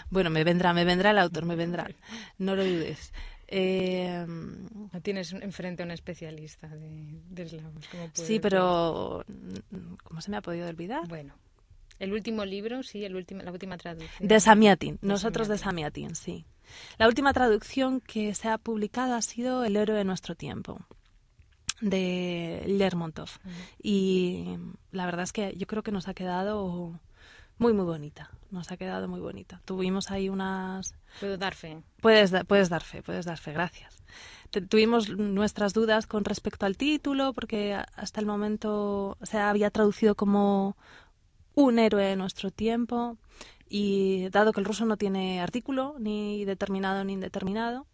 Bueno, 0.09 0.29
me 0.29 0.43
vendrá, 0.43 0.73
me 0.73 0.85
vendrá 0.85 1.11
el 1.11 1.19
autor, 1.19 1.45
me 1.45 1.55
vendrá. 1.55 1.87
No 2.37 2.55
lo 2.55 2.63
dudes. 2.63 3.13
Eh, 3.47 4.25
tienes 5.01 5.33
enfrente 5.33 5.81
a 5.81 5.85
un 5.85 5.91
especialista 5.91 6.67
de, 6.67 7.19
de 7.29 7.61
sí, 8.13 8.39
pero 8.39 9.25
¿cómo 10.03 10.21
se 10.21 10.29
me 10.29 10.37
ha 10.37 10.41
podido 10.41 10.67
olvidar? 10.67 11.07
Bueno, 11.07 11.33
el 11.97 12.13
último 12.13 12.45
libro, 12.45 12.83
sí, 12.83 13.03
el 13.03 13.15
último, 13.15 13.41
la 13.41 13.51
última 13.51 13.77
traducción. 13.77 14.27
De 14.27 14.39
Samiatin, 14.39 14.99
nosotros 15.01 15.47
de 15.47 15.57
Samiatin, 15.57 16.15
sí. 16.15 16.45
La 16.99 17.07
última 17.07 17.33
traducción 17.33 18.01
que 18.01 18.35
se 18.35 18.49
ha 18.49 18.59
publicado 18.59 19.15
ha 19.15 19.21
sido 19.23 19.65
El 19.65 19.75
héroe 19.75 19.97
de 19.97 20.03
nuestro 20.03 20.35
tiempo 20.35 20.79
de 21.81 22.63
Lermontov. 22.67 23.29
Y 23.81 24.57
la 24.91 25.05
verdad 25.05 25.23
es 25.23 25.33
que 25.33 25.55
yo 25.57 25.65
creo 25.65 25.81
que 25.81 25.91
nos 25.91 26.07
ha 26.07 26.13
quedado 26.13 26.99
muy, 27.59 27.73
muy 27.73 27.85
bonita. 27.85 28.31
Nos 28.51 28.71
ha 28.71 28.77
quedado 28.77 29.07
muy 29.07 29.19
bonita. 29.19 29.61
Tuvimos 29.65 30.09
ahí 30.09 30.29
unas... 30.29 30.95
Puedo 31.19 31.37
dar 31.37 31.53
fe. 31.53 31.83
Puedes, 32.01 32.31
puedes 32.47 32.69
dar 32.69 32.83
fe, 32.83 33.03
puedes 33.03 33.25
dar 33.25 33.37
fe, 33.37 33.53
gracias. 33.53 34.01
tuvimos 34.69 35.09
nuestras 35.09 35.73
dudas 35.73 36.07
con 36.07 36.25
respecto 36.25 36.65
al 36.65 36.77
título, 36.77 37.33
porque 37.33 37.75
hasta 37.95 38.19
el 38.21 38.25
momento 38.25 39.17
se 39.21 39.37
había 39.37 39.69
traducido 39.69 40.15
como 40.15 40.77
un 41.53 41.77
héroe 41.77 42.05
de 42.05 42.15
nuestro 42.15 42.49
tiempo, 42.49 43.17
y 43.69 44.29
dado 44.29 44.51
que 44.51 44.61
el 44.61 44.65
ruso 44.65 44.85
no 44.85 44.97
tiene 44.97 45.41
artículo, 45.41 45.95
ni 45.99 46.43
determinado 46.45 47.03
ni 47.03 47.13
indeterminado, 47.13 47.85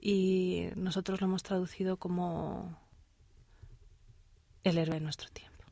y 0.00 0.68
nosotros 0.76 1.20
lo 1.20 1.26
hemos 1.26 1.42
traducido 1.42 1.96
como 1.96 2.78
el 4.62 4.78
héroe 4.78 4.96
de 4.96 5.00
nuestro 5.00 5.28
tiempo. 5.30 5.64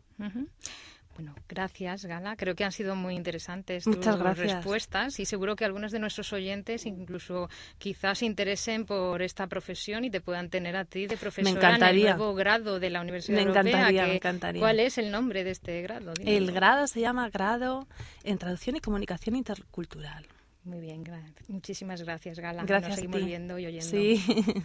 Bueno, 1.17 1.35
gracias, 1.49 2.05
Gala. 2.05 2.37
Creo 2.37 2.55
que 2.55 2.65
han 2.65 2.73
sido 2.73 2.95
muy 2.95 3.15
interesantes 3.15 3.85
tus 3.85 4.05
respuestas 4.37 5.19
y 5.19 5.25
seguro 5.25 5.57
que 5.57 5.65
algunos 5.65 5.93
de 5.93 5.99
nuestros 5.99 6.33
oyentes 6.33 6.85
incluso 6.85 7.49
quizás 7.79 8.19
se 8.19 8.27
interesen 8.27 8.85
por 8.85 9.23
esta 9.23 9.47
profesión 9.47 10.05
y 10.05 10.11
te 10.11 10.21
puedan 10.21 10.51
tener 10.51 10.77
a 10.77 10.85
ti 10.85 11.07
de 11.07 11.17
profesora 11.17 11.77
en 11.77 11.83
el 11.83 12.03
nuevo 12.03 12.35
grado 12.35 12.79
de 12.79 12.91
la 12.91 13.01
Universidad 13.01 13.37
me 13.37 13.51
Encantaría, 13.51 14.07
me 14.07 14.17
encantaría. 14.17 14.61
¿Cuál 14.61 14.81
es 14.81 14.99
el 14.99 15.11
nombre 15.11 15.43
de 15.43 15.53
este 15.53 15.81
grado? 15.83 16.13
El 16.23 16.53
grado 16.53 16.87
se 16.87 17.01
llama 17.01 17.31
Grado 17.31 17.87
en 18.23 18.37
Traducción 18.37 18.77
y 18.77 18.81
Comunicación 18.81 19.37
Intercultural. 19.37 20.27
Muy 20.65 20.81
bien, 20.81 21.05
muchísimas 21.49 22.03
gracias, 22.03 22.41
Gala. 22.41 22.65
Gracias 22.65 22.91
Nos 22.91 22.97
seguimos 22.97 23.25
viendo 23.25 23.59
y 23.59 23.67
oyendo. 23.67 23.87
Sí. 23.87 24.23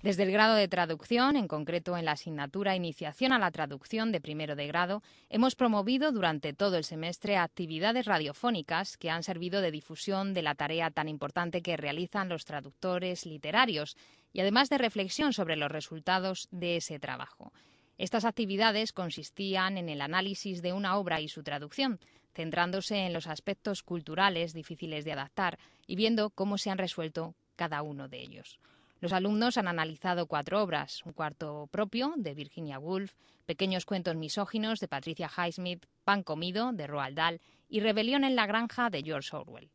Desde 0.00 0.22
el 0.22 0.30
grado 0.30 0.54
de 0.54 0.68
traducción, 0.68 1.34
en 1.34 1.48
concreto 1.48 1.96
en 1.96 2.04
la 2.04 2.12
asignatura 2.12 2.76
Iniciación 2.76 3.32
a 3.32 3.38
la 3.40 3.50
Traducción 3.50 4.12
de 4.12 4.20
primero 4.20 4.54
de 4.54 4.68
grado, 4.68 5.02
hemos 5.28 5.56
promovido 5.56 6.12
durante 6.12 6.52
todo 6.52 6.76
el 6.76 6.84
semestre 6.84 7.36
actividades 7.36 8.06
radiofónicas 8.06 8.96
que 8.96 9.10
han 9.10 9.24
servido 9.24 9.60
de 9.60 9.72
difusión 9.72 10.34
de 10.34 10.42
la 10.42 10.54
tarea 10.54 10.92
tan 10.92 11.08
importante 11.08 11.62
que 11.62 11.76
realizan 11.76 12.28
los 12.28 12.44
traductores 12.44 13.26
literarios 13.26 13.96
y 14.32 14.38
además 14.38 14.68
de 14.68 14.78
reflexión 14.78 15.32
sobre 15.32 15.56
los 15.56 15.72
resultados 15.72 16.46
de 16.52 16.76
ese 16.76 17.00
trabajo. 17.00 17.52
Estas 17.96 18.24
actividades 18.24 18.92
consistían 18.92 19.78
en 19.78 19.88
el 19.88 20.00
análisis 20.00 20.62
de 20.62 20.72
una 20.72 20.96
obra 20.96 21.20
y 21.20 21.26
su 21.26 21.42
traducción, 21.42 21.98
centrándose 22.34 22.98
en 22.98 23.12
los 23.12 23.26
aspectos 23.26 23.82
culturales 23.82 24.54
difíciles 24.54 25.04
de 25.04 25.10
adaptar 25.10 25.58
y 25.88 25.96
viendo 25.96 26.30
cómo 26.30 26.56
se 26.56 26.70
han 26.70 26.78
resuelto 26.78 27.34
cada 27.56 27.82
uno 27.82 28.06
de 28.06 28.20
ellos. 28.20 28.60
Los 29.00 29.12
alumnos 29.12 29.58
han 29.58 29.68
analizado 29.68 30.26
cuatro 30.26 30.62
obras, 30.62 31.02
un 31.04 31.12
cuarto 31.12 31.68
propio 31.70 32.14
de 32.16 32.34
Virginia 32.34 32.78
Woolf, 32.78 33.12
Pequeños 33.46 33.86
cuentos 33.86 34.16
misóginos 34.16 34.80
de 34.80 34.88
Patricia 34.88 35.30
Highsmith, 35.34 35.86
Pan 36.04 36.22
comido 36.22 36.72
de 36.72 36.86
Roald 36.86 37.16
Dahl 37.16 37.40
y 37.68 37.80
Rebelión 37.80 38.24
en 38.24 38.36
la 38.36 38.46
granja 38.46 38.90
de 38.90 39.02
George 39.02 39.34
Orwell. 39.34 39.70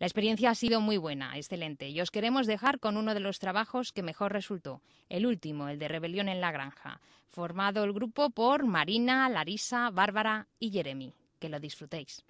La 0.00 0.06
experiencia 0.06 0.50
ha 0.50 0.54
sido 0.54 0.80
muy 0.80 0.96
buena, 0.96 1.36
excelente, 1.36 1.88
y 1.88 2.00
os 2.00 2.10
queremos 2.10 2.46
dejar 2.46 2.80
con 2.80 2.96
uno 2.96 3.14
de 3.14 3.20
los 3.20 3.38
trabajos 3.38 3.92
que 3.92 4.02
mejor 4.02 4.32
resultó, 4.32 4.82
el 5.08 5.26
último, 5.26 5.68
el 5.68 5.78
de 5.78 5.86
Rebelión 5.86 6.28
en 6.28 6.40
la 6.40 6.50
Granja, 6.50 7.00
formado 7.28 7.84
el 7.84 7.92
grupo 7.92 8.30
por 8.30 8.66
Marina, 8.66 9.28
Larisa, 9.28 9.90
Bárbara 9.90 10.48
y 10.58 10.70
Jeremy. 10.72 11.12
Que 11.38 11.48
lo 11.48 11.60
disfrutéis. 11.60 12.24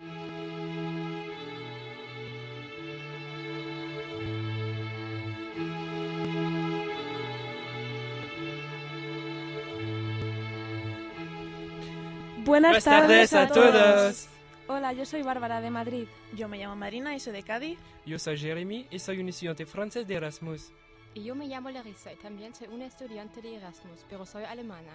Buenas, 12.45 12.85
tardes, 12.85 13.33
a, 13.33 13.49
todos. 13.49 14.29
Hola, 14.69 14.93
yo 14.93 15.07
soy 15.07 15.23
Bárbara 15.23 15.63
de 15.63 15.71
Madrid. 15.71 16.07
Yo 16.35 16.47
me 16.47 16.59
llamo 16.59 16.77
Marina 16.77 17.17
y 17.17 17.21
soy 17.21 17.33
de 17.33 17.43
Cádiz. 17.43 17.79
Yo 18.05 18.19
soy 18.19 18.37
Jeremy 18.37 18.87
y 18.91 18.99
soy 18.99 19.21
un 19.21 19.31
estudiante 19.31 19.65
francés 19.65 20.07
de 20.07 20.17
Erasmus. 20.17 20.71
Y 21.15 21.25
yo 21.25 21.35
me 21.35 21.47
llamo 21.47 21.71
Larissa 21.71 22.13
y 22.13 22.17
también 22.17 22.55
soy 22.55 22.69
una 22.69 22.85
estudiante 22.85 23.41
de 23.41 23.57
Erasmus, 23.57 24.05
pero 24.11 24.27
soy 24.27 24.45
alemana. 24.45 24.93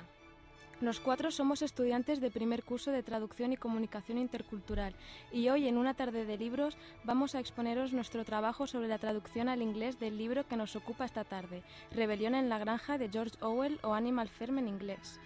Los 0.80 1.00
cuatro 1.00 1.32
somos 1.32 1.64
estudiantes 1.64 2.22
de 2.22 2.30
primer 2.30 2.64
curso 2.64 2.92
de 2.92 3.04
Traducción 3.04 3.52
y 3.52 3.58
Comunicación 3.58 4.18
Intercultural 4.20 4.94
y 5.32 5.50
hoy 5.50 5.68
en 5.68 5.78
una 5.78 5.96
tarde 5.96 6.26
de 6.26 6.38
libros 6.38 6.78
vamos 7.04 7.34
a 7.34 7.40
exponeros 7.40 7.94
nuestro 7.94 8.24
trabajo 8.26 8.68
sobre 8.68 8.88
la 8.88 9.00
traducción 9.00 9.50
al 9.50 9.62
inglés 9.62 10.00
del 10.00 10.18
libro 10.18 10.48
que 10.48 10.56
nos 10.56 10.76
ocupa 10.76 11.06
esta 11.06 11.26
tarde, 11.26 11.64
Rebelión 11.92 12.36
en 12.36 12.48
la 12.48 12.60
Granja 12.60 12.98
de 12.98 13.10
George 13.10 13.36
Orwell 13.42 13.80
o 13.82 13.94
Animal 13.94 14.30
Farm 14.30 14.60
en 14.60 14.68
inglés. 14.70 15.20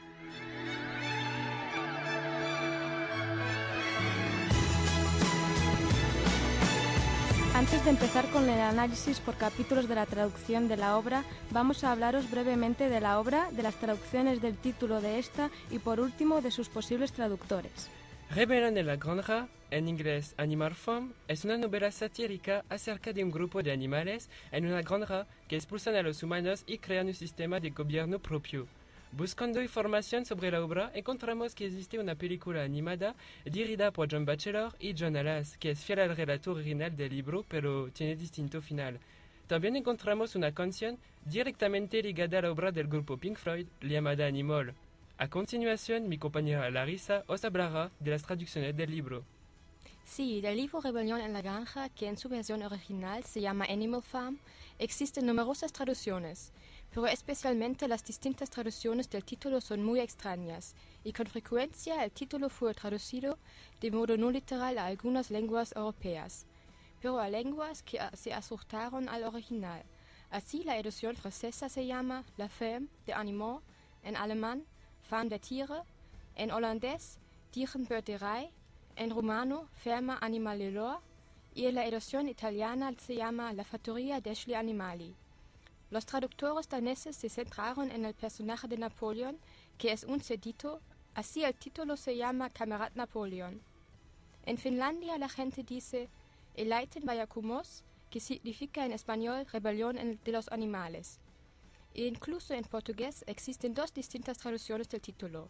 Antes 7.55 7.85
de 7.85 7.91
empezar 7.91 8.25
con 8.31 8.49
el 8.49 8.59
análisis 8.59 9.19
por 9.19 9.35
capítulos 9.35 9.87
de 9.87 9.93
la 9.93 10.07
traducción 10.07 10.67
de 10.67 10.75
la 10.75 10.97
obra, 10.97 11.23
vamos 11.51 11.83
a 11.83 11.91
hablaros 11.91 12.31
brevemente 12.31 12.89
de 12.89 12.99
la 12.99 13.19
obra, 13.19 13.51
de 13.51 13.61
las 13.61 13.75
traducciones 13.75 14.41
del 14.41 14.57
título 14.57 15.01
de 15.01 15.19
esta 15.19 15.51
y 15.69 15.77
por 15.77 15.99
último 15.99 16.41
de 16.41 16.49
sus 16.49 16.67
posibles 16.67 17.11
traductores. 17.11 17.91
Rebelión 18.31 18.73
de 18.73 18.81
la 18.81 18.95
Granja, 18.95 19.49
en 19.69 19.87
inglés 19.87 20.33
Animal 20.37 20.73
Farm, 20.73 21.13
es 21.27 21.45
una 21.45 21.57
novela 21.57 21.91
satírica 21.91 22.65
acerca 22.69 23.13
de 23.13 23.23
un 23.23 23.29
grupo 23.29 23.61
de 23.61 23.71
animales 23.71 24.31
en 24.51 24.65
una 24.65 24.81
granja 24.81 25.27
que 25.47 25.55
expulsan 25.55 25.95
a 25.95 26.01
los 26.01 26.23
humanos 26.23 26.63
y 26.65 26.79
crean 26.79 27.05
un 27.05 27.13
sistema 27.13 27.59
de 27.59 27.69
gobierno 27.69 28.17
propio. 28.17 28.65
Buscando 29.15 29.61
información 29.61 30.25
sobre 30.25 30.49
la 30.49 30.63
obra, 30.63 30.89
encontramos 30.95 31.53
que 31.53 31.67
existe 31.67 31.99
una 31.99 32.15
película 32.15 32.63
animada 32.63 33.13
dirigida 33.45 33.91
por 33.91 34.11
John 34.11 34.25
Batchelor 34.25 34.73
y 34.79 34.95
John 34.97 35.15
Alas, 35.15 35.55
que 35.59 35.69
es 35.69 35.83
fiel 35.83 35.99
al 35.99 36.17
relato 36.17 36.53
original 36.53 36.97
del 36.97 37.11
libro, 37.11 37.45
pero 37.47 37.91
tiene 37.91 38.15
distinto 38.15 38.59
final. 38.59 38.99
También 39.45 39.75
encontramos 39.75 40.35
una 40.35 40.51
canción 40.51 40.97
directamente 41.25 42.01
ligada 42.01 42.39
a 42.39 42.41
la 42.41 42.51
obra 42.51 42.71
del 42.71 42.87
grupo 42.87 43.15
Pink 43.17 43.37
Floyd, 43.37 43.67
llamada 43.81 44.25
Animal. 44.25 44.73
A 45.19 45.27
continuación, 45.27 46.09
mi 46.09 46.17
compañera 46.17 46.71
Larissa 46.71 47.23
os 47.27 47.45
hablará 47.45 47.91
de 47.99 48.09
las 48.09 48.23
traducciones 48.23 48.75
del 48.75 48.89
libro. 48.89 49.23
Sí, 50.05 50.41
del 50.41 50.57
libro 50.57 50.81
Rebelión 50.81 51.21
en 51.21 51.33
la 51.33 51.43
Granja, 51.43 51.89
que 51.89 52.07
en 52.07 52.17
su 52.17 52.29
versión 52.29 52.63
original 52.63 53.23
se 53.23 53.41
llama 53.41 53.65
Animal 53.69 54.01
Farm, 54.01 54.39
existen 54.79 55.27
numerosas 55.27 55.71
traducciones. 55.71 56.51
Pero 56.93 57.07
especialmente 57.07 57.87
las 57.87 58.05
distintas 58.05 58.51
traducciones 58.51 59.09
del 59.09 59.25
título 59.25 59.61
son 59.61 59.83
muy 59.83 59.99
extrañas, 59.99 60.75
y 61.03 61.11
con 61.11 61.25
frecuencia 61.25 62.03
el 62.03 62.11
título 62.11 62.49
fue 62.49 62.75
traducido 62.75 63.39
de 63.81 63.89
modo 63.89 64.15
no 64.15 64.29
literal 64.29 64.77
a 64.77 64.85
algunas 64.85 65.31
lenguas 65.31 65.73
europeas, 65.75 66.45
pero 67.01 67.19
a 67.19 67.29
lenguas 67.29 67.81
que 67.81 67.99
se 68.13 68.31
asustaron 68.31 69.09
al 69.09 69.23
original. 69.23 69.81
Así 70.29 70.63
la 70.63 70.77
edición 70.77 71.15
francesa 71.15 71.67
se 71.67 71.85
llama 71.87 72.23
La 72.37 72.47
Femme 72.47 72.87
de 73.07 73.13
Animaux, 73.13 73.63
en 74.03 74.15
alemán 74.15 74.63
Femme 75.09 75.29
de 75.29 75.39
Tiere, 75.39 75.81
en 76.35 76.51
holandés 76.51 77.17
Dierenbeuterei, 77.51 78.51
en 78.95 79.09
rumano 79.09 79.67
Ferma 79.83 80.19
Animalelor, 80.21 80.99
y 81.55 81.65
en 81.65 81.75
la 81.75 81.85
edición 81.85 82.27
italiana 82.27 82.93
se 82.99 83.15
llama 83.15 83.51
La 83.53 83.63
Fattoria 83.63 84.21
degli 84.21 84.53
Animali. 84.53 85.22
Los 85.93 86.07
traductores 86.07 86.67
daneses 86.67 87.15
se 87.15 87.29
centraron 87.29 87.91
en 87.91 88.03
el 88.03 88.15
personaje 88.15 88.67
de 88.67 88.79
Napoleón, 88.79 89.37
que 89.77 89.91
es 89.91 90.03
un 90.03 90.21
cedito, 90.21 90.81
así 91.13 91.43
el 91.43 91.53
título 91.53 91.97
se 91.97 92.17
llama 92.17 92.49
Camarad 92.49 92.93
Napoleón. 92.95 93.61
En 94.47 94.57
Finlandia 94.57 95.19
la 95.19 95.29
gente 95.29 95.61
dice 95.61 96.09
Eleiten 96.55 97.05
Vayakumos, 97.05 97.83
que 98.09 98.19
significa 98.19 98.83
en 98.87 98.91
español 98.91 99.45
rebelión 99.51 100.19
de 100.25 100.31
los 100.31 100.51
animales. 100.51 101.19
E 101.93 102.07
incluso 102.07 102.55
en 102.55 102.63
portugués 102.63 103.23
existen 103.27 103.75
dos 103.75 103.93
distintas 103.93 104.39
traducciones 104.39 104.89
del 104.89 104.99
título. 104.99 105.47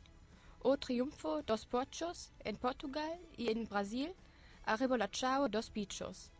O 0.60 0.76
triunfo 0.76 1.42
dos 1.44 1.66
pochos 1.66 2.34
en 2.44 2.58
Portugal 2.58 3.18
y 3.38 3.50
en 3.50 3.64
Brasil 3.64 4.14
Arrebolachao 4.66 5.48
dos 5.48 5.72
bichos. 5.72 6.32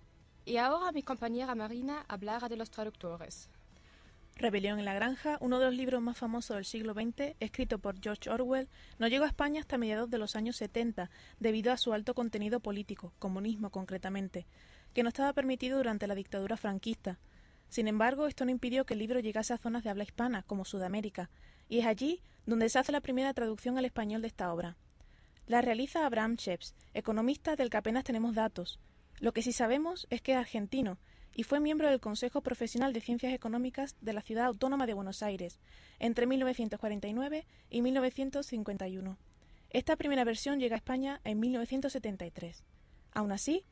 Y 0.44 0.58
ahora 0.58 0.92
mi 0.92 1.04
compañera 1.04 1.56
Marina 1.56 2.04
hablará 2.10 2.50
de 2.50 2.58
los 2.58 2.70
traductores. 2.70 3.48
Rebelión 4.36 4.80
en 4.80 4.86
la 4.86 4.96
Granja, 4.96 5.38
uno 5.42 5.60
de 5.60 5.66
los 5.66 5.76
libros 5.76 6.02
más 6.02 6.18
famosos 6.18 6.56
del 6.56 6.66
siglo 6.66 6.94
XX, 6.94 7.36
escrito 7.40 7.78
por 7.78 8.02
George 8.02 8.30
Orwell, 8.30 8.68
no 8.98 9.08
llegó 9.08 9.26
a 9.26 9.28
España 9.28 9.62
hasta 9.62 9.78
mediados 9.78 10.10
de 10.10 10.18
los 10.18 10.36
años 10.36 10.58
70, 10.58 11.10
debido 11.40 11.72
a 11.72 11.78
su 11.78 11.94
alto 11.94 12.14
contenido 12.16 12.60
político, 12.60 13.14
comunismo 13.20 13.70
concretamente, 13.70 14.48
que 14.94 15.04
no 15.04 15.10
estaba 15.10 15.34
permitido 15.34 15.78
durante 15.78 16.08
la 16.08 16.16
dictadura 16.16 16.58
franquista. 16.58 17.20
Sin 17.70 17.88
embargo, 17.88 18.28
esto 18.28 18.44
no 18.46 18.52
impidió 18.52 18.86
que 18.86 18.96
el 18.96 19.00
libro 19.00 19.20
llegase 19.20 19.54
a 19.54 19.58
zonas 19.58 19.84
de 19.84 19.92
habla 19.92 20.04
hispana, 20.04 20.44
como 20.44 20.66
Sudamérica, 20.66 21.30
y 21.70 21.80
es 21.80 21.86
allí 21.86 22.22
donde 22.46 22.70
se 22.70 22.80
hace 22.80 22.92
la 22.92 23.02
primera 23.02 23.34
traducción 23.34 23.78
al 23.78 23.86
español 23.86 24.22
de 24.22 24.28
esta 24.28 24.52
obra. 24.52 24.78
La 25.46 25.62
realiza 25.62 26.06
Abraham 26.06 26.36
Sheps, 26.36 26.76
economista 26.94 27.56
del 27.56 27.70
que 27.70 27.78
apenas 27.78 28.04
tenemos 28.04 28.34
datos. 28.34 28.80
Lo 29.20 29.32
que 29.32 29.42
sí 29.42 29.52
sabemos 29.52 30.08
es 30.10 30.22
que 30.22 30.34
es 30.34 30.38
argentino, 30.38 30.98
y 31.36 31.44
fue 31.44 31.60
miembro 31.60 31.90
del 31.90 32.00
Consejo 32.00 32.42
Profesional 32.42 32.94
de 32.94 33.02
Ciencias 33.02 33.34
Económicas 33.34 33.96
de 34.02 34.14
la 34.14 34.22
Ciudad 34.22 34.46
Autónoma 34.46 34.86
de 34.86 34.94
Buenos 34.94 35.24
Aires 35.24 35.60
entre 36.00 36.28
1949 36.28 37.46
y 37.70 37.82
1951. 37.82 39.18
Esta 39.70 39.96
primera 39.96 40.24
versión 40.24 40.60
llega 40.60 40.76
a 40.76 40.78
España 40.78 41.20
en 41.24 41.40
1973. 41.40 42.64
Aún 43.14 43.32
así, 43.32 43.64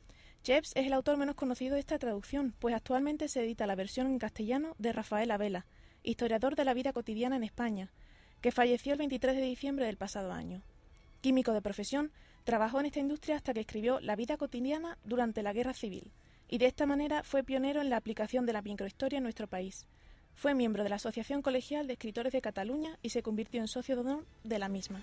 Jeps 0.43 0.71
es 0.75 0.87
el 0.87 0.93
autor 0.93 1.17
menos 1.17 1.35
conocido 1.35 1.75
de 1.75 1.81
esta 1.81 1.99
traducción, 1.99 2.55
pues 2.57 2.73
actualmente 2.73 3.27
se 3.27 3.43
edita 3.43 3.67
la 3.67 3.75
versión 3.75 4.07
en 4.07 4.17
castellano 4.17 4.75
de 4.79 4.91
Rafael 4.91 5.29
Abela, 5.29 5.67
historiador 6.01 6.55
de 6.55 6.65
la 6.65 6.73
vida 6.73 6.93
cotidiana 6.93 7.35
en 7.35 7.43
España, 7.43 7.91
que 8.41 8.51
falleció 8.51 8.93
el 8.93 8.99
23 8.99 9.35
de 9.35 9.43
diciembre 9.43 9.85
del 9.85 9.97
pasado 9.97 10.31
año. 10.31 10.63
Químico 11.21 11.53
de 11.53 11.61
profesión, 11.61 12.11
trabajó 12.43 12.79
en 12.79 12.87
esta 12.87 12.99
industria 12.99 13.35
hasta 13.35 13.53
que 13.53 13.59
escribió 13.59 13.99
La 13.99 14.15
vida 14.15 14.37
cotidiana 14.37 14.97
durante 15.03 15.43
la 15.43 15.53
Guerra 15.53 15.75
Civil, 15.75 16.11
y 16.51 16.57
de 16.57 16.65
esta 16.67 16.85
manera 16.85 17.23
fue 17.23 17.43
pionero 17.43 17.81
en 17.81 17.89
la 17.89 17.95
aplicación 17.95 18.45
de 18.45 18.51
la 18.53 18.61
microhistoria 18.61 19.17
en 19.17 19.23
nuestro 19.23 19.47
país. 19.47 19.87
Fue 20.35 20.53
miembro 20.53 20.83
de 20.83 20.89
la 20.89 20.97
Asociación 20.97 21.41
Colegial 21.41 21.87
de 21.87 21.93
Escritores 21.93 22.33
de 22.33 22.41
Cataluña 22.41 22.99
y 23.01 23.09
se 23.09 23.23
convirtió 23.23 23.61
en 23.61 23.69
socio 23.69 23.95
de 23.95 24.01
honor 24.01 24.25
de 24.43 24.59
la 24.59 24.67
misma. 24.67 25.01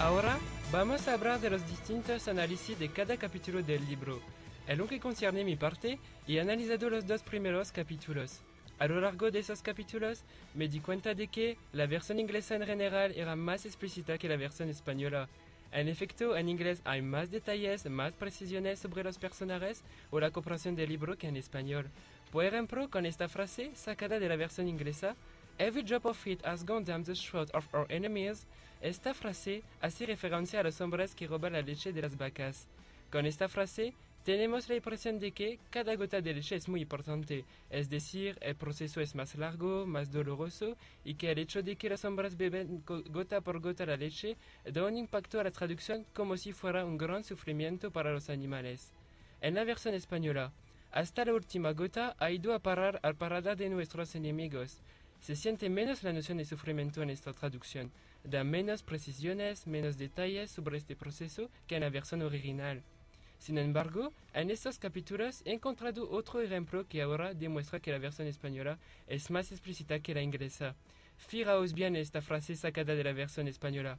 Ahora 0.00 0.38
vamos 0.70 1.08
a 1.08 1.14
hablar 1.14 1.40
de 1.40 1.48
los 1.48 1.66
distintos 1.66 2.28
análisis 2.28 2.78
de 2.78 2.90
cada 2.90 3.16
capítulo 3.16 3.62
del 3.62 3.86
libro. 3.86 4.20
En 4.66 4.76
lo 4.76 4.86
que 4.86 5.00
concierne 5.00 5.44
mi 5.44 5.56
parte, 5.56 5.98
he 6.28 6.40
analizado 6.40 6.90
los 6.90 7.06
dos 7.06 7.22
primeros 7.22 7.72
capítulos. 7.72 8.42
A 8.78 8.88
lo 8.88 9.00
largo 9.00 9.30
de 9.30 9.38
esos 9.38 9.62
capítulos 9.62 10.22
me 10.54 10.66
di 10.68 10.80
cuenta 10.80 11.14
de 11.14 11.28
que 11.28 11.56
la 11.72 11.86
versión 11.86 12.18
inglesa 12.18 12.56
en 12.56 12.66
general 12.66 13.12
era 13.16 13.36
más 13.36 13.66
explícita 13.66 14.18
que 14.18 14.28
la 14.28 14.36
versión 14.36 14.68
española. 14.68 15.28
En 15.70 15.88
efecto, 15.88 16.36
en 16.36 16.48
inglés 16.48 16.80
hay 16.84 17.00
más 17.00 17.30
detalles, 17.30 17.86
más 17.86 18.12
precisiones 18.12 18.80
sobre 18.80 19.04
los 19.04 19.18
personajes 19.18 19.82
o 20.10 20.18
la 20.18 20.30
comprensión 20.30 20.74
del 20.74 20.88
libro 20.88 21.16
que 21.16 21.28
en 21.28 21.36
español. 21.36 21.88
Por 22.32 22.44
ejemplo, 22.44 22.90
con 22.90 23.06
esta 23.06 23.28
frase 23.28 23.70
sacada 23.74 24.18
de 24.18 24.28
la 24.28 24.36
versión 24.36 24.68
inglesa, 24.68 25.14
Every 25.56 25.84
drop 25.84 26.04
of 26.06 26.26
it 26.26 26.44
has 26.44 26.64
gone 26.64 26.84
down 26.84 27.04
the 27.04 27.14
throat 27.14 27.48
of 27.54 27.72
our 27.72 27.86
enemies, 27.88 28.44
esta 28.80 29.14
frase 29.14 29.62
hace 29.80 30.04
referencia 30.04 30.58
a 30.58 30.64
los 30.64 30.80
hombres 30.80 31.14
que 31.14 31.28
roban 31.28 31.52
la 31.52 31.62
leche 31.62 31.92
de 31.92 32.02
las 32.02 32.16
vacas. 32.16 32.66
Con 33.12 33.24
esta 33.24 33.48
frase 33.48 33.94
tenemos 34.24 34.70
la 34.70 34.76
impresión 34.76 35.18
de 35.18 35.32
que 35.32 35.58
cada 35.68 35.94
gota 35.96 36.22
de 36.22 36.32
leche 36.32 36.56
es 36.56 36.66
muy 36.66 36.80
importante, 36.80 37.44
es 37.68 37.90
decir, 37.90 38.38
el 38.40 38.56
proceso 38.56 39.02
es 39.02 39.14
más 39.14 39.34
largo, 39.34 39.84
más 39.86 40.10
doloroso 40.10 40.78
y 41.04 41.14
que 41.14 41.30
el 41.30 41.38
hecho 41.38 41.62
de 41.62 41.76
que 41.76 41.90
los 41.90 42.06
hombres 42.06 42.38
beben 42.38 42.82
gota 42.86 43.42
por 43.42 43.60
gota 43.60 43.84
la 43.84 43.98
leche 43.98 44.38
da 44.64 44.86
un 44.86 44.96
impacto 44.96 45.38
a 45.38 45.44
la 45.44 45.50
traducción 45.50 46.06
como 46.14 46.38
si 46.38 46.52
fuera 46.52 46.86
un 46.86 46.96
gran 46.96 47.22
sufrimiento 47.22 47.90
para 47.90 48.12
los 48.12 48.30
animales. 48.30 48.92
En 49.42 49.54
la 49.56 49.64
versión 49.64 49.94
española, 49.94 50.52
hasta 50.90 51.26
la 51.26 51.34
última 51.34 51.72
gota 51.72 52.16
ha 52.18 52.30
ido 52.30 52.54
a 52.54 52.60
parar 52.60 53.00
al 53.02 53.16
parada 53.16 53.54
de 53.54 53.68
nuestros 53.68 54.14
enemigos. 54.14 54.78
Se 55.20 55.36
siente 55.36 55.68
menos 55.68 56.02
la 56.02 56.14
noción 56.14 56.38
de 56.38 56.46
sufrimiento 56.46 57.02
en 57.02 57.10
esta 57.10 57.34
traducción, 57.34 57.90
da 58.24 58.42
menos 58.42 58.82
precisiones, 58.82 59.66
menos 59.66 59.98
detalles 59.98 60.50
sobre 60.50 60.78
este 60.78 60.96
proceso 60.96 61.50
que 61.66 61.74
en 61.74 61.82
la 61.82 61.90
versión 61.90 62.22
original. 62.22 62.82
Sin 63.38 63.58
embargo, 63.58 64.12
en 64.32 64.50
estos 64.50 64.78
capítulos 64.78 65.42
he 65.44 65.52
encontrado 65.52 66.10
otro 66.10 66.40
ejemplo 66.40 66.86
que 66.88 67.02
ahora 67.02 67.34
demuestra 67.34 67.80
que 67.80 67.90
la 67.90 67.98
versión 67.98 68.26
española 68.26 68.78
es 69.06 69.30
más 69.30 69.52
explícita 69.52 70.00
que 70.00 70.14
la 70.14 70.22
inglesa. 70.22 70.74
Fijaos 71.16 71.74
bien 71.74 71.96
esta 71.96 72.20
frase 72.20 72.56
sacada 72.56 72.94
de 72.94 73.04
la 73.04 73.12
versión 73.12 73.46
española. 73.48 73.98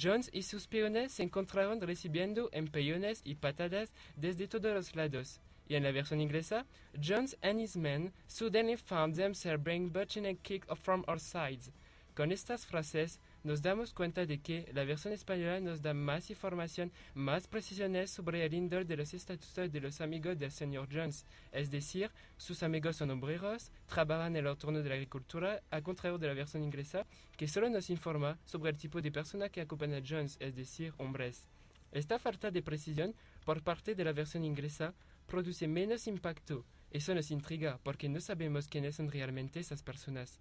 Jones 0.00 0.30
y 0.32 0.42
sus 0.42 0.66
peones 0.66 1.12
se 1.12 1.22
encontraron 1.22 1.80
recibiendo 1.80 2.48
empellones 2.52 3.20
y 3.24 3.34
patadas 3.34 3.92
desde 4.16 4.48
todos 4.48 4.72
los 4.72 4.94
lados. 4.96 5.40
Y 5.68 5.76
en 5.76 5.82
la 5.82 5.92
versión 5.92 6.20
inglesa, 6.20 6.66
Jones 7.00 7.36
and 7.42 7.60
his 7.60 7.76
men 7.76 8.12
suddenly 8.26 8.76
found 8.76 9.14
themselves 9.14 9.64
being 9.64 9.90
butching 9.90 10.26
and 10.26 10.38
kicked 10.42 10.70
from 10.76 11.04
our 11.06 11.18
sides. 11.18 11.70
Con 12.14 12.32
estas 12.32 12.66
frases, 12.66 13.18
nos 13.44 13.60
damos 13.60 13.92
cuenta 13.92 14.24
de 14.24 14.40
que 14.40 14.70
la 14.72 14.84
versión 14.84 15.12
española 15.12 15.60
nos 15.60 15.82
da 15.82 15.92
más 15.92 16.30
información, 16.30 16.90
más 17.14 17.46
precisiones 17.46 18.10
sobre 18.10 18.44
el 18.44 18.54
índole 18.54 18.86
de 18.86 18.96
los 18.96 19.12
estatutos 19.12 19.70
de 19.70 19.80
los 19.80 20.00
amigos 20.00 20.38
del 20.38 20.50
señor 20.50 20.88
Jones. 20.90 21.26
Es 21.52 21.70
decir, 21.70 22.10
sus 22.38 22.62
amigos 22.62 22.96
son 22.96 23.10
obreros, 23.10 23.70
trabajan 23.86 24.34
en 24.34 24.46
el 24.46 24.50
entorno 24.50 24.82
de 24.82 24.88
la 24.88 24.94
agricultura, 24.94 25.62
al 25.70 25.82
contrario 25.82 26.16
de 26.16 26.28
la 26.28 26.34
versión 26.34 26.64
inglesa, 26.64 27.06
que 27.36 27.46
solo 27.46 27.68
nos 27.68 27.90
informa 27.90 28.38
sobre 28.46 28.70
el 28.70 28.78
tipo 28.78 29.02
de 29.02 29.12
persona 29.12 29.50
que 29.50 29.60
acompaña 29.60 29.98
a 29.98 30.02
Jones, 30.06 30.38
es 30.40 30.56
decir, 30.56 30.94
hombres. 30.96 31.46
Esta 31.92 32.18
falta 32.18 32.50
de 32.50 32.62
precisión 32.62 33.14
por 33.44 33.62
parte 33.62 33.94
de 33.94 34.04
la 34.04 34.12
versión 34.12 34.42
inglesa 34.42 34.94
produce 35.26 35.68
menos 35.68 36.06
impacto. 36.06 36.64
Eso 36.90 37.14
nos 37.14 37.30
intriga 37.30 37.78
porque 37.82 38.08
no 38.08 38.20
sabemos 38.20 38.68
quiénes 38.68 38.96
son 38.96 39.10
realmente 39.10 39.60
esas 39.60 39.82
personas. 39.82 40.40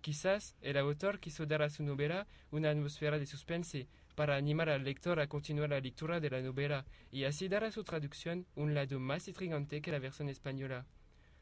Quizás 0.00 0.56
el 0.62 0.78
autor 0.78 1.20
quiso 1.20 1.44
dar 1.44 1.62
a 1.62 1.68
su 1.68 1.82
novela 1.82 2.26
una 2.50 2.70
atmósfera 2.70 3.18
de 3.18 3.26
suspense 3.26 3.86
para 4.14 4.36
animar 4.36 4.70
al 4.70 4.82
lector 4.82 5.20
a 5.20 5.26
continuar 5.26 5.70
la 5.70 5.80
lectura 5.80 6.20
de 6.20 6.30
la 6.30 6.40
novela 6.40 6.86
y 7.10 7.24
así 7.24 7.48
dar 7.48 7.64
a 7.64 7.70
su 7.70 7.84
traducción 7.84 8.46
un 8.54 8.74
lado 8.74 8.98
más 8.98 9.28
intrigante 9.28 9.82
que 9.82 9.92
la 9.92 9.98
versión 9.98 10.30
española. 10.30 10.86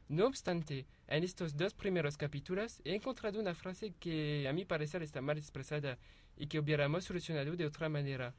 No 0.09 0.25
obstante, 0.25 0.87
en 1.07 1.23
estos 1.23 1.55
dos 1.55 1.73
primeros 1.73 2.17
capítulos 2.17 2.81
he 2.83 2.95
encontrado 2.95 3.39
una 3.39 3.55
frase 3.55 3.93
que 3.99 4.47
a 4.49 4.53
mi 4.53 4.65
parecer 4.65 5.03
está 5.03 5.21
mal 5.21 5.37
expresada 5.37 5.97
y 6.35 6.47
que 6.47 6.59
hubiéramos 6.59 7.05
solucionado 7.05 7.55
de 7.55 7.65
otra 7.65 7.87
manera. 7.87 8.33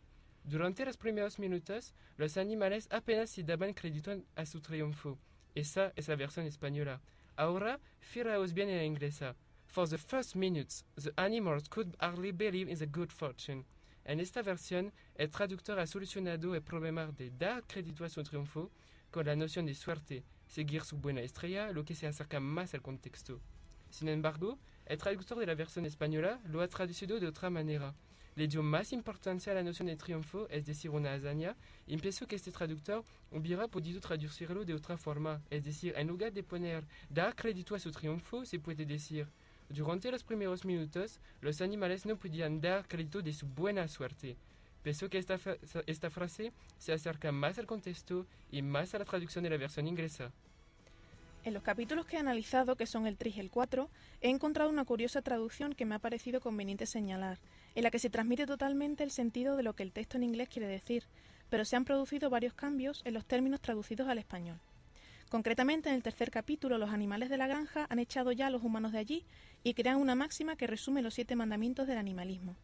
Durante 0.45 0.85
los 0.85 0.97
primeros 0.97 1.39
minutos, 1.39 1.95
los 2.16 2.37
animales 2.37 2.89
apenas 2.91 3.31
se 3.31 3.43
daban 3.43 3.73
crédito 3.73 4.23
a 4.35 4.47
su 4.47 4.61
triunfo. 4.61 5.18
Esa 5.55 5.93
es 5.97 6.09
la 6.09 6.16
versión 6.16 6.47
española. 6.47 7.01
Ahora, 7.37 7.79
fijaos 8.01 8.53
bien 8.53 8.68
en 8.68 8.79
la 8.79 8.85
inglesa. 8.85 9.37
For 9.73 9.87
the 9.87 9.99
first 9.99 10.35
minutes, 10.35 10.83
the 10.97 11.12
animals 11.16 11.68
could 11.68 11.95
hardly 12.01 12.33
believe 12.33 12.68
in 12.68 12.77
the 12.77 12.87
good 12.87 13.12
fortune. 13.12 13.64
En 14.05 14.18
esta 14.18 14.43
versión, 14.43 14.91
el 15.14 15.31
traductor 15.31 15.79
ha 15.79 15.87
solucionado 15.87 16.57
el 16.57 16.61
problema 16.61 17.07
de 17.16 17.31
dar 17.31 17.62
crédito 17.68 18.05
a 18.05 18.09
su 18.09 18.21
triunfo 18.25 18.68
con 19.12 19.27
la 19.27 19.37
noción 19.37 19.66
de 19.66 19.75
suerte, 19.75 20.25
seguir 20.49 20.83
su 20.83 20.97
buena 20.97 21.21
estrella, 21.21 21.71
lo 21.71 21.85
que 21.85 21.95
se 21.95 22.09
acerca 22.09 22.41
más 22.41 22.75
al 22.75 22.83
contexto. 22.83 23.41
Sin 23.91 24.09
embargo, 24.09 24.59
el 24.87 24.99
traductor 24.99 25.39
de 25.39 25.47
la 25.47 25.55
versión 25.55 25.87
española 25.87 26.41
lo 26.47 26.62
ha 26.62 26.66
traducido 26.66 27.21
de 27.21 27.29
otra 27.29 27.49
manera. 27.49 27.95
le 28.37 28.49
dio 28.49 28.62
más 28.62 28.93
importancia 28.93 29.53
a 29.53 29.57
la 29.57 29.62
noción 29.62 29.89
de 29.89 29.97
triunfo, 29.97 30.49
es 30.49 30.64
decir, 30.64 30.91
una 30.91 31.12
hazaña, 31.12 31.57
y 31.87 31.97
pienso 31.97 32.27
que 32.27 32.37
este 32.37 32.53
traductor 32.53 33.05
hubiera 33.31 33.68
podido 33.68 34.01
traducirlo 34.01 34.64
de 34.64 34.75
otra 34.75 34.97
forma, 34.97 35.43
es 35.51 35.64
decir, 35.64 35.93
en 35.97 36.07
lugar 36.07 36.33
de 36.33 36.43
poner 36.43 36.85
dar 37.09 37.35
crédito 37.35 37.75
a 37.75 37.79
su 37.79 37.91
triunfo, 37.91 38.45
se 38.45 38.59
puede 38.59 38.87
decir, 38.87 39.27
durante 39.71 40.11
los 40.11 40.25
primeros 40.25 40.64
minutos, 40.64 41.21
los 41.41 41.61
animales 41.61 42.05
no 42.05 42.16
podían 42.16 42.61
dar 42.61 42.89
crédito 42.89 43.23
de 43.23 43.33
su 43.33 43.47
buena 43.47 43.87
suerte. 43.87 44.37
Pienso 44.83 45.09
que 45.09 45.18
esta, 45.18 45.39
esta 45.87 46.11
frase 46.11 46.53
se 46.79 46.93
acerca 46.93 47.31
más 47.31 47.57
al 47.59 47.66
contexto 47.66 48.27
y 48.51 48.62
más 48.62 48.95
a 48.95 48.99
la 48.99 49.05
traducción 49.05 49.45
de 49.45 49.51
la 49.51 49.59
versión 49.59 49.87
inglesa. 49.87 50.33
En 51.45 51.55
los 51.55 51.62
capítulos 51.62 52.05
que 52.05 52.16
he 52.16 52.18
analizado, 52.18 52.75
que 52.75 52.87
son 52.87 53.07
el 53.07 53.16
3 53.16 53.37
y 53.37 53.41
el 53.41 53.51
4, 53.51 53.89
he 54.21 54.29
encontrado 54.29 54.71
una 54.71 54.85
curiosa 54.85 55.23
traducción 55.23 55.73
que 55.73 55.87
me 55.87 55.95
ha 55.95 55.99
parecido 56.01 56.41
conveniente 56.41 56.85
señalar, 56.85 57.39
en 57.77 57.85
la 57.85 57.91
que 57.91 58.01
se 58.01 58.11
transmite 58.11 58.47
totalmente 58.47 59.05
el 59.05 59.12
sentido 59.12 59.57
de 59.57 59.62
lo 59.62 59.75
que 59.75 59.85
el 59.85 59.93
texto 59.93 60.16
en 60.16 60.25
inglés 60.25 60.49
quiere 60.49 60.66
decir, 60.66 61.05
pero 61.49 61.64
se 61.64 61.77
han 61.77 61.85
producido 61.85 62.29
varios 62.29 62.55
cambios 62.55 63.03
en 63.05 63.14
los 63.14 63.25
términos 63.25 63.61
traducidos 63.61 64.09
al 64.09 64.18
español. 64.18 64.59
Concretamente, 65.31 65.89
en 65.89 65.95
el 65.95 66.03
tercer 66.03 66.33
capítulo, 66.33 66.76
los 66.76 66.91
animales 66.91 67.31
de 67.31 67.37
la 67.37 67.47
granja 67.47 67.87
han 67.89 68.01
echado 68.01 68.33
ya 68.33 68.49
a 68.49 68.51
los 68.51 68.64
humanos 68.64 68.91
de 68.91 68.99
allí 68.99 69.24
y 69.62 69.74
crean 69.74 69.99
una 69.99 70.16
máxima 70.16 70.57
que 70.57 70.66
resume 70.66 71.03
los 71.03 71.14
siete 71.14 71.37
mandamientos 71.37 71.87
del 71.87 71.99
animalismo. 71.99 72.57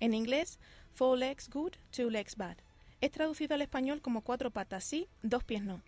En 0.00 0.14
inglés, 0.14 0.58
four 0.94 1.18
legs 1.18 1.50
good, 1.50 1.72
two 1.94 2.08
legs 2.08 2.34
bad. 2.36 2.56
Es 3.02 3.10
traducido 3.10 3.54
al 3.54 3.60
español 3.60 4.00
como 4.00 4.22
cuatro 4.22 4.50
patas 4.50 4.84
sí, 4.84 5.06
dos 5.22 5.44
pies 5.44 5.64
no. 5.64 5.82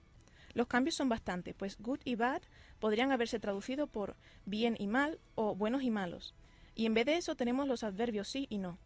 Los 0.53 0.66
cambios 0.66 0.95
son 0.95 1.09
bastantes, 1.09 1.55
pues 1.55 1.78
good 1.80 2.01
y 2.05 2.16
bad 2.16 2.43
podrían 2.80 3.12
haberse 3.12 3.41
traducido 3.41 3.87
por 3.87 4.14
bien 4.45 4.76
y 4.78 4.89
mal 4.89 5.18
o 5.37 5.55
buenos 5.55 5.84
y 5.84 5.91
malos. 5.91 6.34
Y 6.74 6.84
en 6.84 6.93
vez 6.93 7.07
de 7.07 7.16
eso 7.16 7.34
tenemos 7.34 7.66
los 7.66 7.82
adverbios 7.82 8.28
sí 8.28 8.47
y 8.51 8.59
no. 8.59 8.76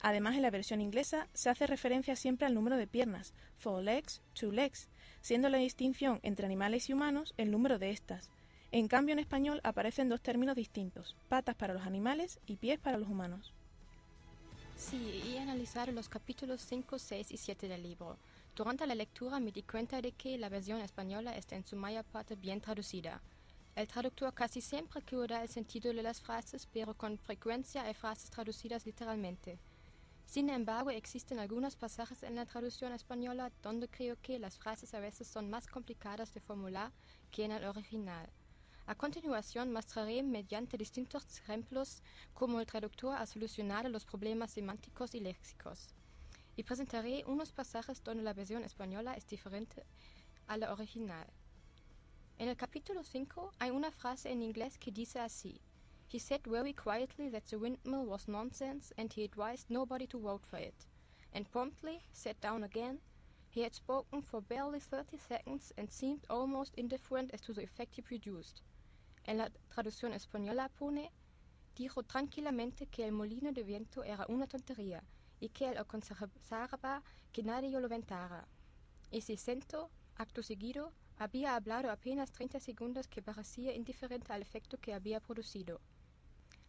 Además, 0.00 0.34
en 0.36 0.42
la 0.42 0.50
versión 0.50 0.80
inglesa 0.80 1.28
se 1.34 1.50
hace 1.50 1.66
referencia 1.66 2.16
siempre 2.16 2.46
al 2.46 2.54
número 2.54 2.78
de 2.78 2.86
piernas, 2.86 3.34
four 3.58 3.82
legs, 3.82 4.22
two 4.32 4.50
legs, 4.50 4.88
siendo 5.26 5.48
la 5.48 5.58
distinción 5.58 6.20
entre 6.22 6.46
animales 6.46 6.88
y 6.88 6.92
humanos 6.92 7.34
el 7.36 7.50
número 7.50 7.80
de 7.80 7.90
estas. 7.90 8.30
En 8.70 8.86
cambio, 8.86 9.12
en 9.12 9.18
español 9.18 9.60
aparecen 9.64 10.08
dos 10.08 10.20
términos 10.20 10.54
distintos, 10.54 11.16
patas 11.28 11.56
para 11.56 11.74
los 11.74 11.82
animales 11.82 12.38
y 12.46 12.54
pies 12.54 12.78
para 12.78 12.96
los 12.96 13.08
humanos. 13.08 13.52
Sí, 14.76 15.24
y 15.26 15.36
analizar 15.38 15.92
los 15.92 16.08
capítulos 16.08 16.60
5, 16.62 17.00
6 17.00 17.32
y 17.32 17.36
7 17.38 17.66
del 17.66 17.82
libro. 17.82 18.16
Durante 18.54 18.86
la 18.86 18.94
lectura 18.94 19.40
me 19.40 19.50
di 19.50 19.64
cuenta 19.64 20.00
de 20.00 20.12
que 20.12 20.38
la 20.38 20.48
versión 20.48 20.80
española 20.80 21.36
está 21.36 21.56
en 21.56 21.66
su 21.66 21.74
mayor 21.74 22.04
parte 22.04 22.36
bien 22.36 22.60
traducida. 22.60 23.20
El 23.74 23.88
traductor 23.88 24.32
casi 24.32 24.60
siempre 24.60 25.02
cura 25.02 25.42
el 25.42 25.48
sentido 25.48 25.92
de 25.92 26.04
las 26.04 26.20
frases, 26.20 26.68
pero 26.72 26.94
con 26.94 27.18
frecuencia 27.18 27.82
hay 27.82 27.94
frases 27.94 28.30
traducidas 28.30 28.86
literalmente. 28.86 29.58
Sin 30.26 30.50
embargo, 30.50 30.90
existen 30.90 31.38
algunos 31.38 31.76
pasajes 31.76 32.24
en 32.24 32.34
la 32.34 32.46
traducción 32.46 32.92
española 32.92 33.52
donde 33.62 33.88
creo 33.88 34.16
que 34.20 34.38
las 34.40 34.58
frases 34.58 34.92
a 34.92 35.00
veces 35.00 35.28
son 35.28 35.48
más 35.48 35.68
complicadas 35.68 36.34
de 36.34 36.40
formular 36.40 36.92
que 37.30 37.44
en 37.44 37.52
el 37.52 37.64
original. 37.64 38.28
A 38.86 38.94
continuación 38.94 39.72
mostraré 39.72 40.22
mediante 40.22 40.76
distintos 40.76 41.38
ejemplos 41.38 42.02
cómo 42.34 42.60
el 42.60 42.66
traductor 42.66 43.16
ha 43.16 43.24
solucionado 43.26 43.88
los 43.88 44.04
problemas 44.04 44.50
semánticos 44.50 45.14
y 45.14 45.20
léxicos 45.20 45.94
y 46.56 46.62
presentaré 46.64 47.24
unos 47.26 47.52
pasajes 47.52 48.02
donde 48.02 48.22
la 48.22 48.32
versión 48.32 48.64
española 48.64 49.14
es 49.14 49.26
diferente 49.26 49.84
a 50.48 50.56
la 50.56 50.72
original. 50.72 51.26
En 52.38 52.48
el 52.48 52.56
capítulo 52.56 53.04
5 53.04 53.52
hay 53.58 53.70
una 53.70 53.90
frase 53.90 54.30
en 54.30 54.42
inglés 54.42 54.78
que 54.78 54.90
dice 54.90 55.20
así: 55.20 55.60
He 56.08 56.20
said 56.20 56.42
very 56.46 56.72
quietly 56.72 57.28
that 57.30 57.46
the 57.46 57.58
windmill 57.58 58.06
was 58.06 58.28
nonsense 58.28 58.92
and 58.96 59.12
he 59.12 59.24
advised 59.24 59.68
nobody 59.68 60.06
to 60.06 60.20
vote 60.20 60.46
for 60.46 60.56
it, 60.56 60.86
and 61.32 61.50
promptly 61.50 62.00
sat 62.12 62.40
down 62.40 62.62
again. 62.62 63.00
He 63.50 63.62
had 63.62 63.74
spoken 63.74 64.22
for 64.22 64.40
barely 64.40 64.78
30 64.78 65.18
seconds 65.18 65.72
and 65.76 65.90
seemed 65.90 66.24
almost 66.30 66.74
indifferent 66.76 67.32
as 67.34 67.40
to 67.42 67.52
the 67.52 67.62
effect 67.64 67.96
he 67.96 68.02
produced. 68.02 68.62
En 69.26 69.38
la 69.38 69.48
traducción 69.68 70.12
española 70.12 70.68
pone: 70.78 71.10
Dijo 71.74 72.04
tranquilamente 72.04 72.86
que 72.86 73.04
el 73.04 73.12
molino 73.12 73.50
de 73.52 73.64
viento 73.64 74.04
era 74.04 74.26
una 74.28 74.46
tontería 74.46 75.02
y 75.40 75.48
que 75.48 75.70
él 75.70 75.76
aconsejaba 75.76 77.02
que 77.32 77.42
nadie 77.42 77.80
lo 77.80 77.88
ventara. 77.88 78.46
Y 79.10 79.22
si 79.22 79.36
sentó, 79.36 79.90
acto 80.16 80.42
seguido, 80.42 80.92
había 81.18 81.56
hablado 81.56 81.90
apenas 81.90 82.30
treinta 82.30 82.60
segundos 82.60 83.08
que 83.08 83.22
parecía 83.22 83.74
indiferente 83.74 84.32
al 84.32 84.42
efecto 84.42 84.78
que 84.78 84.94
había 84.94 85.18
producido. 85.20 85.80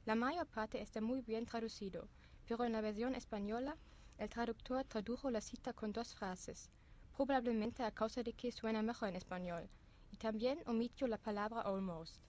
La 0.07 0.15
mayor 0.15 0.47
parte 0.47 0.81
está 0.81 1.01
muy 1.01 1.19
bien 1.21 1.45
traducido, 1.45 2.07
pero 2.47 2.63
en 2.63 2.71
la 2.71 2.79
versión 2.79 3.13
española 3.13 3.75
el 4.17 4.29
traductor 4.29 4.85
tradujo 4.85 5.29
la 5.29 5.41
cita 5.41 5.73
con 5.73 5.91
dos 5.91 6.15
frases, 6.15 6.69
probablemente 7.13 7.83
a 7.83 7.91
causa 7.91 8.23
de 8.23 8.31
que 8.31 8.53
suena 8.53 8.81
mejor 8.81 9.09
en 9.09 9.17
español, 9.17 9.69
y 10.13 10.15
también 10.15 10.59
omitió 10.65 11.07
la 11.07 11.17
palabra 11.17 11.59
almost. 11.59 12.21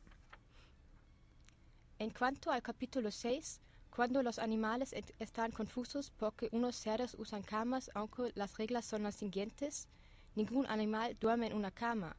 En 2.00 2.10
cuanto 2.10 2.50
al 2.50 2.62
capítulo 2.62 3.12
6, 3.12 3.60
cuando 3.94 4.24
los 4.24 4.40
animales 4.40 4.92
están 5.20 5.52
confusos 5.52 6.10
porque 6.10 6.48
unos 6.50 6.74
cerdos 6.74 7.14
usan 7.16 7.42
camas, 7.44 7.92
aunque 7.94 8.32
las 8.34 8.58
reglas 8.58 8.86
son 8.86 9.04
las 9.04 9.14
siguientes, 9.14 9.86
ningún 10.34 10.66
animal 10.66 11.16
duerme 11.20 11.46
en 11.46 11.54
una 11.54 11.70
cama. 11.70 12.16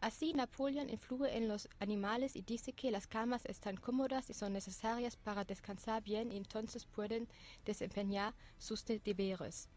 Así 0.00 0.32
Napoleón 0.32 0.88
influye 0.88 1.36
en 1.36 1.46
los 1.46 1.68
animales 1.78 2.34
y 2.34 2.40
dice 2.40 2.72
que 2.72 2.90
las 2.90 3.06
camas 3.06 3.44
están 3.44 3.76
cómodas 3.76 4.30
y 4.30 4.32
son 4.32 4.54
necesarias 4.54 5.16
para 5.16 5.44
descansar 5.44 6.02
bien 6.02 6.32
y 6.32 6.38
entonces 6.38 6.86
pueden 6.86 7.28
desempeñar 7.66 8.34
sus 8.58 8.82
deberes. 8.86 9.68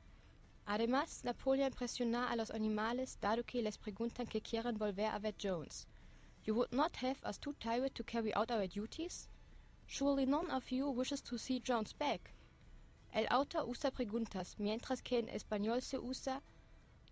Además, 0.65 1.25
Napoleón 1.25 1.73
presiona 1.73 2.31
a 2.31 2.37
los 2.37 2.51
animales 2.51 3.17
dado 3.19 3.43
que 3.43 3.61
les 3.61 3.77
preguntan 3.77 4.25
que 4.25 4.39
quieren 4.39 4.77
volver 4.77 5.07
a 5.07 5.19
ver 5.19 5.35
Jones. 5.37 5.87
You 6.45 6.55
would 6.55 6.71
not 6.71 6.95
have 7.03 7.21
us 7.25 7.37
too 7.37 7.53
tired 7.59 7.93
to 7.95 8.03
carry 8.05 8.33
out 8.33 8.49
our 8.49 8.65
duties? 8.65 9.27
Surely 9.87 10.25
none 10.25 10.49
of 10.51 10.71
you 10.71 10.89
wishes 10.89 11.21
to 11.23 11.37
see 11.37 11.59
Jones 11.59 11.91
back. 11.91 12.33
El 13.11 13.27
autor 13.29 13.65
usa 13.67 13.91
preguntas, 13.91 14.55
mientras 14.57 15.01
que 15.01 15.19
en 15.19 15.27
español 15.27 15.81
se 15.81 15.97
usa 15.97 16.41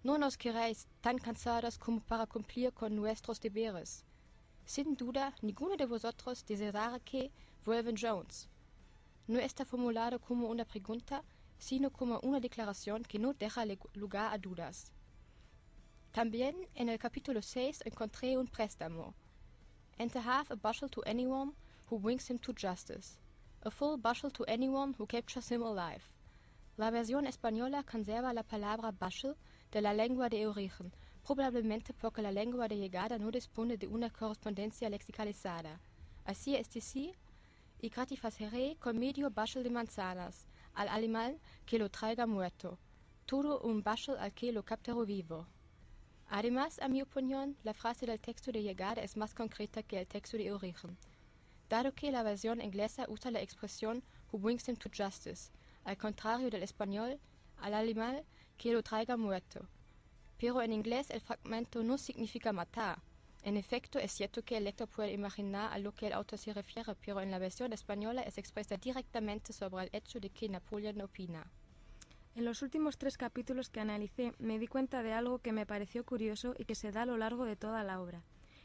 No 0.04 0.18
nos 0.18 0.36
queréis 0.36 0.88
tan 1.02 1.20
cansados 1.20 1.78
como 1.78 2.00
para 2.00 2.26
cumplir 2.26 2.74
con 2.74 2.96
nuestros 2.96 3.40
deberes. 3.40 4.04
Sin 4.66 4.96
duda, 4.96 5.36
ninguno 5.44 5.76
de 5.78 5.86
vosotros 5.86 6.44
deseará 6.44 7.00
que 7.00 7.32
vuelvan 7.64 7.96
Jones. 7.96 8.48
No 9.28 9.38
está 9.40 9.64
formulado 9.64 10.20
como 10.20 10.48
una 10.50 10.66
pregunta, 10.66 11.24
sino 11.60 11.92
como 11.92 12.20
una 12.24 12.40
declaración 12.40 13.04
que 13.04 13.20
no 13.20 13.34
deja 13.34 13.64
lugar 13.94 14.34
a 14.34 14.40
dudas. 14.40 14.92
También 16.12 16.56
en 16.74 16.90
el 16.90 16.98
capítulo 16.98 17.42
6 17.42 17.84
encontré 17.86 18.38
un 18.38 18.48
préstamo. 18.48 19.14
And 20.00 20.12
to 20.12 20.20
have 20.20 20.50
a 20.50 20.56
bushel 20.56 20.90
to 20.90 21.04
anyone 21.06 21.54
who 21.90 22.00
brings 22.00 22.28
him 22.28 22.40
to 22.40 22.54
justice, 22.54 23.20
a 23.62 23.70
full 23.70 23.98
bushel 23.98 24.32
to 24.32 24.44
anyone 24.46 24.96
who 24.98 25.06
captures 25.06 25.52
him 25.52 25.62
alive. 25.62 26.02
La 26.78 26.90
versión 26.90 27.28
española 27.28 27.84
conserva 27.84 28.34
la 28.34 28.42
palabra 28.42 28.92
bushel 28.92 29.36
de 29.72 29.82
la 29.82 29.94
lengua 29.94 30.30
de 30.30 30.48
origen, 30.48 30.92
probablemente 31.26 31.94
porque 31.94 32.22
la 32.22 32.32
lengua 32.32 32.68
de 32.68 32.78
llegada 32.78 33.18
no 33.18 33.32
dispone 33.32 33.78
de 33.78 33.88
una 33.88 34.10
correspondencia 34.10 34.90
lexicalizada. 34.90 35.80
Así 36.26 36.56
es 36.56 36.72
decir, 36.74 37.16
y 37.80 37.90
gratificaré 37.90 38.76
con 38.78 39.00
medio 39.00 39.30
bushel 39.30 39.64
de 39.64 39.70
manzanas 39.70 40.48
al 40.74 40.88
animal 40.90 41.40
que 41.66 41.80
lo 41.80 41.90
traiga 41.90 42.26
muerto, 42.26 42.78
todo 43.26 43.60
un 43.62 43.82
bushel 43.82 44.18
al 44.18 44.34
que 44.34 44.52
lo 44.52 44.64
captero 44.64 45.06
vivo. 45.06 45.48
Además, 46.30 46.80
a 46.80 46.88
mi 46.88 47.02
opinión, 47.02 47.58
la 47.64 47.74
frase 47.74 48.06
del 48.06 48.20
texto 48.20 48.52
de 48.52 48.64
llegada 48.64 49.02
es 49.02 49.18
más 49.18 49.34
concreta 49.34 49.84
que 49.84 50.00
el 50.00 50.08
texto 50.08 50.38
de 50.38 50.52
origen 50.52 50.98
dado 51.72 51.94
que 51.94 52.12
la 52.12 52.22
versión 52.22 52.60
inglesa 52.60 53.06
usa 53.08 53.32
la 53.32 53.42
expresión 53.42 54.04
who 54.30 54.38
brings 54.38 54.68
him 54.68 54.76
to 54.76 54.90
justice, 54.90 55.50
al 55.86 55.96
contrario 55.96 56.50
del 56.50 56.64
español, 56.64 57.18
al 57.62 57.74
animal 57.74 58.26
que 58.62 58.74
lo 58.74 59.18
muerto. 59.18 59.68
Pero 60.38 60.62
en 60.62 60.72
inglés 60.72 61.10
el 61.10 61.22
fragmento 61.22 61.84
no 61.84 61.98
significa 61.98 62.54
matar. 62.54 63.02
En 63.42 63.58
efecto, 63.58 63.98
es 63.98 64.12
cierto 64.12 64.44
que 64.44 64.56
el 64.56 64.66
lector 64.66 64.88
puede 64.88 65.14
imaginar 65.14 65.74
a 65.74 65.80
lo 65.80 65.94
que 65.94 66.06
el 66.06 66.14
autor 66.14 66.38
se 66.38 66.54
refiere, 66.54 66.94
pero 67.04 67.22
en 67.22 67.32
la 67.32 67.40
versión 67.40 67.74
española 67.74 68.22
es 68.22 68.38
expresa 68.38 68.78
directamente 68.78 69.52
sobre 69.52 69.86
el 69.86 69.90
hecho 69.94 70.20
de 70.20 70.30
que 70.30 70.48
Napoleón 70.48 71.02
opina. 71.02 71.52
En 72.36 72.46
los 72.46 72.62
últimos 72.62 73.00
tres 73.00 73.18
capítulos 73.18 73.72
que 73.72 73.80
analicé 73.80 74.34
me 74.38 74.60
di 74.60 74.68
cuenta 74.68 75.02
de 75.02 75.14
algo 75.14 75.40
que 75.40 75.54
me 75.54 75.66
pareció 75.66 76.06
curioso 76.06 76.54
y 76.56 76.66
que 76.66 76.76
se 76.76 76.92
da 76.92 77.02
a 77.02 77.08
lo 77.08 77.18
largo 77.18 77.46
de 77.46 77.56
toda 77.56 77.84
la 77.84 78.00
obra 78.00 78.24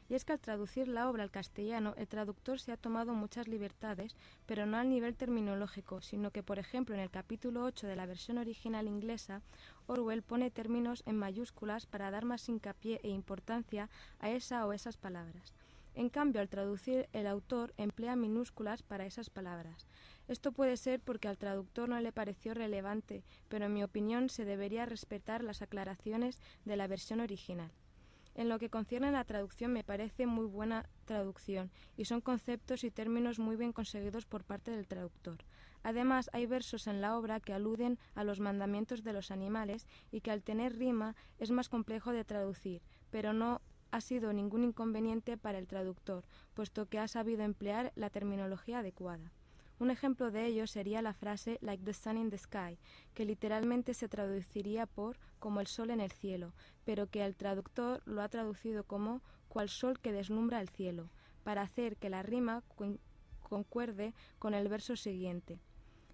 y 0.09 0.14
es 0.14 0.24
que 0.24 0.32
al 0.32 0.40
traducir 0.40 0.88
la 0.88 1.09
obra 1.09 1.22
al 1.22 1.30
castellano 1.30 1.94
el 1.97 2.07
traductor 2.07 2.61
se 2.61 2.72
ha 2.72 2.76
tomado 2.76 3.12
muchas 3.14 3.49
libertades, 3.49 4.16
pero 4.47 4.66
no 4.66 4.76
al 4.76 4.88
nivel 4.88 5.16
terminológico, 5.16 6.01
sino 6.01 6.30
que, 6.30 6.42
por 6.42 6.59
ejemplo, 6.59 6.94
en 6.94 7.01
el 7.01 7.11
capítulo 7.11 7.64
8 7.64 7.86
de 7.86 7.97
la 7.97 8.07
versión 8.07 8.38
original 8.38 8.86
inglesa, 8.86 9.42
Orwell 9.87 10.22
pone 10.22 10.51
términos 10.51 11.03
en 11.07 11.16
mayúsculas 11.16 11.87
para 11.87 12.11
dar 12.11 12.24
más 12.24 12.49
hincapié 12.49 13.01
e 13.03 13.09
importancia 13.09 13.89
a 14.18 14.30
esa 14.30 14.66
o 14.66 14.72
esas 14.72 14.97
palabras. 14.97 15.55
En 15.95 16.11
cambio, 16.11 16.43
al 16.43 16.51
traducir, 16.51 17.09
el 17.14 17.26
autor 17.26 17.72
emplea 17.78 18.16
minúsculas 18.16 18.82
para 18.82 19.07
esas 19.07 19.30
palabras. 19.30 19.87
Esto 20.28 20.53
puede 20.53 20.76
ser 20.76 21.01
porque 21.01 21.28
al 21.28 21.39
traductor 21.39 21.89
no 21.89 21.99
le 22.01 22.12
pareció 22.12 22.53
relevante, 22.53 23.24
pero 23.49 23.64
en 23.64 23.72
mi 23.72 23.82
opinión 23.82 24.28
se 24.28 24.45
debería 24.45 24.84
respetar 24.84 25.43
las 25.43 25.62
aclaraciones 25.62 26.43
de 26.66 26.76
la 26.76 26.87
versión 26.87 27.20
original. 27.20 27.70
En 28.34 28.51
lo 28.51 28.59
que 28.59 28.68
concierne 28.68 29.09
a 29.09 29.12
la 29.12 29.24
traducción 29.24 29.72
me 29.72 29.84
parece 29.84 30.26
muy 30.26 30.45
buena 30.45 30.87
traducción 31.07 31.70
y 31.97 32.05
son 32.05 32.20
conceptos 32.20 32.84
y 32.84 32.91
términos 32.91 33.39
muy 33.39 33.57
bien 33.57 33.72
conseguidos 33.72 34.26
por 34.26 34.45
parte 34.45 34.72
del 34.72 34.87
traductor. 34.87 35.39
Además, 35.87 36.28
hay 36.32 36.47
versos 36.47 36.89
en 36.89 37.01
la 37.01 37.16
obra 37.16 37.39
que 37.39 37.53
aluden 37.53 38.01
a 38.16 38.24
los 38.24 38.41
mandamientos 38.41 39.05
de 39.05 39.12
los 39.12 39.30
animales 39.30 39.87
y 40.11 40.20
que 40.20 40.32
al 40.32 40.43
tener 40.43 40.76
rima 40.76 41.14
es 41.39 41.53
más 41.53 41.68
complejo 41.68 42.11
de 42.11 42.24
traducir, 42.24 42.82
pero 43.12 43.32
no 43.32 43.61
ha 43.93 44.01
sido 44.01 44.32
ningún 44.32 44.64
inconveniente 44.64 45.37
para 45.37 45.59
el 45.59 45.68
traductor, 45.68 46.24
puesto 46.55 46.87
que 46.87 46.99
ha 46.99 47.07
sabido 47.07 47.45
emplear 47.45 47.93
la 47.95 48.11
terminología 48.11 48.80
adecuada. 48.80 49.30
Un 49.78 49.93
ejemplo 49.93 50.32
de 50.32 50.47
ello 50.47 50.66
sería 50.66 51.03
la 51.03 51.14
frase 51.14 51.61
like 51.61 51.84
the 51.84 51.95
sun 51.95 52.16
in 52.16 52.30
the 52.30 52.39
sky, 52.39 52.80
que 53.14 53.24
literalmente 53.24 53.95
se 53.95 54.09
traduciría 54.09 54.87
por 54.87 55.20
como 55.39 55.61
el 55.61 55.68
sol 55.68 55.91
en 55.91 56.01
el 56.01 56.11
cielo, 56.11 56.53
pero 56.84 57.07
que 57.07 57.24
el 57.24 57.37
traductor 57.37 58.03
lo 58.07 58.22
ha 58.22 58.28
traducido 58.28 58.82
como 58.82 59.22
cual 59.49 59.68
sol 59.68 60.01
que 60.01 60.11
deslumbra 60.11 60.61
el 60.61 60.68
cielo, 60.68 61.11
para 61.45 61.62
hacer 61.62 61.97
que 61.97 62.11
la 62.11 62.24
rima 62.24 62.64
concuerde 63.45 64.14
con 64.41 64.53
el 64.53 64.66
verso 64.66 64.97
siguiente. 64.97 65.61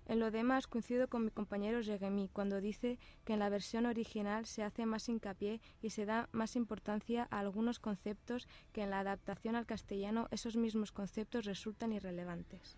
En 0.06 0.18
lo 0.18 0.30
demás 0.30 0.66
coincido 0.66 1.08
con 1.08 1.24
mi 1.24 1.30
compañero 1.30 1.82
Jeremy 1.82 2.28
cuando 2.32 2.60
dice 2.60 2.98
que 3.24 3.34
en 3.34 3.38
la 3.38 3.48
versión 3.48 3.86
original 3.86 4.46
se 4.46 4.62
hace 4.62 4.84
más 4.86 5.08
hincapié 5.08 5.60
y 5.80 5.90
se 5.90 6.06
da 6.06 6.28
más 6.32 6.56
importancia 6.56 7.28
a 7.30 7.38
algunos 7.38 7.78
conceptos 7.78 8.48
que 8.72 8.82
en 8.82 8.90
la 8.90 9.00
adaptación 9.00 9.56
al 9.56 9.66
castellano 9.66 10.28
esos 10.30 10.56
mismos 10.56 10.92
conceptos 10.92 11.44
resultan 11.44 11.92
irrelevantes. 11.92 12.76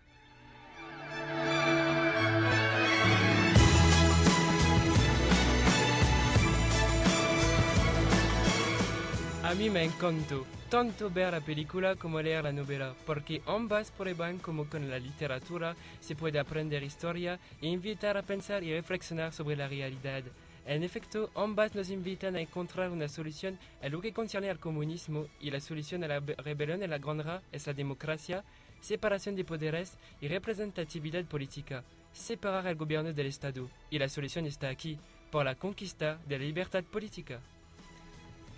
A 9.43 9.53
mí 9.53 9.69
me 9.69 9.83
encantó 9.83 10.45
tanto 10.75 11.09
ver 11.09 11.31
la 11.31 11.39
película 11.39 11.95
como 11.95 12.21
leer 12.21 12.43
la 12.43 12.51
novela, 12.51 12.93
porque 13.05 13.41
ambas 13.45 13.91
prueban 13.91 14.39
como 14.39 14.65
con 14.65 14.89
la 14.89 14.99
literatura 14.99 15.73
se 16.01 16.17
puede 16.17 16.37
aprender 16.37 16.83
historia 16.83 17.39
e 17.61 17.67
invitar 17.67 18.17
a 18.17 18.23
pensar 18.23 18.61
y 18.61 18.73
reflexionar 18.73 19.31
sobre 19.31 19.55
la 19.55 19.69
realidad. 19.69 20.23
En 20.65 20.83
efecto, 20.83 21.31
ambas 21.33 21.75
nos 21.75 21.89
invitan 21.89 22.35
a 22.35 22.41
encontrar 22.41 22.89
una 22.89 23.07
solución 23.07 23.57
a 23.81 23.87
lo 23.87 24.01
que 24.01 24.11
concierne 24.11 24.49
al 24.49 24.59
comunismo 24.59 25.27
y 25.39 25.49
la 25.49 25.61
solución 25.61 26.03
a 26.03 26.09
la 26.09 26.19
rebelión 26.19 26.83
en 26.83 26.89
la 26.89 26.97
granja 26.97 27.41
es 27.53 27.67
la 27.67 27.73
democracia, 27.73 28.43
separación 28.81 29.37
de 29.37 29.45
poderes 29.45 29.97
y 30.19 30.27
representatividad 30.27 31.23
política, 31.23 31.85
separar 32.11 32.67
al 32.67 32.75
gobierno 32.75 33.13
del 33.13 33.27
Estado. 33.27 33.69
Y 33.89 33.97
la 33.97 34.09
solución 34.09 34.45
está 34.45 34.67
aquí, 34.67 34.99
por 35.31 35.45
la 35.45 35.55
conquista 35.55 36.19
de 36.27 36.37
la 36.37 36.43
libertad 36.43 36.83
política. 36.83 37.39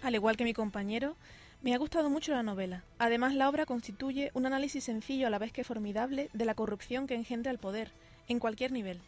Al 0.01 0.15
igual 0.15 0.35
que 0.35 0.45
mi 0.45 0.53
compañero, 0.53 1.15
me 1.61 1.73
ha 1.73 1.77
gustado 1.77 2.09
mucho 2.09 2.33
la 2.33 2.43
novela. 2.43 2.83
Además, 2.99 3.33
la 3.33 3.49
obra 3.49 3.65
constituye 3.65 4.31
un 4.33 4.45
análisis 4.45 4.83
sencillo 4.83 5.27
a 5.27 5.29
la 5.29 5.39
vez 5.39 5.51
que 5.51 5.63
formidable 5.63 6.29
de 6.33 6.45
la 6.45 6.55
corrupción 6.55 7.07
que 7.07 7.15
engendra 7.15 7.51
el 7.51 7.57
poder, 7.57 7.91
en 8.27 8.39
cualquier 8.39 8.71
nivel. 8.71 9.01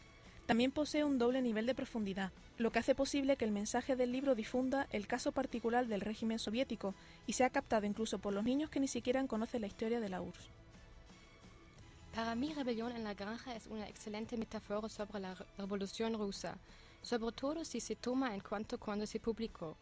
También 0.47 0.71
posee 0.71 1.03
un 1.03 1.19
doble 1.19 1.43
nivel 1.43 1.67
de 1.67 1.75
profundidad, 1.75 2.31
lo 2.57 2.71
que 2.71 2.79
hace 2.79 2.95
posible 2.95 3.37
que 3.37 3.45
el 3.45 3.51
mensaje 3.51 3.95
del 3.95 4.11
libro 4.11 4.33
difunda 4.33 4.87
el 4.91 5.05
caso 5.05 5.31
particular 5.31 5.85
del 5.85 6.01
régimen 6.01 6.39
soviético 6.39 6.95
y 7.27 7.33
sea 7.33 7.51
captado 7.51 7.85
incluso 7.85 8.17
por 8.17 8.33
los 8.33 8.43
niños 8.43 8.71
que 8.71 8.79
ni 8.79 8.87
siquiera 8.87 9.25
conocen 9.27 9.61
la 9.61 9.67
historia 9.67 9.99
de 9.99 10.09
la 10.09 10.21
URSS. 10.21 10.49
Para 12.15 12.33
mí, 12.33 12.51
Rebelión 12.53 12.91
en 12.93 13.03
la 13.03 13.13
Granja 13.13 13.55
es 13.55 13.67
una 13.67 13.87
excelente 13.87 14.37
metáfora 14.37 14.89
sobre 14.89 15.19
la 15.19 15.35
Revolución 15.57 16.15
rusa, 16.15 16.57
sobre 17.03 17.31
todo 17.31 17.63
si 17.63 17.79
se 17.79 17.95
toma 17.95 18.33
en 18.33 18.41
cuenta 18.41 18.77
cuando 18.77 19.05
se 19.05 19.19
publicó. 19.19 19.77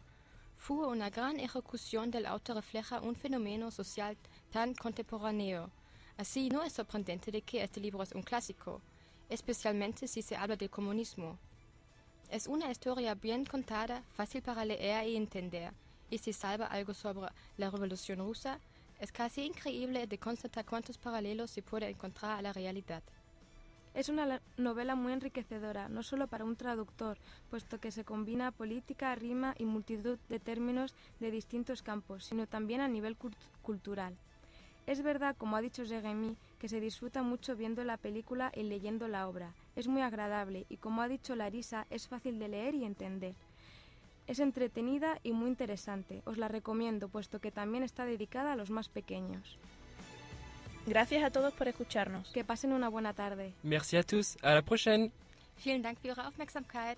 Fue 0.57 0.87
una 0.87 1.09
gran 1.09 1.39
ejecución 1.39 2.11
del 2.11 2.25
autor 2.25 2.57
refleja 2.57 2.99
un 2.99 3.15
fenómeno 3.15 3.71
social 3.71 4.17
tan 4.51 4.73
contemporáneo. 4.73 5.71
Así 6.17 6.49
no 6.49 6.63
es 6.63 6.73
sorprendente 6.73 7.31
de 7.31 7.41
que 7.41 7.63
este 7.63 7.79
libro 7.79 8.03
es 8.03 8.11
un 8.11 8.23
clásico, 8.23 8.81
especialmente 9.29 10.07
si 10.07 10.21
se 10.21 10.35
habla 10.35 10.57
del 10.57 10.69
comunismo. 10.69 11.37
Es 12.29 12.47
una 12.47 12.69
historia 12.69 13.15
bien 13.15 13.45
contada, 13.45 14.03
fácil 14.15 14.41
para 14.41 14.65
leer 14.65 15.07
y 15.07 15.15
entender, 15.15 15.73
y 16.09 16.17
si 16.17 16.33
salva 16.33 16.65
algo 16.65 16.93
sobre 16.93 17.29
la 17.55 17.69
revolución 17.69 18.19
rusa, 18.19 18.59
es 18.99 19.11
casi 19.11 19.45
increíble 19.45 20.07
de 20.07 20.17
constatar 20.17 20.65
cuántos 20.65 20.97
paralelos 20.97 21.51
se 21.51 21.61
puede 21.61 21.87
encontrar 21.87 22.39
a 22.39 22.41
la 22.41 22.51
realidad. 22.51 23.03
Es 23.97 24.09
una 24.09 24.41
novela 24.57 24.93
muy 24.93 25.11
enriquecedora, 25.11 25.89
no 25.89 26.03
solo 26.03 26.27
para 26.27 26.45
un 26.45 26.55
traductor, 26.55 27.17
puesto 27.49 27.79
que 27.79 27.89
se 27.89 28.05
combina 28.05 28.51
política, 28.51 29.15
rima 29.15 29.55
y 29.57 29.65
multitud 29.65 30.19
de 30.29 30.39
términos 30.39 30.93
de 31.19 31.31
distintos 31.31 31.81
campos, 31.81 32.25
sino 32.25 32.45
también 32.45 32.79
a 32.79 32.87
nivel 32.87 33.17
cultural. 33.63 34.15
Es 34.85 35.01
verdad, 35.01 35.35
como 35.35 35.55
ha 35.55 35.61
dicho 35.61 35.83
Jeremy, 35.83 36.37
que 36.59 36.69
se 36.69 36.79
disfruta 36.79 37.23
mucho 37.23 37.55
viendo 37.55 37.83
la 37.83 37.97
película 37.97 38.51
y 38.55 38.61
leyendo 38.61 39.07
la 39.07 39.27
obra. 39.27 39.55
Es 39.75 39.87
muy 39.87 40.03
agradable 40.03 40.67
y, 40.69 40.77
como 40.77 41.01
ha 41.01 41.07
dicho 41.07 41.35
Larisa, 41.35 41.87
es 41.89 42.07
fácil 42.07 42.37
de 42.37 42.49
leer 42.49 42.75
y 42.75 42.85
entender. 42.85 43.33
Es 44.27 44.37
entretenida 44.37 45.17
y 45.23 45.31
muy 45.31 45.49
interesante. 45.49 46.21
Os 46.25 46.37
la 46.37 46.49
recomiendo, 46.49 47.09
puesto 47.09 47.39
que 47.39 47.51
también 47.51 47.81
está 47.81 48.05
dedicada 48.05 48.51
a 48.51 48.55
los 48.57 48.69
más 48.69 48.89
pequeños. 48.89 49.57
Gracias 50.87 51.21
a 51.21 51.29
todos 51.31 51.53
por 51.53 51.67
escucharnos. 51.67 52.29
Que 52.29 52.45
pasen 52.45 52.71
una 52.71 52.87
buena 52.87 53.13
tarde. 53.13 53.53
Merci 53.61 53.97
à 53.97 54.03
tous. 54.03 54.37
À 54.41 54.53
la 54.55 54.61
prochaine. 54.61 55.11
Vielen 55.63 55.81
Dank 55.81 55.99
für 55.99 56.07
Ihre 56.07 56.25
Aufmerksamkeit. 56.25 56.97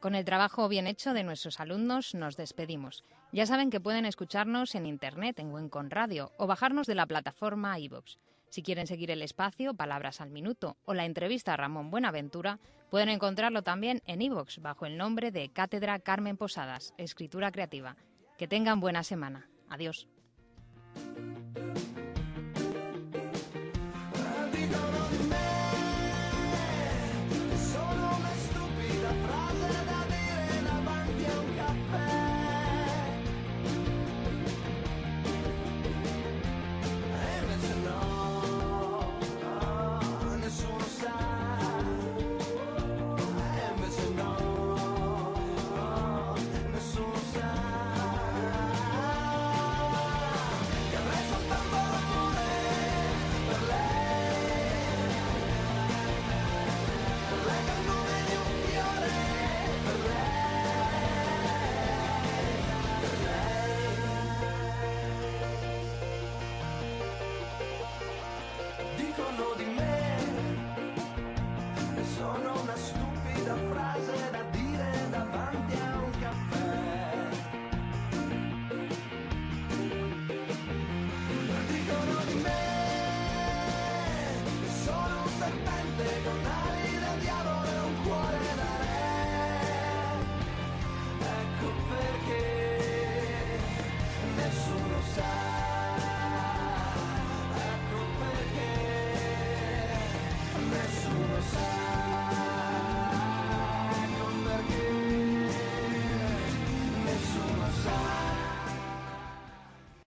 Con 0.00 0.14
el 0.14 0.24
trabajo 0.24 0.68
bien 0.68 0.86
hecho 0.86 1.14
de 1.14 1.24
nuestros 1.24 1.58
alumnos 1.58 2.14
nos 2.14 2.36
despedimos. 2.36 3.02
Ya 3.32 3.46
saben 3.46 3.70
que 3.70 3.80
pueden 3.80 4.04
escucharnos 4.04 4.74
en 4.74 4.86
internet, 4.86 5.38
en 5.38 5.52
Wencon 5.52 5.90
Radio, 5.90 6.32
o 6.38 6.46
bajarnos 6.46 6.86
de 6.86 6.94
la 6.94 7.06
plataforma 7.06 7.78
iVoox. 7.78 8.18
Si 8.50 8.62
quieren 8.62 8.86
seguir 8.86 9.10
el 9.10 9.22
espacio 9.22 9.74
Palabras 9.74 10.20
al 10.20 10.30
Minuto 10.30 10.76
o 10.84 10.94
la 10.94 11.04
entrevista 11.04 11.54
a 11.54 11.56
Ramón 11.56 11.90
Buenaventura, 11.90 12.58
pueden 12.90 13.08
encontrarlo 13.08 13.62
también 13.62 14.02
en 14.06 14.22
iVoox 14.22 14.58
bajo 14.60 14.86
el 14.86 14.96
nombre 14.96 15.32
de 15.32 15.48
Cátedra 15.48 15.98
Carmen 15.98 16.36
Posadas, 16.36 16.94
Escritura 16.98 17.50
Creativa. 17.50 17.96
Que 18.38 18.46
tengan 18.46 18.80
buena 18.80 19.02
semana. 19.02 19.48
Adiós. 19.68 20.08